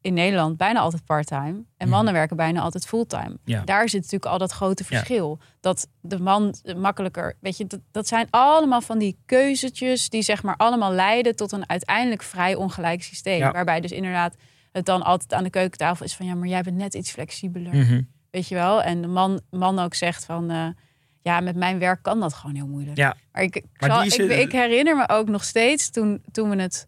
in 0.00 0.14
Nederland 0.14 0.56
bijna 0.56 0.80
altijd 0.80 1.04
parttime. 1.04 1.64
En 1.76 1.88
mannen 1.88 2.12
werken 2.12 2.36
bijna 2.36 2.60
altijd 2.60 2.86
fulltime. 2.86 3.28
Mhm. 3.28 3.36
Ja. 3.44 3.62
Daar 3.64 3.88
zit 3.88 4.02
natuurlijk 4.02 4.32
al 4.32 4.38
dat 4.38 4.52
grote 4.52 4.84
Ja. 4.88 4.96
verschil. 4.96 5.38
Dat 5.60 5.88
de 6.00 6.18
man 6.20 6.54
makkelijker... 6.76 7.36
Weet 7.40 7.56
je, 7.56 7.66
dat, 7.66 7.80
dat 7.90 8.08
zijn 8.08 8.26
allemaal 8.30 8.80
van 8.80 8.98
die 8.98 9.18
keuzetjes... 9.26 10.08
die 10.08 10.22
zeg 10.22 10.42
maar 10.42 10.56
allemaal 10.56 10.92
leiden 10.92 11.36
tot 11.36 11.52
een 11.52 11.68
uiteindelijk 11.68 12.22
vrij 12.22 12.54
ongelijk 12.54 13.02
systeem. 13.02 13.38
Ja. 13.38 13.52
Waarbij 13.52 13.80
dus 13.80 13.92
inderdaad 13.92 14.36
het 14.72 14.86
dan 14.86 15.02
altijd 15.02 15.32
aan 15.34 15.44
de 15.44 15.50
keukentafel 15.50 16.04
is 16.04 16.16
van... 16.16 16.26
ja, 16.26 16.34
maar 16.34 16.48
jij 16.48 16.62
bent 16.62 16.76
net 16.76 16.94
iets 16.94 17.10
flexibeler. 17.10 17.74
Mhm. 17.74 18.02
Weet 18.30 18.48
je 18.48 18.54
wel? 18.54 18.82
En 18.82 19.00
de 19.02 19.08
man, 19.08 19.40
man 19.50 19.78
ook 19.78 19.94
zegt 19.94 20.24
van... 20.24 20.50
eh, 20.50 20.66
ja, 21.24 21.40
met 21.40 21.56
mijn 21.56 21.78
werk 21.78 22.02
kan 22.02 22.20
dat 22.20 22.34
gewoon 22.34 22.54
heel 22.56 22.66
moeilijk. 22.66 22.96
Ja. 22.96 23.16
Maar, 23.32 23.42
ik, 23.42 23.56
ik, 23.56 23.64
Maar 23.78 23.90
zal- 23.90 23.98
die 24.02 24.06
is- 24.10 24.16
ik, 24.16 24.30
ik 24.42 24.52
herinner 24.52 24.96
me 24.96 25.08
ook 25.08 25.28
nog 25.28 25.44
steeds 25.44 25.90
toen, 25.90 26.22
toen 26.32 26.50
we 26.50 26.56
het... 26.62 26.86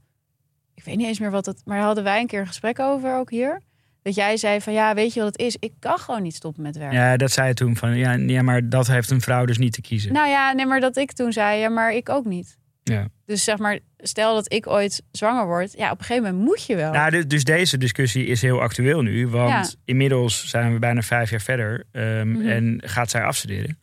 Ik 0.75 0.85
weet 0.85 0.97
niet 0.97 1.07
eens 1.07 1.19
meer 1.19 1.31
wat 1.31 1.47
het... 1.47 1.61
Maar 1.65 1.81
hadden 1.81 2.05
wij 2.05 2.21
een 2.21 2.27
keer 2.27 2.41
een 2.41 2.47
gesprek 2.47 2.79
over 2.79 3.17
ook 3.17 3.31
hier. 3.31 3.61
Dat 4.03 4.15
jij 4.15 4.37
zei 4.37 4.61
van 4.61 4.73
ja, 4.73 4.95
weet 4.95 5.15
je 5.15 5.21
wat 5.21 5.33
het 5.33 5.41
is? 5.47 5.57
Ik 5.61 5.73
kan 5.79 5.99
gewoon 5.99 6.23
niet 6.23 6.35
stoppen 6.35 6.63
met 6.63 6.77
werken. 6.77 6.99
Ja, 6.99 7.17
dat 7.17 7.31
zei 7.31 7.49
je 7.49 7.55
toen 7.55 7.77
van 7.77 7.97
ja, 7.97 8.13
ja, 8.13 8.43
maar 8.43 8.69
dat 8.69 8.87
heeft 8.87 9.11
een 9.11 9.21
vrouw 9.21 9.45
dus 9.45 9.59
niet 9.59 9.73
te 9.73 9.81
kiezen. 9.81 10.13
Nou 10.13 10.29
ja, 10.29 10.53
nee, 10.53 10.67
maar 10.67 10.81
dat 10.81 10.97
ik 10.97 11.13
toen 11.13 11.33
zei, 11.33 11.59
ja, 11.61 11.69
maar 11.69 11.93
ik 11.93 12.09
ook 12.09 12.25
niet. 12.25 12.57
Ja. 12.83 13.09
Dus 13.25 13.45
zeg 13.45 13.59
maar, 13.59 13.79
stel 13.99 14.35
dat 14.35 14.53
ik 14.53 14.67
ooit 14.67 15.03
zwanger 15.13 15.47
word, 15.47 15.73
ja, 15.73 15.91
op 15.91 15.99
een 15.99 16.05
gegeven 16.05 16.29
moment 16.31 16.45
moet 16.49 16.67
je 16.67 16.77
wel. 16.77 16.93
Nou, 16.93 17.11
dus- 17.11 17.27
dus 17.27 17.45
deze 17.45 17.79
discussie 17.79 18.27
is 18.27 18.43
heel 18.43 18.61
actueel 18.61 19.03
nu. 19.03 19.29
Want 19.29 19.51
Ja. 19.71 19.79
inmiddels 19.85 20.49
zijn 20.49 20.73
we 20.73 20.79
bijna 20.79 21.03
vijf 21.03 21.31
jaar 21.31 21.41
verder. 21.41 21.85
ehm, 21.93 22.31
Mhm. 22.31 22.47
En 22.49 22.83
gaat 22.85 23.11
zij 23.11 23.23
afstuderen. 23.23 23.79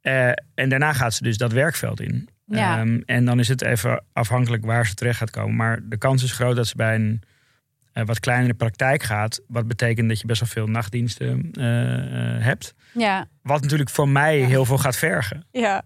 Eh, 0.00 0.28
en 0.54 0.68
daarna 0.68 0.92
gaat 0.92 1.14
ze 1.14 1.22
dus 1.22 1.36
dat 1.36 1.52
werkveld 1.52 2.00
in. 2.00 2.28
Ja. 2.46 2.78
Ehm, 2.78 3.00
en 3.04 3.24
dan 3.24 3.38
is 3.38 3.48
het 3.48 3.62
even 3.62 4.04
afhankelijk 4.12 4.64
waar 4.64 4.86
ze 4.86 4.94
terecht 4.94 5.18
gaat 5.18 5.30
komen. 5.30 5.56
Maar 5.56 5.78
de 5.82 5.96
kans 5.98 6.22
is 6.22 6.32
groot 6.32 6.56
dat 6.56 6.66
ze 6.66 6.76
bij 6.76 6.94
een 6.94 7.22
eh, 7.92 8.04
wat 8.04 8.20
kleinere 8.20 8.54
praktijk 8.54 9.02
gaat. 9.02 9.40
Wat 9.48 9.66
betekent 9.68 10.08
dat 10.08 10.20
je 10.20 10.26
best 10.26 10.40
wel 10.40 10.48
veel 10.48 10.66
nachtdiensten 10.66 11.50
eh, 11.52 11.64
hebt. 12.44 12.74
ja, 12.92 13.26
Wat 13.42 13.62
natuurlijk 13.62 13.90
voor 13.90 14.08
mij 14.08 14.38
heel 14.38 14.64
veel 14.64 14.78
gaat 14.78 14.96
vergen. 14.96 15.46
ja. 15.50 15.82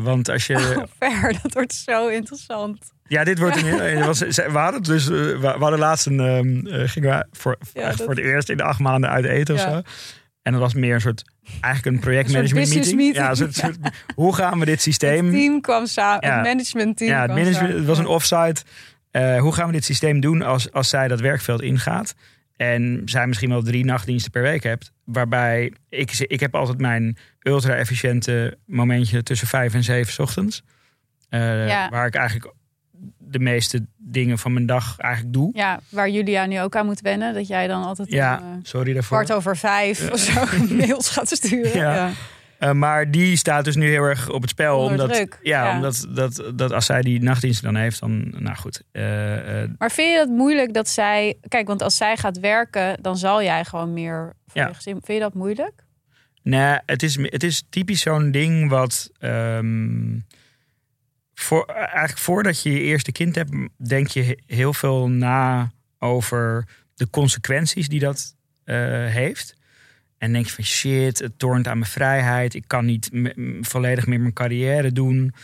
Want 0.00 0.28
als 0.28 0.46
je... 0.46 0.54
Oh, 0.76 0.82
ver, 1.20 1.32
dat 1.42 1.52
wordt 1.52 1.74
zo 1.74 2.08
interessant. 2.08 2.92
Ja, 3.04 3.24
dit 3.24 3.38
wordt 3.38 3.56
een 3.56 3.64
heel. 3.80 4.04
Was, 4.12 4.18
we 4.18 4.42
hadden 4.52 4.82
dus. 4.82 5.06
We 5.08 5.54
hadden 5.58 5.78
laatst 5.78 6.06
een. 6.06 6.20
ehm, 6.20 6.66
eh, 6.66 6.88
gingen 6.88 7.18
we 7.18 7.26
voor, 7.30 7.58
Ja, 7.72 7.80
echt 7.82 7.96
dat- 7.98 8.06
voor 8.06 8.14
het 8.14 8.24
eerst 8.24 8.48
in 8.48 8.56
de 8.56 8.62
acht 8.62 8.78
maanden 8.78 9.10
uit 9.10 9.24
eten 9.24 9.54
of 9.54 9.60
zo. 9.60 9.82
En 10.42 10.52
dat 10.52 10.60
was 10.60 10.74
meer 10.74 10.94
een 10.94 11.00
soort. 11.00 11.22
Eigenlijk 11.60 11.96
een 11.96 12.02
projectmanagement 12.02 12.68
Een 12.86 12.96
meeting. 12.96 13.14
Ja, 13.14 13.30
een 13.30 13.36
soort, 13.36 13.54
soort- 13.54 13.78
hoe 14.14 14.34
gaan 14.34 14.58
we 14.58 14.64
dit 14.64 14.80
systeem. 14.82 15.24
Het 15.24 15.34
team 15.34 15.60
kwam 15.60 15.86
samen, 15.86 16.28
Ja. 16.28 16.36
het 16.36 16.46
managementteam 16.46 17.10
ja, 17.10 17.20
het, 17.20 17.30
kwam 17.30 17.42
management, 17.44 17.74
het 17.74 17.84
was 17.84 17.98
een 17.98 18.06
offsite. 18.06 18.62
Eh, 19.10 19.40
hoe 19.40 19.52
gaan 19.52 19.66
we 19.66 19.72
dit 19.72 19.84
systeem 19.84 20.20
doen 20.20 20.42
als, 20.42 20.72
als 20.72 20.88
zij 20.88 21.08
dat 21.08 21.20
werkveld 21.20 21.62
ingaat? 21.62 22.14
En 22.56 23.02
zij 23.04 23.26
misschien 23.26 23.48
wel 23.48 23.62
drie 23.62 23.84
nachtdiensten 23.84 24.30
per 24.30 24.42
week 24.42 24.62
hebt. 24.62 24.92
Waarbij 25.04 25.72
ik, 25.88 26.18
ik 26.18 26.40
heb 26.40 26.54
altijd 26.54 26.78
mijn 26.80 27.16
ultra-efficiënte 27.40 28.58
momentje 28.66 29.22
tussen 29.22 29.46
vijf 29.48 29.74
en 29.74 29.84
zeven 29.84 30.12
's 30.12 30.18
ochtends. 30.18 30.62
Eh, 31.28 31.66
Ja. 31.66 31.88
Waar 31.88 32.06
ik 32.06 32.14
eigenlijk 32.14 32.54
de 33.28 33.38
meeste 33.38 33.86
dingen 33.98 34.38
van 34.38 34.52
mijn 34.52 34.66
dag 34.66 34.98
eigenlijk 34.98 35.34
doe. 35.34 35.50
Ja, 35.54 35.80
waar 35.88 36.08
Julia 36.10 36.46
nu 36.46 36.60
ook 36.60 36.76
aan 36.76 36.86
moet 36.86 37.00
wennen. 37.00 37.34
Dat 37.34 37.46
jij 37.46 37.66
dan 37.66 37.84
altijd 37.84 38.10
Ja, 38.12 38.38
om, 38.42 38.52
eh, 38.52 38.58
sorry 38.62 38.92
daarvoor. 38.92 39.16
kwart 39.16 39.32
over 39.38 39.56
vijf 39.56 40.10
of 40.10 40.18
zo 40.18 40.44
mails 40.86 41.08
gaat 41.10 41.28
sturen. 41.28 41.76
Ja. 41.78 41.94
Ja. 41.94 42.10
Eh, 42.58 42.72
maar 42.72 43.10
die 43.10 43.36
staat 43.36 43.64
dus 43.64 43.76
nu 43.76 43.88
heel 43.88 44.02
erg 44.02 44.30
op 44.30 44.40
het 44.40 44.50
spel. 44.50 44.78
Onder 44.78 44.90
omdat, 44.90 45.12
druk, 45.16 45.38
Ja, 45.42 45.64
ja. 45.68 45.74
omdat 45.76 46.06
dat, 46.14 46.42
dat 46.54 46.72
als 46.72 46.86
zij 46.86 47.00
die 47.02 47.22
nachtdiensten 47.22 47.72
dan 47.72 47.82
heeft, 47.82 48.00
dan, 48.00 48.34
nou 48.38 48.56
goed. 48.56 48.82
eh, 48.92 49.02
Maar 49.78 49.90
vind 49.90 50.12
je 50.12 50.18
het 50.18 50.28
moeilijk 50.28 50.74
dat 50.74 50.88
zij... 50.88 51.36
Kijk, 51.48 51.66
want 51.66 51.82
als 51.82 51.96
zij 51.96 52.16
gaat 52.16 52.38
werken, 52.40 52.98
dan 53.00 53.16
zal 53.16 53.42
jij 53.42 53.64
gewoon 53.64 53.92
meer 53.92 54.32
voor 54.46 54.60
Ja. 54.60 54.66
je 54.68 54.74
gezin... 54.74 54.92
Vind 54.92 55.18
je 55.18 55.24
dat 55.24 55.34
moeilijk? 55.34 55.72
nee, 56.42 56.78
het 56.86 57.02
is, 57.02 57.16
het 57.22 57.42
is 57.42 57.62
typisch 57.70 58.00
zo'n 58.00 58.30
ding 58.30 58.68
wat. 58.68 59.10
ehm, 59.18 60.14
voor, 61.34 61.64
eigenlijk 61.66 62.18
voordat 62.18 62.62
je 62.62 62.72
je 62.72 62.80
eerste 62.80 63.12
kind 63.12 63.34
hebt, 63.34 63.50
denk 63.76 64.08
je 64.08 64.22
he- 64.22 64.54
heel 64.56 64.74
veel 64.74 65.08
na 65.08 65.72
over 65.98 66.66
de 66.94 67.10
consequenties 67.10 67.88
die 67.88 68.00
dat 68.00 68.34
eh, 68.64 68.76
heeft. 69.06 69.54
En 70.18 70.32
denk 70.32 70.46
je 70.46 70.52
van 70.52 70.64
shit, 70.64 71.18
het 71.18 71.38
tornt 71.38 71.66
aan 71.68 71.78
mijn 71.78 71.90
vrijheid. 71.90 72.54
Ik 72.54 72.64
kan 72.66 72.84
niet 72.84 73.10
volledig 73.60 74.06
meer 74.06 74.20
mijn 74.20 74.32
carrière 74.32 74.92
doen. 74.92 75.34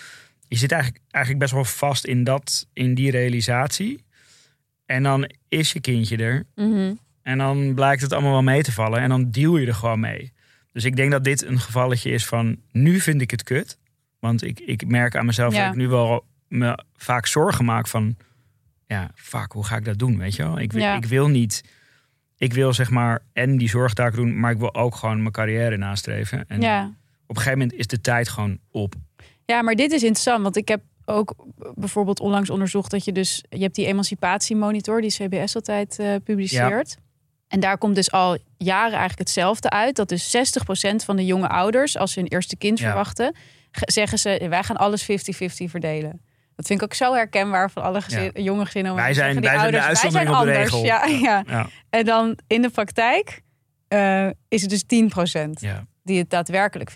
Je 0.49 0.57
zit 0.57 0.73
eigenlijk, 0.73 1.03
eigenlijk 1.11 1.45
best 1.45 1.55
wel 1.55 1.65
vast 1.65 2.05
in, 2.05 2.25
dat, 2.25 2.67
in 2.73 2.95
die 2.95 3.11
realisatie. 3.11 4.05
En 4.87 5.03
dan 5.03 5.31
is 5.49 5.73
je 5.73 5.81
kindje 5.81 6.17
er. 6.17 6.45
Mhm. 6.55 6.95
En 7.23 7.39
dan 7.39 7.75
blijkt 7.75 8.03
het 8.03 8.13
allemaal 8.13 8.33
wel 8.33 8.43
mee 8.43 8.63
te 8.63 8.73
vallen. 8.73 9.01
En 9.01 9.09
dan 9.09 9.31
deal 9.31 9.57
je 9.57 9.67
er 9.67 9.75
gewoon 9.75 10.01
mee. 10.01 10.33
Dus 10.73 10.85
ik 10.85 10.97
denk 10.97 11.11
dat 11.11 11.25
dit 11.25 11.45
een 11.45 11.61
gevalletje 11.61 12.11
is 12.11 12.27
van... 12.27 12.57
nu 12.73 13.01
vind 13.01 13.21
ik 13.21 13.31
het 13.31 13.43
kut. 13.43 13.79
Want 14.19 14.43
ik, 14.43 14.61
ik 14.61 14.87
merk 14.87 15.17
aan 15.17 15.27
mezelf 15.27 15.55
Ja. 15.55 15.65
dat 15.65 15.73
ik 15.73 15.79
nu 15.79 15.89
wel 15.89 16.25
me 16.49 16.85
vaak 16.97 17.27
zorgen 17.27 17.65
maak 17.65 17.87
van... 17.87 18.17
ja, 18.87 19.11
fuck, 19.15 19.53
hoe 19.53 19.65
ga 19.65 19.77
ik 19.77 19.85
dat 19.85 19.99
doen, 19.99 20.19
weet 20.19 20.37
je 20.37 20.43
wel? 20.43 20.59
Ik, 20.59 20.73
wil- 20.73 20.83
Ja. 20.83 20.97
ik 20.97 21.05
wil 21.05 21.29
niet... 21.29 21.65
Ik 22.37 22.53
wil 22.53 22.73
zeg 22.73 22.91
maar 22.91 23.23
en 23.33 23.57
die 23.57 23.69
zorgtaak 23.69 24.15
doen... 24.15 24.41
maar 24.41 24.51
ik 24.53 24.59
wil 24.59 24.75
ook 24.75 24.95
gewoon 24.95 25.19
mijn 25.19 25.33
carrière 25.33 25.77
nastreven. 25.77 26.45
En 26.49 26.61
Ja. 26.61 26.85
op 27.27 27.37
een 27.37 27.43
gegeven 27.43 27.59
moment 27.59 27.79
is 27.79 27.87
de 27.87 28.01
tijd 28.01 28.29
gewoon 28.29 28.59
op. 28.71 28.95
ja, 29.45 29.63
maar 29.63 29.75
dit 29.75 29.93
is 29.93 30.03
interessant. 30.03 30.43
Want 30.43 30.57
ik 30.57 30.69
heb 30.69 30.81
ook 31.05 31.35
bijvoorbeeld 31.75 32.21
onlangs 32.21 32.51
onderzocht 32.51 32.91
dat 32.91 33.05
je 33.05 33.13
dus... 33.13 33.45
Je 33.49 33.59
hebt 33.63 33.75
die 33.75 33.87
emancipatiemonitor 33.87 35.01
die 35.01 35.11
CBS 35.11 35.55
altijd 35.55 35.99
eh, 35.99 36.15
publiceert. 36.25 36.97
En 37.49 37.61
daar 37.61 37.79
komt 37.79 37.95
dus 37.95 38.11
al 38.13 38.39
jaren 38.57 38.91
eigenlijk 38.91 39.19
hetzelfde 39.19 39.71
uit. 39.71 39.97
Dat 39.97 40.09
dus 40.09 40.37
60% 40.37 40.95
van 41.05 41.17
de 41.17 41.25
jonge 41.27 41.49
ouders, 41.49 41.97
als 41.97 42.13
ze 42.13 42.21
hun 42.21 42.29
eerste 42.29 42.57
kind 42.57 42.79
Ja. 42.79 42.85
verwachten... 42.87 43.35
ge- 43.71 43.91
zeggen 43.93 44.19
ze, 44.19 44.47
wij 44.49 44.63
gaan 44.63 44.77
alles 44.77 45.03
50-50 45.03 45.07
verdelen. 45.71 46.21
Dat 46.57 46.67
vind 46.67 46.81
ik 46.81 46.85
ook 46.87 46.95
zo 46.95 47.15
herkenbaar 47.15 47.71
van 47.71 47.83
alle 47.83 48.01
gezin, 48.01 48.31
jonge 48.35 48.65
gezinnen. 48.65 48.95
Wij 48.95 49.15
zijn- 49.15 49.33
zeggen 49.35 49.43
wij 49.43 49.59
zijn 49.59 49.73
de 49.73 49.81
uitzondering 49.83 50.31
op 50.37 50.45
de 50.45 50.51
regel. 50.53 50.85
Ja, 50.85 51.05
ja. 51.07 51.43
Ja, 51.47 51.67
En 51.91 52.05
dan 52.05 52.39
in 52.47 52.63
de 52.63 52.71
praktijk 52.71 53.43
eh, 53.89 54.27
is 54.49 54.61
het 54.63 54.71
dus 54.71 54.85
10% 54.87 55.61
ja. 55.61 55.85
die 56.03 56.19
het 56.19 56.31
daadwerkelijk 56.31 56.91
50-50 56.91 56.95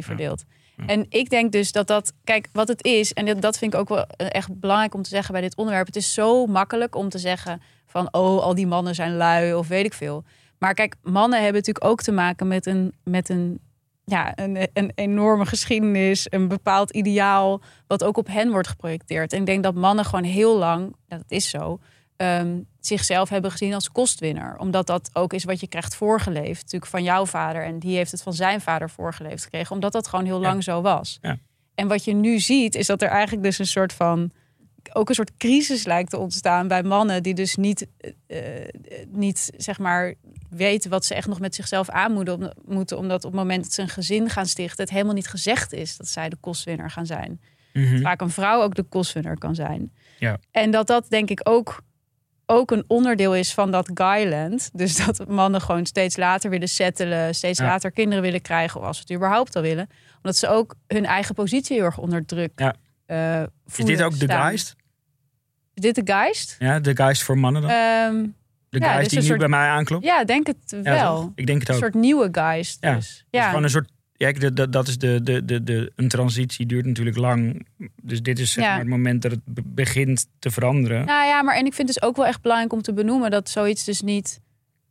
Ja, 0.00 0.02
verdeelt. 0.02 0.44
En 0.86 1.06
ik 1.08 1.30
denk 1.30 1.52
dus 1.52 1.72
dat 1.72 1.86
dat, 1.86 2.12
kijk, 2.24 2.48
wat 2.52 2.68
het 2.68 2.84
is, 2.84 3.12
en 3.12 3.26
dat- 3.26 3.42
dat 3.42 3.58
vind 3.58 3.74
ik 3.74 3.80
ook 3.80 3.88
wel 3.88 4.06
eh, 4.06 4.26
echt 4.30 4.60
belangrijk 4.60 4.94
om 4.94 5.02
te 5.02 5.08
zeggen 5.08 5.32
bij 5.32 5.42
dit 5.42 5.56
onderwerp. 5.56 5.86
Het 5.86 5.96
is 5.96 6.14
zo 6.14 6.46
makkelijk 6.46 6.94
om 6.94 7.08
te 7.08 7.18
zeggen 7.18 7.62
van, 7.86 8.08
oh, 8.12 8.42
al 8.42 8.54
die 8.54 8.66
mannen 8.66 8.94
zijn 8.94 9.16
lui 9.16 9.54
of 9.54 9.68
weet 9.68 9.84
ik 9.84 9.92
veel. 9.94 10.24
Maar 10.58 10.74
kijk, 10.74 10.94
mannen 11.02 11.38
hebben 11.42 11.56
natuurlijk 11.60 11.84
ook 11.84 12.02
te 12.02 12.12
maken 12.12 12.48
met 12.48 12.66
een, 12.66 12.94
met 13.04 13.28
een, 13.28 13.60
ja, 14.08 14.32
een, 14.34 14.68
een 14.72 14.92
enorme 14.94 15.46
geschiedenis, 15.46 16.26
een 16.30 16.48
bepaald 16.48 16.90
ideaal, 16.90 17.60
wat 17.86 18.04
ook 18.04 18.16
op 18.16 18.26
hen 18.26 18.50
wordt 18.50 18.68
geprojecteerd. 18.68 19.32
En 19.32 19.40
ik 19.40 19.46
denk 19.46 19.62
dat 19.62 19.74
mannen 19.74 20.04
gewoon 20.04 20.24
heel 20.24 20.58
lang, 20.58 20.96
dat 21.08 21.24
is 21.28 21.50
zo, 21.50 21.78
ehm, 22.16 22.60
zichzelf 22.80 23.28
hebben 23.28 23.50
gezien 23.50 23.74
als 23.74 23.90
kostwinner. 23.92 24.56
Omdat 24.58 24.86
dat 24.86 25.10
ook 25.12 25.32
is 25.32 25.44
wat 25.44 25.60
je 25.60 25.68
krijgt 25.68 25.94
voorgeleefd. 25.94 26.62
Natuurlijk 26.62 26.90
van 26.90 27.02
jouw 27.02 27.26
vader. 27.26 27.64
En 27.64 27.78
die 27.78 27.96
heeft 27.96 28.10
het 28.10 28.22
van 28.22 28.32
zijn 28.34 28.60
vader 28.60 28.90
voorgeleefd 28.90 29.42
gekregen. 29.42 29.74
Omdat 29.74 29.92
dat 29.92 30.08
gewoon 30.08 30.24
heel 30.24 30.40
Ja. 30.40 30.48
lang 30.48 30.64
zo 30.64 30.80
was. 30.80 31.18
Ja. 31.20 31.38
En 31.74 31.88
wat 31.88 32.04
je 32.04 32.14
nu 32.14 32.38
ziet, 32.38 32.74
is 32.74 32.86
dat 32.86 33.02
er 33.02 33.08
eigenlijk 33.08 33.42
dus 33.42 33.58
een 33.58 33.66
soort 33.66 33.92
van... 33.92 34.30
ook 34.92 35.08
een 35.08 35.14
soort 35.14 35.36
crisis 35.36 35.84
lijkt 35.84 36.10
te 36.10 36.18
ontstaan 36.18 36.68
bij 36.68 36.82
mannen... 36.82 37.22
die 37.22 37.34
dus 37.34 37.56
niet, 37.56 37.86
eh, 38.26 38.62
eh, 38.62 38.68
niet 39.08 39.50
zeg 39.56 39.78
maar 39.78 40.14
weten 40.50 40.90
wat 40.90 41.04
ze 41.04 41.14
echt 41.14 41.26
nog 41.28 41.40
met 41.40 41.54
zichzelf 41.54 41.88
aan 41.90 42.12
moeten, 42.12 42.34
om- 42.34 42.52
moeten. 42.74 42.98
Omdat 42.98 43.24
op 43.24 43.30
het 43.30 43.40
moment 43.40 43.62
dat 43.62 43.72
ze 43.72 43.82
een 43.82 43.88
gezin 43.88 44.30
gaan 44.30 44.46
stichten... 44.46 44.84
het 44.84 44.92
helemaal 44.92 45.14
niet 45.14 45.28
gezegd 45.28 45.72
is 45.72 45.96
dat 45.96 46.08
zij 46.08 46.28
de 46.28 46.36
kostwinner 46.40 46.90
gaan 46.90 47.06
zijn 47.06 47.40
Mhm. 47.72 48.00
vaak 48.00 48.20
een 48.20 48.30
vrouw 48.30 48.62
ook 48.62 48.74
de 48.74 48.82
kostwinner 48.82 49.38
kan 49.38 49.54
zijn. 49.54 49.92
Ja. 50.18 50.38
En 50.50 50.70
dat 50.70 50.86
dat 50.86 51.06
denk 51.10 51.30
ik 51.30 51.40
ook 51.42 51.80
ook 52.50 52.70
een 52.70 52.84
onderdeel 52.86 53.34
is 53.34 53.54
van 53.54 53.70
dat 53.70 53.90
Guyland. 53.94 54.70
Dus 54.72 54.96
dat 55.06 55.28
mannen 55.28 55.60
gewoon 55.60 55.86
steeds 55.86 56.16
later 56.16 56.50
willen 56.50 56.68
settelen, 56.68 57.34
steeds 57.34 57.58
Ja. 57.58 57.64
later 57.66 57.90
kinderen 57.92 58.22
willen 58.22 58.40
krijgen, 58.40 58.80
of 58.80 58.86
als 58.86 58.96
ze 58.96 59.02
het 59.02 59.12
überhaupt 59.12 59.56
al 59.56 59.62
willen. 59.62 59.88
Omdat 60.16 60.36
ze 60.36 60.48
ook 60.48 60.74
hun 60.86 61.04
eigen 61.06 61.34
positie 61.34 61.76
heel 61.76 61.84
erg 61.84 61.98
onder 61.98 62.24
druk 62.26 62.52
Ja. 62.56 62.74
eh, 63.06 63.40
Is 63.42 63.48
voelen 63.66 63.96
dit 63.96 64.04
ook 64.06 64.18
de 64.18 64.24
staan. 64.24 64.40
geist? 64.42 64.76
Is 65.74 65.82
dit 65.82 65.94
de 65.94 66.12
geist? 66.12 66.56
Ja, 66.58 66.80
de 66.80 66.96
geist 66.96 67.22
voor 67.22 67.38
mannen 67.38 67.62
dan? 67.62 67.70
Ehm, 67.70 68.26
de 68.70 68.78
ja, 68.78 68.86
geist 68.86 69.00
dus 69.00 69.08
die 69.08 69.18
een 69.18 69.22
nu 69.24 69.28
soort- 69.28 69.38
bij 69.38 69.48
mij 69.48 69.68
aanklopt? 69.68 70.04
ja, 70.04 70.24
denk 70.24 70.46
het 70.46 70.56
Ja, 70.66 70.82
wel. 70.82 71.20
toch? 71.20 71.30
Ik 71.34 71.46
denk 71.46 71.60
het 71.60 71.68
een 71.68 71.74
ook. 71.74 71.80
soort 71.80 71.94
nieuwe. 71.94 72.28
Ja. 72.32 72.52
Dus. 72.52 72.78
Het 72.80 73.02
is 73.02 73.24
Ja, 73.30 73.48
gewoon 73.48 73.62
een 73.62 73.70
soort. 73.70 73.90
Ja, 74.12 74.32
dat, 74.32 74.72
dat 74.72 74.88
is 74.88 74.98
de, 74.98 75.22
de, 75.22 75.44
de, 75.44 75.62
de, 75.62 75.92
een 75.96 76.08
transitie 76.08 76.66
duurt 76.66 76.86
natuurlijk 76.86 77.16
lang. 77.16 77.66
Dus 78.02 78.22
dit 78.22 78.38
is 78.38 78.52
zeg 78.52 78.64
Ja. 78.64 78.70
maar 78.70 78.78
het 78.78 78.88
moment 78.88 79.22
dat 79.22 79.30
het 79.30 79.40
be- 79.44 79.62
begint 79.64 80.26
te 80.38 80.50
veranderen. 80.50 81.06
Nou 81.06 81.26
ja, 81.26 81.42
maar 81.42 81.54
en 81.56 81.66
ik 81.66 81.74
vind 81.74 81.88
het 81.88 81.98
dus 82.00 82.08
ook 82.08 82.16
wel 82.16 82.26
echt 82.26 82.42
belangrijk 82.42 82.72
om 82.72 82.82
te 82.82 82.92
benoemen 82.92 83.30
dat 83.30 83.48
zoiets 83.48 83.84
dus 83.84 84.00
niet. 84.02 84.40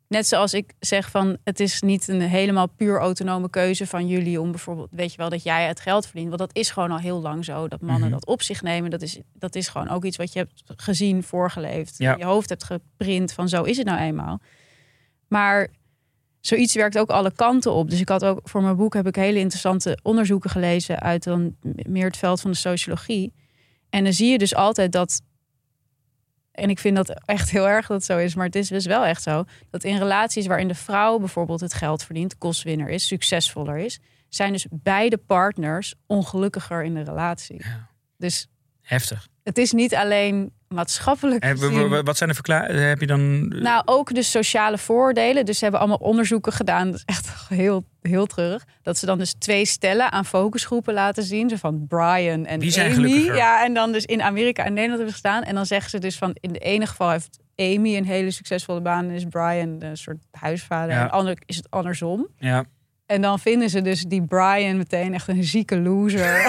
Net 0.07 0.27
zoals 0.27 0.53
ik 0.53 0.73
zeg 0.79 1.11
van 1.11 1.37
het 1.43 1.59
is 1.59 1.81
niet 1.81 2.07
een 2.07 2.21
helemaal 2.21 2.67
puur 2.67 2.99
autonome 2.99 3.49
keuze 3.49 3.87
van 3.87 4.07
jullie 4.07 4.41
om 4.41 4.51
bijvoorbeeld, 4.51 4.87
weet 4.91 5.11
je 5.11 5.17
wel, 5.17 5.29
dat 5.29 5.43
jij 5.43 5.67
het 5.67 5.79
geld 5.79 6.05
verdient. 6.05 6.27
Want 6.27 6.39
dat 6.39 6.55
is 6.55 6.69
gewoon 6.69 6.91
al 6.91 6.97
heel 6.99 7.21
lang 7.21 7.45
zo. 7.45 7.67
Dat 7.67 7.81
mannen 7.81 8.01
Mhm. 8.09 8.11
dat 8.11 8.25
op 8.25 8.41
zich 8.41 8.61
nemen. 8.61 8.89
Dat 8.89 9.01
is, 9.01 9.19
dat 9.33 9.55
is 9.55 9.67
gewoon 9.67 9.89
ook 9.89 10.05
iets 10.05 10.17
wat 10.17 10.33
je 10.33 10.39
hebt 10.39 10.63
gezien, 10.65 11.23
voorgeleefd. 11.23 11.97
Ja. 11.97 12.11
In 12.13 12.17
je 12.17 12.25
hoofd 12.25 12.49
hebt 12.49 12.63
geprint 12.63 13.33
van 13.33 13.49
zo 13.49 13.63
is 13.63 13.77
het 13.77 13.85
nou 13.85 13.99
eenmaal. 13.99 14.39
Maar 15.27 15.67
zoiets 16.39 16.73
werkt 16.75 16.97
ook 16.97 17.09
alle 17.09 17.31
kanten 17.31 17.73
op. 17.73 17.89
Dus 17.89 17.99
ik 17.99 18.09
had 18.09 18.25
ook 18.25 18.39
voor 18.43 18.61
mijn 18.61 18.75
boek 18.75 18.93
heb 18.93 19.07
ik 19.07 19.15
hele 19.15 19.39
interessante 19.39 19.99
onderzoeken 20.03 20.49
gelezen 20.49 20.99
uit 20.99 21.23
dan 21.23 21.55
meer 21.61 22.05
het 22.05 22.17
veld 22.17 22.41
van 22.41 22.51
de 22.51 22.57
sociologie. 22.57 23.33
En 23.89 24.03
dan 24.03 24.13
zie 24.13 24.31
je 24.31 24.37
dus 24.37 24.55
altijd 24.55 24.91
dat 24.91 25.21
en 26.57 26.69
ik 26.69 26.79
vind 26.79 26.95
dat 26.95 27.21
echt 27.25 27.49
heel 27.49 27.67
erg 27.67 27.87
dat 27.87 27.97
het 27.97 28.05
zo 28.05 28.17
is, 28.17 28.35
maar 28.35 28.45
het 28.45 28.55
is 28.55 28.67
dus 28.67 28.85
wel 28.85 29.05
echt 29.05 29.23
zo. 29.23 29.43
Dat 29.69 29.83
in 29.83 29.97
relaties 29.97 30.47
waarin 30.47 30.67
de 30.67 30.75
vrouw 30.75 31.17
bijvoorbeeld 31.17 31.59
het 31.59 31.73
geld 31.73 32.03
verdient, 32.03 32.37
kostwinner 32.37 32.89
is, 32.89 33.07
succesvoller 33.07 33.77
is, 33.77 33.99
zijn 34.29 34.51
dus 34.51 34.65
beide 34.69 35.17
partners 35.17 35.93
ongelukkiger 36.05 36.83
in 36.83 36.93
de 36.93 37.03
relatie. 37.03 37.61
Ja. 37.63 37.89
Dus 38.17 38.47
Heftig. 38.81 39.27
het 39.43 39.57
is 39.57 39.71
niet 39.71 39.95
alleen 39.95 40.51
maatschappelijk. 40.67 41.45
Gezien- 41.45 42.03
wat 42.03 42.17
zijn 42.17 42.29
de 42.29 42.35
verklaringen? 42.35 42.87
Heb 42.87 42.99
je 42.99 43.07
dan. 43.07 43.47
nou, 43.47 43.81
ook 43.85 44.13
de 44.15 44.23
sociale 44.23 44.77
vooroordelen. 44.77 45.45
Dus 45.45 45.57
ze 45.57 45.63
hebben 45.63 45.79
allemaal 45.81 45.97
onderzoeken 45.97 46.51
gedaan. 46.53 46.85
Dat 46.91 46.95
is 46.95 47.03
echt 47.05 47.29
heel, 47.49 47.85
heel 48.01 48.25
treurig. 48.25 48.63
Dat 48.81 48.97
ze 48.97 49.05
dan 49.05 49.17
dus 49.17 49.33
twee 49.33 49.65
stellen 49.65 50.11
aan 50.11 50.25
focusgroepen 50.25 50.93
laten 50.93 51.23
zien. 51.23 51.49
Zo 51.49 51.55
van 51.55 51.85
Brian 51.87 52.45
en 52.45 52.59
Wie 52.59 52.71
zijn 52.71 52.85
Amy. 52.85 52.95
gelukkiger? 52.95 53.35
Ja, 53.35 53.63
en 53.65 53.73
dan 53.73 53.91
dus 53.91 54.05
in 54.05 54.21
Amerika 54.21 54.63
en 54.63 54.73
Nederland 54.73 54.97
hebben 54.99 55.15
gedaan. 55.15 55.43
En 55.43 55.55
dan 55.55 55.65
zeggen 55.65 55.89
ze 55.89 55.99
dus 55.99 56.17
van 56.17 56.35
in 56.39 56.51
de 56.53 56.59
ene 56.59 56.85
geval 56.85 57.09
heeft 57.09 57.39
Amy 57.55 57.95
een 57.97 58.05
hele 58.05 58.31
succesvolle 58.31 58.81
baan. 58.81 59.05
En 59.05 59.11
is 59.11 59.25
Brian 59.25 59.75
een 59.81 59.97
soort 59.97 60.17
huisvader. 60.31 60.95
Ja. 60.95 61.01
En 61.03 61.11
ander 61.11 61.37
is 61.45 61.55
het 61.55 61.69
andersom. 61.69 62.27
ja. 62.37 62.63
En 63.07 63.21
dan 63.21 63.39
vinden 63.39 63.69
ze 63.69 63.81
dus 63.81 64.01
die 64.01 64.25
Brian 64.25 64.77
meteen 64.77 65.13
echt 65.13 65.27
een 65.27 65.43
zieke 65.43 65.79
loser. 65.79 66.45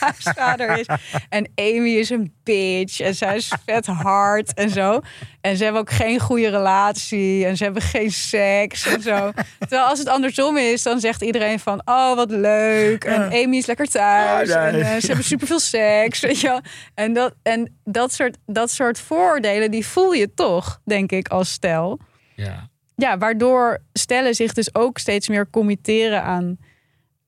Als 0.00 0.24
hij 0.34 0.78
is. 0.78 0.86
En 1.28 1.50
Amy 1.54 1.90
is 1.90 2.10
een 2.10 2.34
bitch. 2.42 3.00
En 3.00 3.14
zij 3.14 3.36
is 3.36 3.52
vet 3.66 3.86
hard 3.86 4.54
en 4.54 4.70
zo. 4.70 5.00
En 5.40 5.56
ze 5.56 5.64
hebben 5.64 5.80
ook 5.80 5.90
geen 5.90 6.20
goede 6.20 6.48
relatie. 6.48 7.46
En 7.46 7.56
ze 7.56 7.64
hebben 7.64 7.82
geen 7.82 8.12
seks 8.12 8.86
en 8.86 9.02
zo. 9.02 9.32
Terwijl 9.58 9.82
als 9.82 9.98
het 9.98 10.08
andersom 10.08 10.56
is, 10.56 10.82
dan 10.82 11.00
zegt 11.00 11.22
iedereen 11.22 11.58
van... 11.58 11.82
Oh, 11.84 12.14
wat 12.14 12.30
leuk. 12.30 13.04
En 13.04 13.22
Amy 13.22 13.56
is 13.56 13.66
lekker 13.66 13.86
thuis. 13.86 14.48
En 14.48 14.80
eh, 14.80 14.96
ze 15.00 15.06
hebben 15.06 15.24
superveel 15.24 15.60
seks. 15.60 16.20
Weet 16.20 16.40
je 16.40 16.48
wel. 16.48 16.60
En, 16.94 17.12
dat, 17.12 17.34
en 17.42 17.80
dat, 17.84 18.12
soort, 18.12 18.36
dat 18.46 18.70
soort 18.70 18.98
vooroordelen, 18.98 19.70
die 19.70 19.86
voel 19.86 20.12
je 20.12 20.34
toch, 20.34 20.80
denk 20.84 21.12
ik, 21.12 21.28
als 21.28 21.50
stel 21.50 22.00
ja. 22.34 22.70
Ja, 23.02 23.18
waardoor 23.18 23.78
stellen 23.92 24.34
zich 24.34 24.52
dus 24.52 24.74
ook 24.74 24.98
steeds 24.98 25.28
meer 25.28 25.50
committeren 25.50 26.22
aan, 26.22 26.58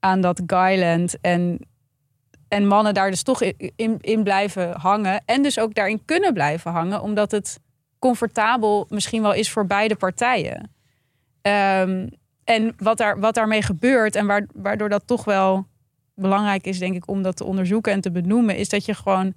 aan 0.00 0.20
dat 0.20 0.42
Guyland. 0.46 1.20
En, 1.20 1.58
en 2.48 2.66
mannen 2.66 2.94
daar 2.94 3.10
dus 3.10 3.22
toch 3.22 3.42
in, 3.42 3.98
in, 4.00 4.22
blijven 4.22 4.80
hangen. 4.80 5.22
En 5.26 5.42
dus 5.42 5.58
ook 5.58 5.74
daarin 5.74 6.04
kunnen 6.04 6.32
blijven 6.32 6.70
hangen, 6.70 7.02
omdat 7.02 7.30
het 7.30 7.60
comfortabel 7.98 8.86
misschien 8.88 9.22
wel 9.22 9.32
is 9.32 9.50
voor 9.50 9.66
beide 9.66 9.96
partijen. 9.96 10.70
Ehm, 11.42 12.08
en 12.44 12.74
wat, 12.76 12.98
daar, 12.98 13.20
wat 13.20 13.34
daarmee 13.34 13.62
gebeurt 13.62 14.16
en 14.16 14.26
waar- 14.26 14.48
waardoor 14.54 14.88
dat 14.88 15.06
toch 15.06 15.24
wel 15.24 15.66
belangrijk 16.14 16.66
is, 16.66 16.78
denk 16.78 16.94
ik, 16.94 17.08
om 17.08 17.22
dat 17.22 17.36
te 17.36 17.44
onderzoeken 17.44 17.92
en 17.92 18.00
te 18.00 18.10
benoemen, 18.10 18.56
is 18.56 18.68
dat 18.68 18.84
je 18.84 18.94
gewoon 18.94 19.34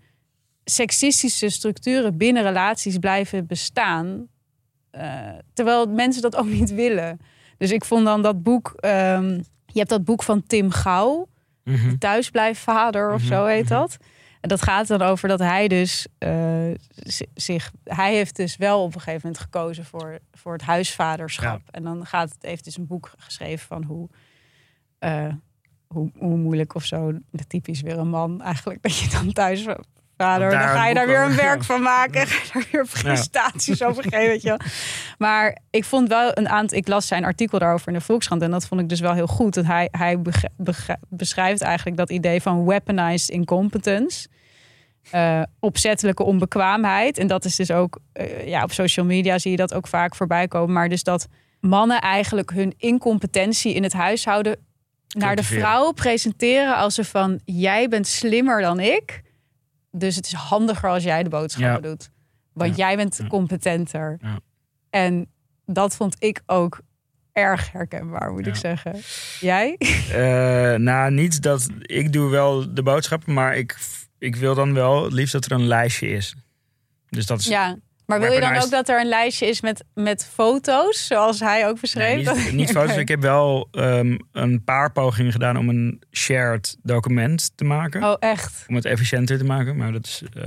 seksistische 0.64 1.50
structuren 1.50 2.18
binnen 2.18 2.44
relaties 2.44 2.98
blijven 2.98 3.48
bestaan. 3.48 4.28
Eh, 4.98 5.38
terwijl 5.54 5.86
mensen 5.86 6.22
dat 6.22 6.36
ook 6.36 6.46
niet 6.48 6.74
willen. 6.74 7.20
Dus 7.58 7.72
ik 7.72 7.86
vond 7.86 8.06
dan 8.06 8.22
dat 8.22 8.44
boek. 8.44 8.74
ehm, 8.80 9.30
je 9.66 9.78
hebt 9.80 9.90
dat 9.90 10.04
boek 10.06 10.24
van 10.24 10.44
Tim 10.44 10.72
Gauw, 10.72 11.28
Mhm. 11.64 11.98
Thuisblijfvader 11.98 13.14
of 13.14 13.20
Mhm, 13.22 13.28
zo 13.34 13.46
heet 13.46 13.64
mhm. 13.64 13.74
dat. 13.74 13.98
En 14.42 14.50
dat 14.50 14.62
gaat 14.62 14.88
dan 14.88 15.02
over 15.02 15.28
dat 15.28 15.40
hij 15.40 15.68
dus 15.68 16.08
eh, 16.18 16.72
zi- 16.90 17.26
zich. 17.34 17.72
Hij 17.84 18.14
heeft 18.16 18.36
dus 18.36 18.58
wel 18.58 18.84
op 18.84 18.96
een 18.96 19.02
gegeven 19.02 19.22
moment 19.24 19.42
gekozen 19.44 19.86
voor, 19.86 20.20
voor 20.32 20.54
het 20.54 20.62
huisvaderschap. 20.62 21.62
En 21.72 21.84
dan 21.84 22.06
gaat 22.06 22.30
het 22.30 22.38
heeft 22.42 22.64
dus 22.64 22.78
een 22.78 22.88
boek 22.88 23.12
geschreven 23.18 23.68
van 23.68 23.84
hoe. 23.84 24.10
eh, 25.00 25.34
hoe, 25.88 26.12
hoe 26.18 26.38
moeilijk 26.38 26.76
of 26.76 26.86
zo, 26.86 27.12
typisch 27.48 27.82
weer 27.82 27.98
een 27.98 28.10
man 28.10 28.42
eigenlijk, 28.42 28.82
dat 28.82 28.98
je 28.98 29.10
dan 29.10 29.34
thuis 29.34 29.66
vader, 30.18 30.50
daar 30.50 30.60
dan 30.68 30.76
ga 30.78 30.88
je 30.88 30.94
daar 30.94 31.08
weer 31.08 31.22
een 31.24 31.36
werk 31.36 31.64
van 31.64 31.82
maken, 31.82 32.28
ga 32.28 32.44
je 32.44 32.50
daar 32.54 32.68
weer 32.72 32.86
presentaties 33.02 33.84
over 33.84 34.04
geven, 34.04 34.28
weet 34.28 34.42
je 34.42 34.48
wel. 34.48 34.58
Maar 35.28 35.58
ik 35.70 35.86
vond 35.86 36.08
wel 36.08 36.32
een 36.34 36.50
aantal, 36.50 36.78
ik 36.78 36.88
las 36.88 37.08
zijn 37.08 37.26
artikel 37.26 37.60
daarover 37.60 37.88
in 37.88 37.94
de 37.94 38.02
Volkskrant 38.02 38.42
en 38.42 38.52
dat 38.52 38.68
vond 38.68 38.82
ik 38.82 38.90
dus 38.90 39.00
wel 39.00 39.14
heel 39.14 39.28
goed. 39.28 39.54
Dat 39.54 39.66
hij, 39.66 39.88
hij 39.92 40.18
beschrijft 41.10 41.62
eigenlijk 41.62 41.98
dat 41.98 42.10
idee 42.10 42.42
van 42.42 42.66
weaponized 42.66 43.30
incompetence. 43.30 44.28
eh, 45.12 45.42
opzettelijke 45.60 46.24
onbekwaamheid. 46.24 47.18
En 47.18 47.28
dat 47.28 47.46
is 47.46 47.56
dus 47.56 47.72
ook, 47.72 48.00
eh, 48.14 48.48
ja, 48.48 48.64
op 48.64 48.72
social 48.72 49.06
media 49.06 49.38
zie 49.38 49.52
je 49.52 49.58
dat 49.58 49.74
ook 49.74 49.88
vaak 49.88 50.16
voorbij 50.16 50.48
komen. 50.48 50.74
Maar 50.74 50.90
dus 50.90 51.04
dat 51.04 51.28
mannen 51.60 52.00
eigenlijk 52.02 52.52
hun 52.52 52.74
incompetentie 52.78 53.74
in 53.74 53.84
het 53.84 53.94
huishouden 53.94 54.58
naar 55.08 55.36
de 55.36 55.44
vrouw 55.44 55.92
presenteren 55.92 56.76
als 56.76 56.96
ze 56.96 57.04
van 57.04 57.40
jij 57.46 57.88
bent 57.88 58.08
slimmer 58.08 58.62
dan 58.62 58.80
ik. 58.80 59.22
Dus 59.92 60.16
het 60.16 60.26
is 60.26 60.34
handiger 60.34 60.90
als 60.90 61.04
jij 61.04 61.24
de 61.24 61.30
boodschappen 61.30 61.82
Ja. 61.84 61.90
doet. 61.90 62.10
Want 62.54 62.76
Ja. 62.76 62.86
jij 62.88 62.96
bent 62.96 63.18
Ja. 63.18 63.28
competenter. 63.28 64.18
Ja. 64.22 64.40
En 64.90 65.28
dat 65.66 65.96
vond 65.96 66.16
ik 66.20 66.42
ook 66.46 66.80
erg 67.32 67.72
herkenbaar, 67.72 68.32
moet 68.32 68.48
ik 68.48 68.56
zeggen. 68.56 68.96
Jij? 69.40 69.76
Eh, 70.12 70.74
nou, 70.76 71.12
niet 71.12 71.42
dat 71.42 71.68
ik 71.82 72.14
doe 72.14 72.30
wel 72.30 72.74
de 72.74 72.84
boodschappen, 72.84 73.34
maar 73.34 73.56
ik, 73.58 73.78
ik 74.18 74.36
wil 74.36 74.56
dan 74.56 74.74
wel 74.74 75.04
het 75.04 75.14
liefst 75.14 75.34
dat 75.34 75.46
er 75.46 75.52
een 75.52 75.68
lijstje 75.68 76.08
is. 76.10 76.36
Dus 77.10 77.26
dat 77.26 77.40
is 77.40 77.46
Ja. 77.46 77.78
Maar 78.08 78.20
wil 78.20 78.32
je 78.32 78.40
dan 78.40 78.56
ook 78.56 78.70
dat 78.70 78.90
er 78.90 79.00
een 79.00 79.08
lijstje 79.08 79.48
is 79.48 79.62
met, 79.62 79.84
met 79.94 80.26
foto's, 80.34 81.08
zoals 81.08 81.40
hij 81.40 81.68
ook 81.68 81.80
beschreef? 81.82 82.26
Nee, 82.26 82.36
niet, 82.44 82.54
niet 82.54 82.72
foto's. 82.72 82.96
Ik 83.08 83.08
heb 83.08 83.22
wel 83.22 83.68
ehm, 83.72 84.18
een 84.32 84.64
paar 84.64 84.92
pogingen 84.92 85.32
gedaan 85.32 85.58
om 85.58 85.70
een 85.70 86.02
shared 86.12 86.78
document 86.84 87.52
te 87.56 87.64
maken. 87.64 88.04
Oh, 88.04 88.16
echt? 88.20 88.66
Om 88.68 88.76
het 88.76 88.86
efficiënter 88.86 89.38
te 89.38 89.44
maken, 89.44 89.78
maar 89.78 89.92
dat, 89.92 90.06
is, 90.06 90.24
eh, 90.34 90.44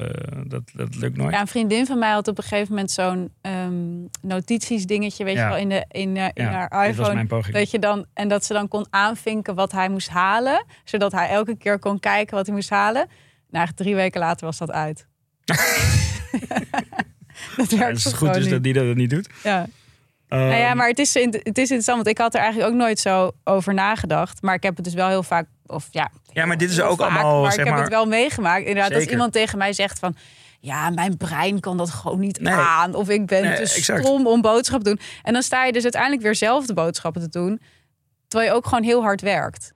dat, 0.46 0.62
dat 0.74 0.94
lukt 0.96 1.16
nooit. 1.16 1.34
Ja, 1.34 1.40
een 1.40 1.46
vriendin 1.46 1.86
van 1.86 1.98
mij 1.98 2.10
had 2.10 2.28
op 2.28 2.38
een 2.38 2.44
gegeven 2.44 2.68
moment 2.68 2.90
zo'n 2.90 3.32
ehm 3.40 4.04
notities 4.22 4.86
dingetje, 4.86 5.24
weet 5.24 5.34
Ja. 5.36 5.42
je 5.42 5.48
wel, 5.48 5.58
in, 5.58 5.68
de, 5.68 5.84
in, 5.88 6.16
in 6.16 6.32
Ja, 6.34 6.50
haar 6.50 6.68
dit 6.68 6.78
was 6.78 6.88
iPhone. 6.88 7.14
mijn 7.14 7.26
poging. 7.26 7.54
Dat 7.54 7.70
je 7.70 7.78
dan, 7.78 8.06
en 8.14 8.28
dat 8.28 8.44
ze 8.44 8.52
dan 8.52 8.68
kon 8.68 8.86
aanvinken 8.90 9.54
wat 9.54 9.72
hij 9.72 9.88
moest 9.88 10.08
halen. 10.08 10.64
Zodat 10.84 11.12
hij 11.12 11.28
elke 11.28 11.56
keer 11.56 11.78
kon 11.78 12.00
kijken 12.00 12.36
wat 12.36 12.46
hij 12.46 12.54
moest 12.54 12.70
halen. 12.70 13.08
Nou, 13.50 13.68
drie 13.74 13.94
weken 13.94 14.20
later 14.20 14.46
was 14.46 14.58
dat 14.58 14.70
uit. 14.70 15.06
dat 17.56 17.70
Ja, 17.70 17.76
werkt 17.78 17.88
het 17.88 17.96
is 17.96 18.02
toch 18.02 18.12
goed 18.12 18.18
gewoon 18.18 18.32
dus 18.34 18.42
niet. 18.42 18.52
dat 18.52 18.62
die 18.62 18.72
dat 18.72 18.96
niet 18.96 19.10
doet. 19.10 19.28
Ja. 19.42 19.66
Ehm, 20.28 20.40
Nou 20.40 20.54
ja, 20.60 20.74
maar 20.74 20.88
het 20.88 20.98
is, 20.98 21.14
het 21.14 21.34
is 21.34 21.40
interessant, 21.44 21.96
want 21.96 22.06
ik 22.08 22.18
had 22.18 22.34
er 22.34 22.40
eigenlijk 22.40 22.70
ook 22.72 22.78
nooit 22.78 22.98
zo 22.98 23.30
over 23.44 23.74
nagedacht. 23.74 24.42
Maar 24.42 24.54
ik 24.54 24.62
heb 24.62 24.76
het 24.76 24.84
dus 24.84 24.94
wel 24.94 25.08
heel 25.08 25.22
vaak, 25.22 25.46
of 25.66 25.88
ja. 25.90 26.10
Ja, 26.32 26.46
maar 26.46 26.56
dit 26.58 26.70
is 26.70 26.80
ook 26.80 26.98
vaak, 26.98 27.10
allemaal, 27.10 27.40
Maar 27.42 27.50
zeg 27.50 27.58
ik 27.60 27.64
heb 27.64 27.74
maar- 27.74 27.82
het 27.84 27.92
wel 27.92 28.06
meegemaakt. 28.06 28.60
Inderdaad, 28.60 28.88
dat 28.90 28.98
Zeker. 28.98 29.12
iemand 29.12 29.32
tegen 29.32 29.58
mij 29.58 29.72
zegt 29.72 29.98
van... 29.98 30.16
Ja, 30.62 30.90
mijn 30.90 31.16
brein 31.16 31.60
kan 31.60 31.76
dat 31.76 31.90
gewoon 31.90 32.18
niet 32.18 32.40
Nee. 32.40 32.52
aan. 32.54 32.94
Of 32.94 33.08
ik 33.08 33.26
ben 33.26 33.42
Nee, 33.42 33.54
te 33.54 33.60
exact. 33.62 34.04
stom 34.04 34.26
om 34.26 34.40
boodschappen 34.40 34.90
te 34.90 34.96
doen. 34.96 35.06
En 35.22 35.32
dan 35.32 35.42
sta 35.42 35.64
je 35.64 35.72
dus 35.72 35.82
uiteindelijk 35.82 36.22
weer 36.22 36.34
zelf 36.34 36.66
de 36.66 36.74
boodschappen 36.74 37.22
te 37.22 37.28
doen. 37.28 37.60
Terwijl 38.28 38.50
je 38.50 38.56
ook 38.56 38.66
gewoon 38.66 38.84
heel 38.84 39.02
hard 39.02 39.20
werkt. 39.20 39.72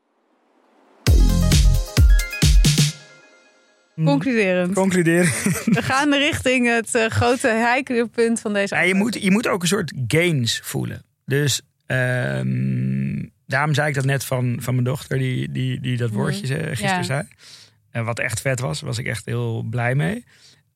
Hmm. 3.95 4.05
Concluderend. 4.05 4.75
concluderen. 4.75 5.25
We 5.65 5.83
gaan 5.83 6.15
richting 6.15 6.67
het 6.69 6.95
eh, 6.95 7.07
grote 7.07 7.49
heikele 7.49 8.07
punt 8.09 8.41
van 8.41 8.53
deze 8.53 8.75
Ja, 8.75 8.81
je, 8.81 8.95
moet, 8.95 9.23
je 9.23 9.31
moet 9.31 9.49
ook 9.49 9.63
een 9.63 9.69
soort 9.69 9.93
gains 10.09 10.61
voelen. 10.63 11.03
Dus 11.25 11.61
ehm, 11.87 13.23
daarom 13.47 13.75
zei 13.75 13.89
ik 13.89 13.95
dat 13.95 14.05
net 14.05 14.25
van, 14.25 14.57
van 14.61 14.75
mijn 14.75 14.87
dochter, 14.87 15.19
die, 15.19 15.53
die, 15.53 15.81
die 15.81 15.97
dat 15.97 16.11
woordje 16.11 16.47
ze- 16.47 16.67
gisteren 16.69 16.97
Ja. 16.97 17.03
zei. 17.03 18.05
Wat 18.05 18.19
echt 18.19 18.41
vet 18.41 18.61
was, 18.61 18.81
was 18.81 18.99
ik 18.99 19.07
echt 19.07 19.25
heel 19.25 19.63
blij 19.63 19.95
mee. 19.95 20.25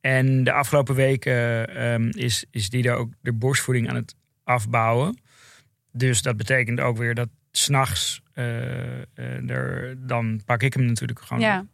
En 0.01 0.45
de 0.45 0.53
afgelopen 0.53 0.95
weken 0.95 1.69
ehm, 1.77 2.09
is, 2.09 2.45
is 2.51 2.69
die 2.71 2.83
daar 2.83 2.97
ook 2.97 3.12
de 3.21 3.33
borstvoeding 3.33 3.89
aan 3.89 3.95
het 3.97 4.14
afbouwen. 4.45 5.19
Dus 5.93 6.23
dat 6.23 6.37
betekent 6.37 6.81
ook 6.81 6.97
weer 6.97 7.14
dat 7.14 7.29
s'nachts, 7.51 8.23
uh, 8.35 9.51
er 9.51 9.95
dan 10.07 10.41
pak 10.45 10.62
ik 10.62 10.75
hem 10.75 10.85
natuurlijk 10.85 11.21
gewoon. 11.21 11.43
Ja. 11.43 11.66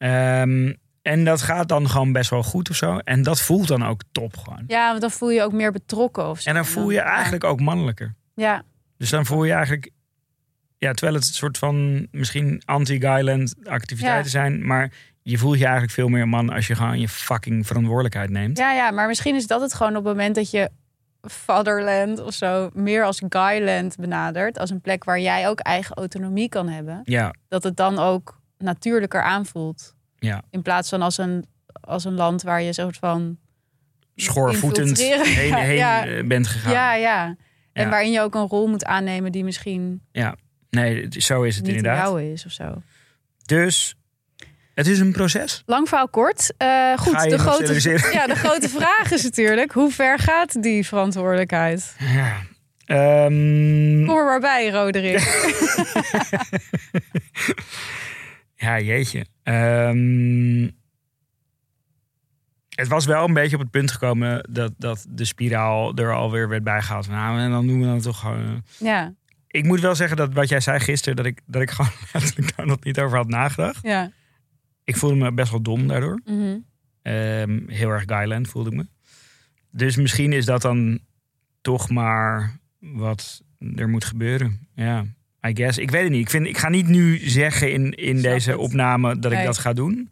Ehm, 0.00 0.72
en 1.02 1.24
dat 1.24 1.42
gaat 1.42 1.68
dan 1.68 1.88
gewoon 1.90 2.12
best 2.12 2.30
wel 2.30 2.42
goed 2.42 2.70
of 2.70 2.76
zo. 2.76 2.96
En 2.98 3.22
dat 3.22 3.40
voelt 3.40 3.68
dan 3.68 3.86
ook 3.86 4.02
top 4.12 4.36
gewoon. 4.36 4.64
ja, 4.66 4.88
want 4.88 5.00
dan 5.00 5.10
voel 5.10 5.28
je 5.30 5.34
je 5.36 5.42
ook 5.42 5.52
meer 5.52 5.72
betrokken 5.72 6.28
of 6.28 6.40
zo. 6.40 6.48
En 6.48 6.54
dan 6.54 6.64
voel 6.66 6.90
je 6.90 7.00
eigenlijk 7.00 7.44
ook 7.44 7.60
mannelijker. 7.60 8.14
Ja, 8.34 8.62
Dus 8.96 9.10
dan 9.10 9.26
voel 9.26 9.44
je 9.44 9.52
eigenlijk... 9.52 9.90
Ja, 10.78 10.92
terwijl 10.92 11.18
het 11.18 11.28
een 11.28 11.34
soort 11.34 11.58
van 11.58 12.06
misschien 12.10 12.62
anti-Guyland 12.64 13.54
activiteiten 13.64 14.24
Ja. 14.24 14.30
zijn. 14.30 14.66
Maar 14.66 14.92
je 15.22 15.38
voelt 15.38 15.56
je 15.58 15.62
eigenlijk 15.64 15.92
veel 15.92 16.08
meer 16.08 16.28
man 16.28 16.50
als 16.50 16.66
je 16.66 16.74
gewoon 16.74 17.00
je 17.00 17.08
fucking 17.08 17.66
verantwoordelijkheid 17.66 18.30
neemt. 18.30 18.58
ja, 18.58 18.72
ja, 18.72 18.90
maar 18.90 19.06
misschien 19.08 19.34
is 19.34 19.46
dat 19.46 19.60
het 19.60 19.74
gewoon 19.74 19.96
op 19.96 20.04
het 20.04 20.12
moment 20.16 20.34
dat 20.34 20.50
je 20.50 20.70
Fatherland 21.28 22.18
of 22.20 22.32
zo 22.34 22.70
meer 22.74 23.04
als 23.04 23.22
Guyland 23.28 23.96
benadert. 23.96 24.58
Als 24.58 24.70
een 24.70 24.80
plek 24.80 25.04
waar 25.04 25.20
jij 25.20 25.48
ook 25.48 25.60
eigen 25.60 25.96
autonomie 25.96 26.48
kan 26.48 26.68
hebben. 26.68 27.00
Ja, 27.04 27.34
Dat 27.48 27.62
het 27.62 27.76
dan 27.76 27.98
ook 27.98 28.39
natuurlijker 28.60 29.22
aanvoelt. 29.22 29.94
ja. 30.18 30.42
In 30.50 30.62
plaats 30.62 30.88
van 30.88 31.02
als 31.02 31.18
een, 31.18 31.46
als 31.80 32.04
een 32.04 32.14
land 32.14 32.42
waar 32.42 32.62
je 32.62 32.72
soort 32.72 32.96
van... 32.96 33.38
schoorvoetend 34.16 34.98
heen, 34.98 35.48
Ja, 35.48 35.56
heen 35.56 35.74
ja. 35.76 36.06
eh, 36.06 36.26
bent 36.26 36.46
gegaan. 36.46 36.72
Ja, 36.72 36.94
ja. 36.94 37.36
En 37.72 37.84
Ja. 37.84 37.88
waarin 37.90 38.10
je 38.12 38.20
ook 38.20 38.34
een 38.34 38.46
rol 38.46 38.66
moet 38.68 38.84
aannemen 38.84 39.32
die 39.32 39.44
misschien 39.44 40.02
Nee, 40.70 41.02
het- 41.02 41.22
zo 41.22 41.42
is 41.42 41.56
het 41.56 41.64
niet 41.66 41.74
inderdaad. 41.76 42.02
jouw 42.02 42.16
is 42.16 42.44
of 42.46 42.52
zo. 42.52 42.82
Dus 43.44 43.94
het 44.74 44.86
is 44.86 44.98
een 44.98 45.12
proces. 45.12 45.62
Lang 45.66 45.88
verhaal 45.88 46.08
kort. 46.08 46.54
Eh, 46.56 46.96
goed, 46.96 47.20
de 47.30 47.38
grote, 47.38 48.10
ja, 48.12 48.26
de 48.26 48.34
grote 48.34 48.68
vraag 48.78 49.10
is 49.12 49.22
natuurlijk... 49.22 49.72
hoe 49.72 49.90
ver 49.90 50.18
gaat 50.18 50.62
die 50.62 50.86
verantwoordelijkheid? 50.86 51.94
Ja. 51.98 52.36
Ehm, 52.84 54.06
Kom 54.06 54.16
er 54.16 54.24
maar 54.24 54.40
bij, 54.40 54.70
Roderick. 54.70 55.18
ja, 58.60 58.80
jeetje. 58.80 59.26
Ehm, 59.42 60.68
het 62.68 62.88
was 62.88 63.06
wel 63.06 63.24
een 63.28 63.34
beetje 63.34 63.56
op 63.56 63.62
het 63.62 63.70
punt 63.70 63.90
gekomen 63.90 64.46
dat, 64.50 64.72
dat 64.78 65.06
de 65.08 65.24
spiraal 65.24 65.94
er 65.94 66.14
alweer 66.14 66.48
werd 66.48 66.64
bijgehaald. 66.64 67.08
Nou, 67.08 67.38
en 67.40 67.50
dan 67.50 67.66
doen 67.66 67.80
we 67.80 67.86
dan 67.86 68.00
toch 68.00 68.18
gewoon... 68.20 68.44
eh. 68.46 68.86
ja, 68.86 69.14
Ik 69.46 69.64
moet 69.64 69.80
wel 69.80 69.94
zeggen 69.94 70.16
dat 70.16 70.32
wat 70.32 70.48
jij 70.48 70.60
zei 70.60 70.80
gisteren, 70.80 71.16
dat 71.16 71.26
ik, 71.26 71.40
dat 71.46 71.62
ik 71.62 71.70
gewoon 71.76 71.90
letterlijk 72.12 72.56
daar 72.56 72.66
nog 72.66 72.84
niet 72.84 73.00
over 73.00 73.16
had 73.16 73.28
nagedacht. 73.28 73.78
ja. 73.82 74.10
Ik 74.84 74.96
voelde 74.96 75.16
me 75.16 75.32
best 75.32 75.50
wel 75.50 75.62
dom 75.62 75.86
daardoor. 75.88 76.20
Mhm. 76.24 76.58
Ehm, 77.02 77.68
heel 77.68 77.88
erg 77.90 78.02
Guyland 78.06 78.48
voelde 78.48 78.70
ik 78.70 78.76
me. 78.76 78.86
Dus 79.70 79.96
misschien 79.96 80.32
is 80.32 80.44
dat 80.44 80.62
dan 80.62 81.00
toch 81.60 81.90
maar 81.90 82.58
wat 82.78 83.42
er 83.74 83.88
moet 83.88 84.04
gebeuren. 84.04 84.68
Ja, 84.74 85.04
I 85.46 85.50
guess. 85.54 85.78
Ik 85.78 85.90
weet 85.90 86.02
het 86.02 86.10
niet. 86.12 86.20
Ik, 86.20 86.30
vind, 86.30 86.46
ik 86.46 86.58
ga 86.58 86.68
niet 86.68 86.88
nu 86.88 87.18
zeggen 87.28 87.72
in, 87.72 87.90
in 87.92 88.22
deze 88.22 88.58
opname 88.58 89.18
dat 89.18 89.30
ik 89.30 89.36
Nee. 89.38 89.46
dat 89.46 89.58
ga 89.58 89.72
doen. 89.72 90.10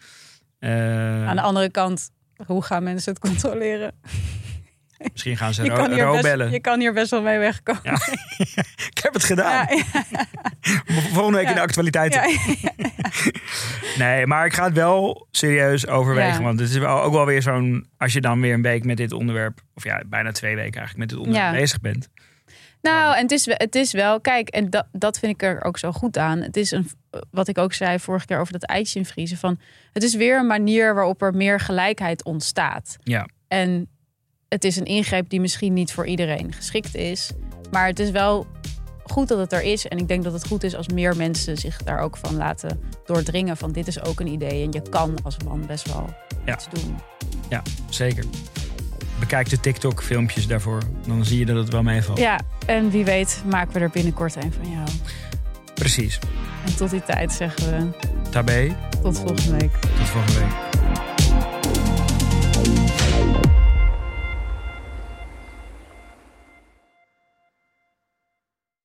Eh, 0.59 1.29
Aan 1.29 1.37
de 1.37 1.43
andere 1.43 1.71
kant, 1.71 2.11
hoe 2.47 2.63
gaan 2.63 2.83
mensen 2.83 3.13
het 3.13 3.21
controleren? 3.21 3.93
misschien 5.13 5.37
gaan 5.37 5.55
ze 5.55 5.69
Ro, 5.69 6.11
best, 6.13 6.23
bellen. 6.23 6.51
je 6.51 6.61
kan 6.61 6.81
hier 6.81 6.93
best 6.93 7.11
wel 7.11 7.23
mee 7.23 7.39
wegkomen. 7.39 7.81
Ja. 7.85 7.93
ik 8.95 8.99
heb 9.03 9.13
het 9.13 9.25
gedaan. 9.25 9.67
Ja, 9.77 9.85
Volgende 11.13 11.39
week 11.39 11.49
in 11.49 11.55
de 11.55 11.61
actualiteiten. 11.61 12.23
ja, 12.61 12.71
Nee, 14.05 14.27
maar 14.27 14.47
ik 14.47 14.53
ga 14.55 14.65
het 14.65 14.75
wel 14.75 15.27
serieus 15.31 15.87
overwegen. 15.87 16.43
Want 16.43 16.61
het 16.61 16.71
is 16.71 16.77
wel, 16.77 17.03
ook 17.03 17.13
wel 17.13 17.27
weer 17.27 17.43
zo'n... 17.43 17.87
Als 17.97 18.13
je 18.13 18.21
dan 18.21 18.41
weer 18.41 18.55
een 18.55 18.63
week 18.63 18.85
met 18.85 18.97
dit 18.97 19.13
onderwerp... 19.13 19.61
Of 19.75 19.85
ja, 19.85 20.03
bijna 20.07 20.31
twee 20.33 20.55
weken 20.55 20.79
eigenlijk 20.81 20.99
met 20.99 21.09
dit 21.09 21.19
onderwerp 21.19 21.53
bezig 21.61 21.81
bent. 21.81 22.09
Nou, 22.83 23.17
en 23.17 23.23
het 23.23 23.31
is, 23.31 23.47
het 23.47 23.75
is 23.75 23.93
wel, 23.93 24.21
kijk, 24.21 24.49
en 24.49 24.71
dat, 24.71 24.87
dat 24.93 25.19
vind 25.19 25.33
ik 25.33 25.43
er 25.43 25.65
ook 25.65 25.79
zo 25.79 25.93
goed 25.93 26.19
aan. 26.19 26.39
Het 26.39 26.57
is 26.57 26.71
een, 26.71 26.91
wat 27.31 27.49
ik 27.49 27.59
ook 27.59 27.73
zei 27.73 27.99
vorige 27.99 28.27
keer 28.27 28.39
over 28.39 28.53
dat 28.53 28.65
eitje 28.65 28.99
invriezen. 28.99 29.37
Van, 29.37 29.59
het 29.93 30.03
is 30.03 30.15
weer 30.15 30.39
een 30.39 30.47
manier 30.47 30.95
waarop 30.95 31.23
er 31.23 31.35
meer 31.35 31.61
gelijkheid 31.61 32.25
ontstaat. 32.25 32.97
Ja. 33.03 33.29
En 33.49 33.89
het 34.49 34.65
is 34.65 34.77
een 34.77 34.85
ingreep 34.85 35.29
die 35.29 35.41
misschien 35.41 35.73
niet 35.73 35.93
voor 35.93 36.07
iedereen 36.07 36.53
geschikt 36.53 36.95
is. 36.95 37.31
Maar 37.71 37.87
het 37.87 37.99
is 37.99 38.11
wel 38.11 38.47
goed 39.05 39.29
dat 39.29 39.39
het 39.39 39.53
er 39.53 39.63
is. 39.63 39.87
En 39.89 39.99
ik 39.99 40.09
denk 40.09 40.25
dat 40.25 40.33
het 40.33 40.47
goed 40.47 40.63
is 40.65 40.75
als 40.75 40.89
meer 40.89 41.17
mensen 41.17 41.57
zich 41.57 41.83
daar 41.83 41.99
ook 42.01 42.17
van 42.17 42.37
laten 42.37 42.81
doordringen. 43.05 43.57
Van 43.57 43.73
dit 43.73 43.87
is 43.87 44.03
ook 44.03 44.21
een 44.21 44.27
idee. 44.27 44.65
En 44.65 44.73
je 44.73 44.83
kan 44.89 45.15
als 45.23 45.37
man 45.45 45.67
best 45.67 45.93
wel 45.93 46.15
Ja. 46.45 46.55
iets 46.55 46.69
doen. 46.71 46.99
Zeker. 47.91 48.25
Bekijk 49.21 49.51
de 49.51 49.61
TikTok-filmpjes 49.61 50.47
daarvoor. 50.47 50.83
Dan 51.07 51.25
zie 51.25 51.39
je 51.39 51.47
dat 51.47 51.57
het 51.57 51.69
wel 51.69 51.83
meevalt. 51.83 52.19
Ja, 52.19 52.41
en 52.67 52.91
wie 52.91 53.05
weet 53.05 53.43
maken 53.47 53.73
we 53.73 53.81
er 53.81 53.91
binnenkort 53.91 54.37
een 54.37 54.53
van 54.63 54.71
jou. 54.73 54.89
Precies. 55.75 56.19
En 56.67 56.77
tot 56.77 56.91
die 56.91 57.03
tijd 57.03 57.33
zeggen 57.33 57.71
we 57.71 58.09
Tabé. 58.31 58.77
tot 59.03 59.19
volgende 59.19 59.59
week. 59.59 59.79
Tot 59.81 60.07
volgende 60.09 60.39
week. 60.39 60.68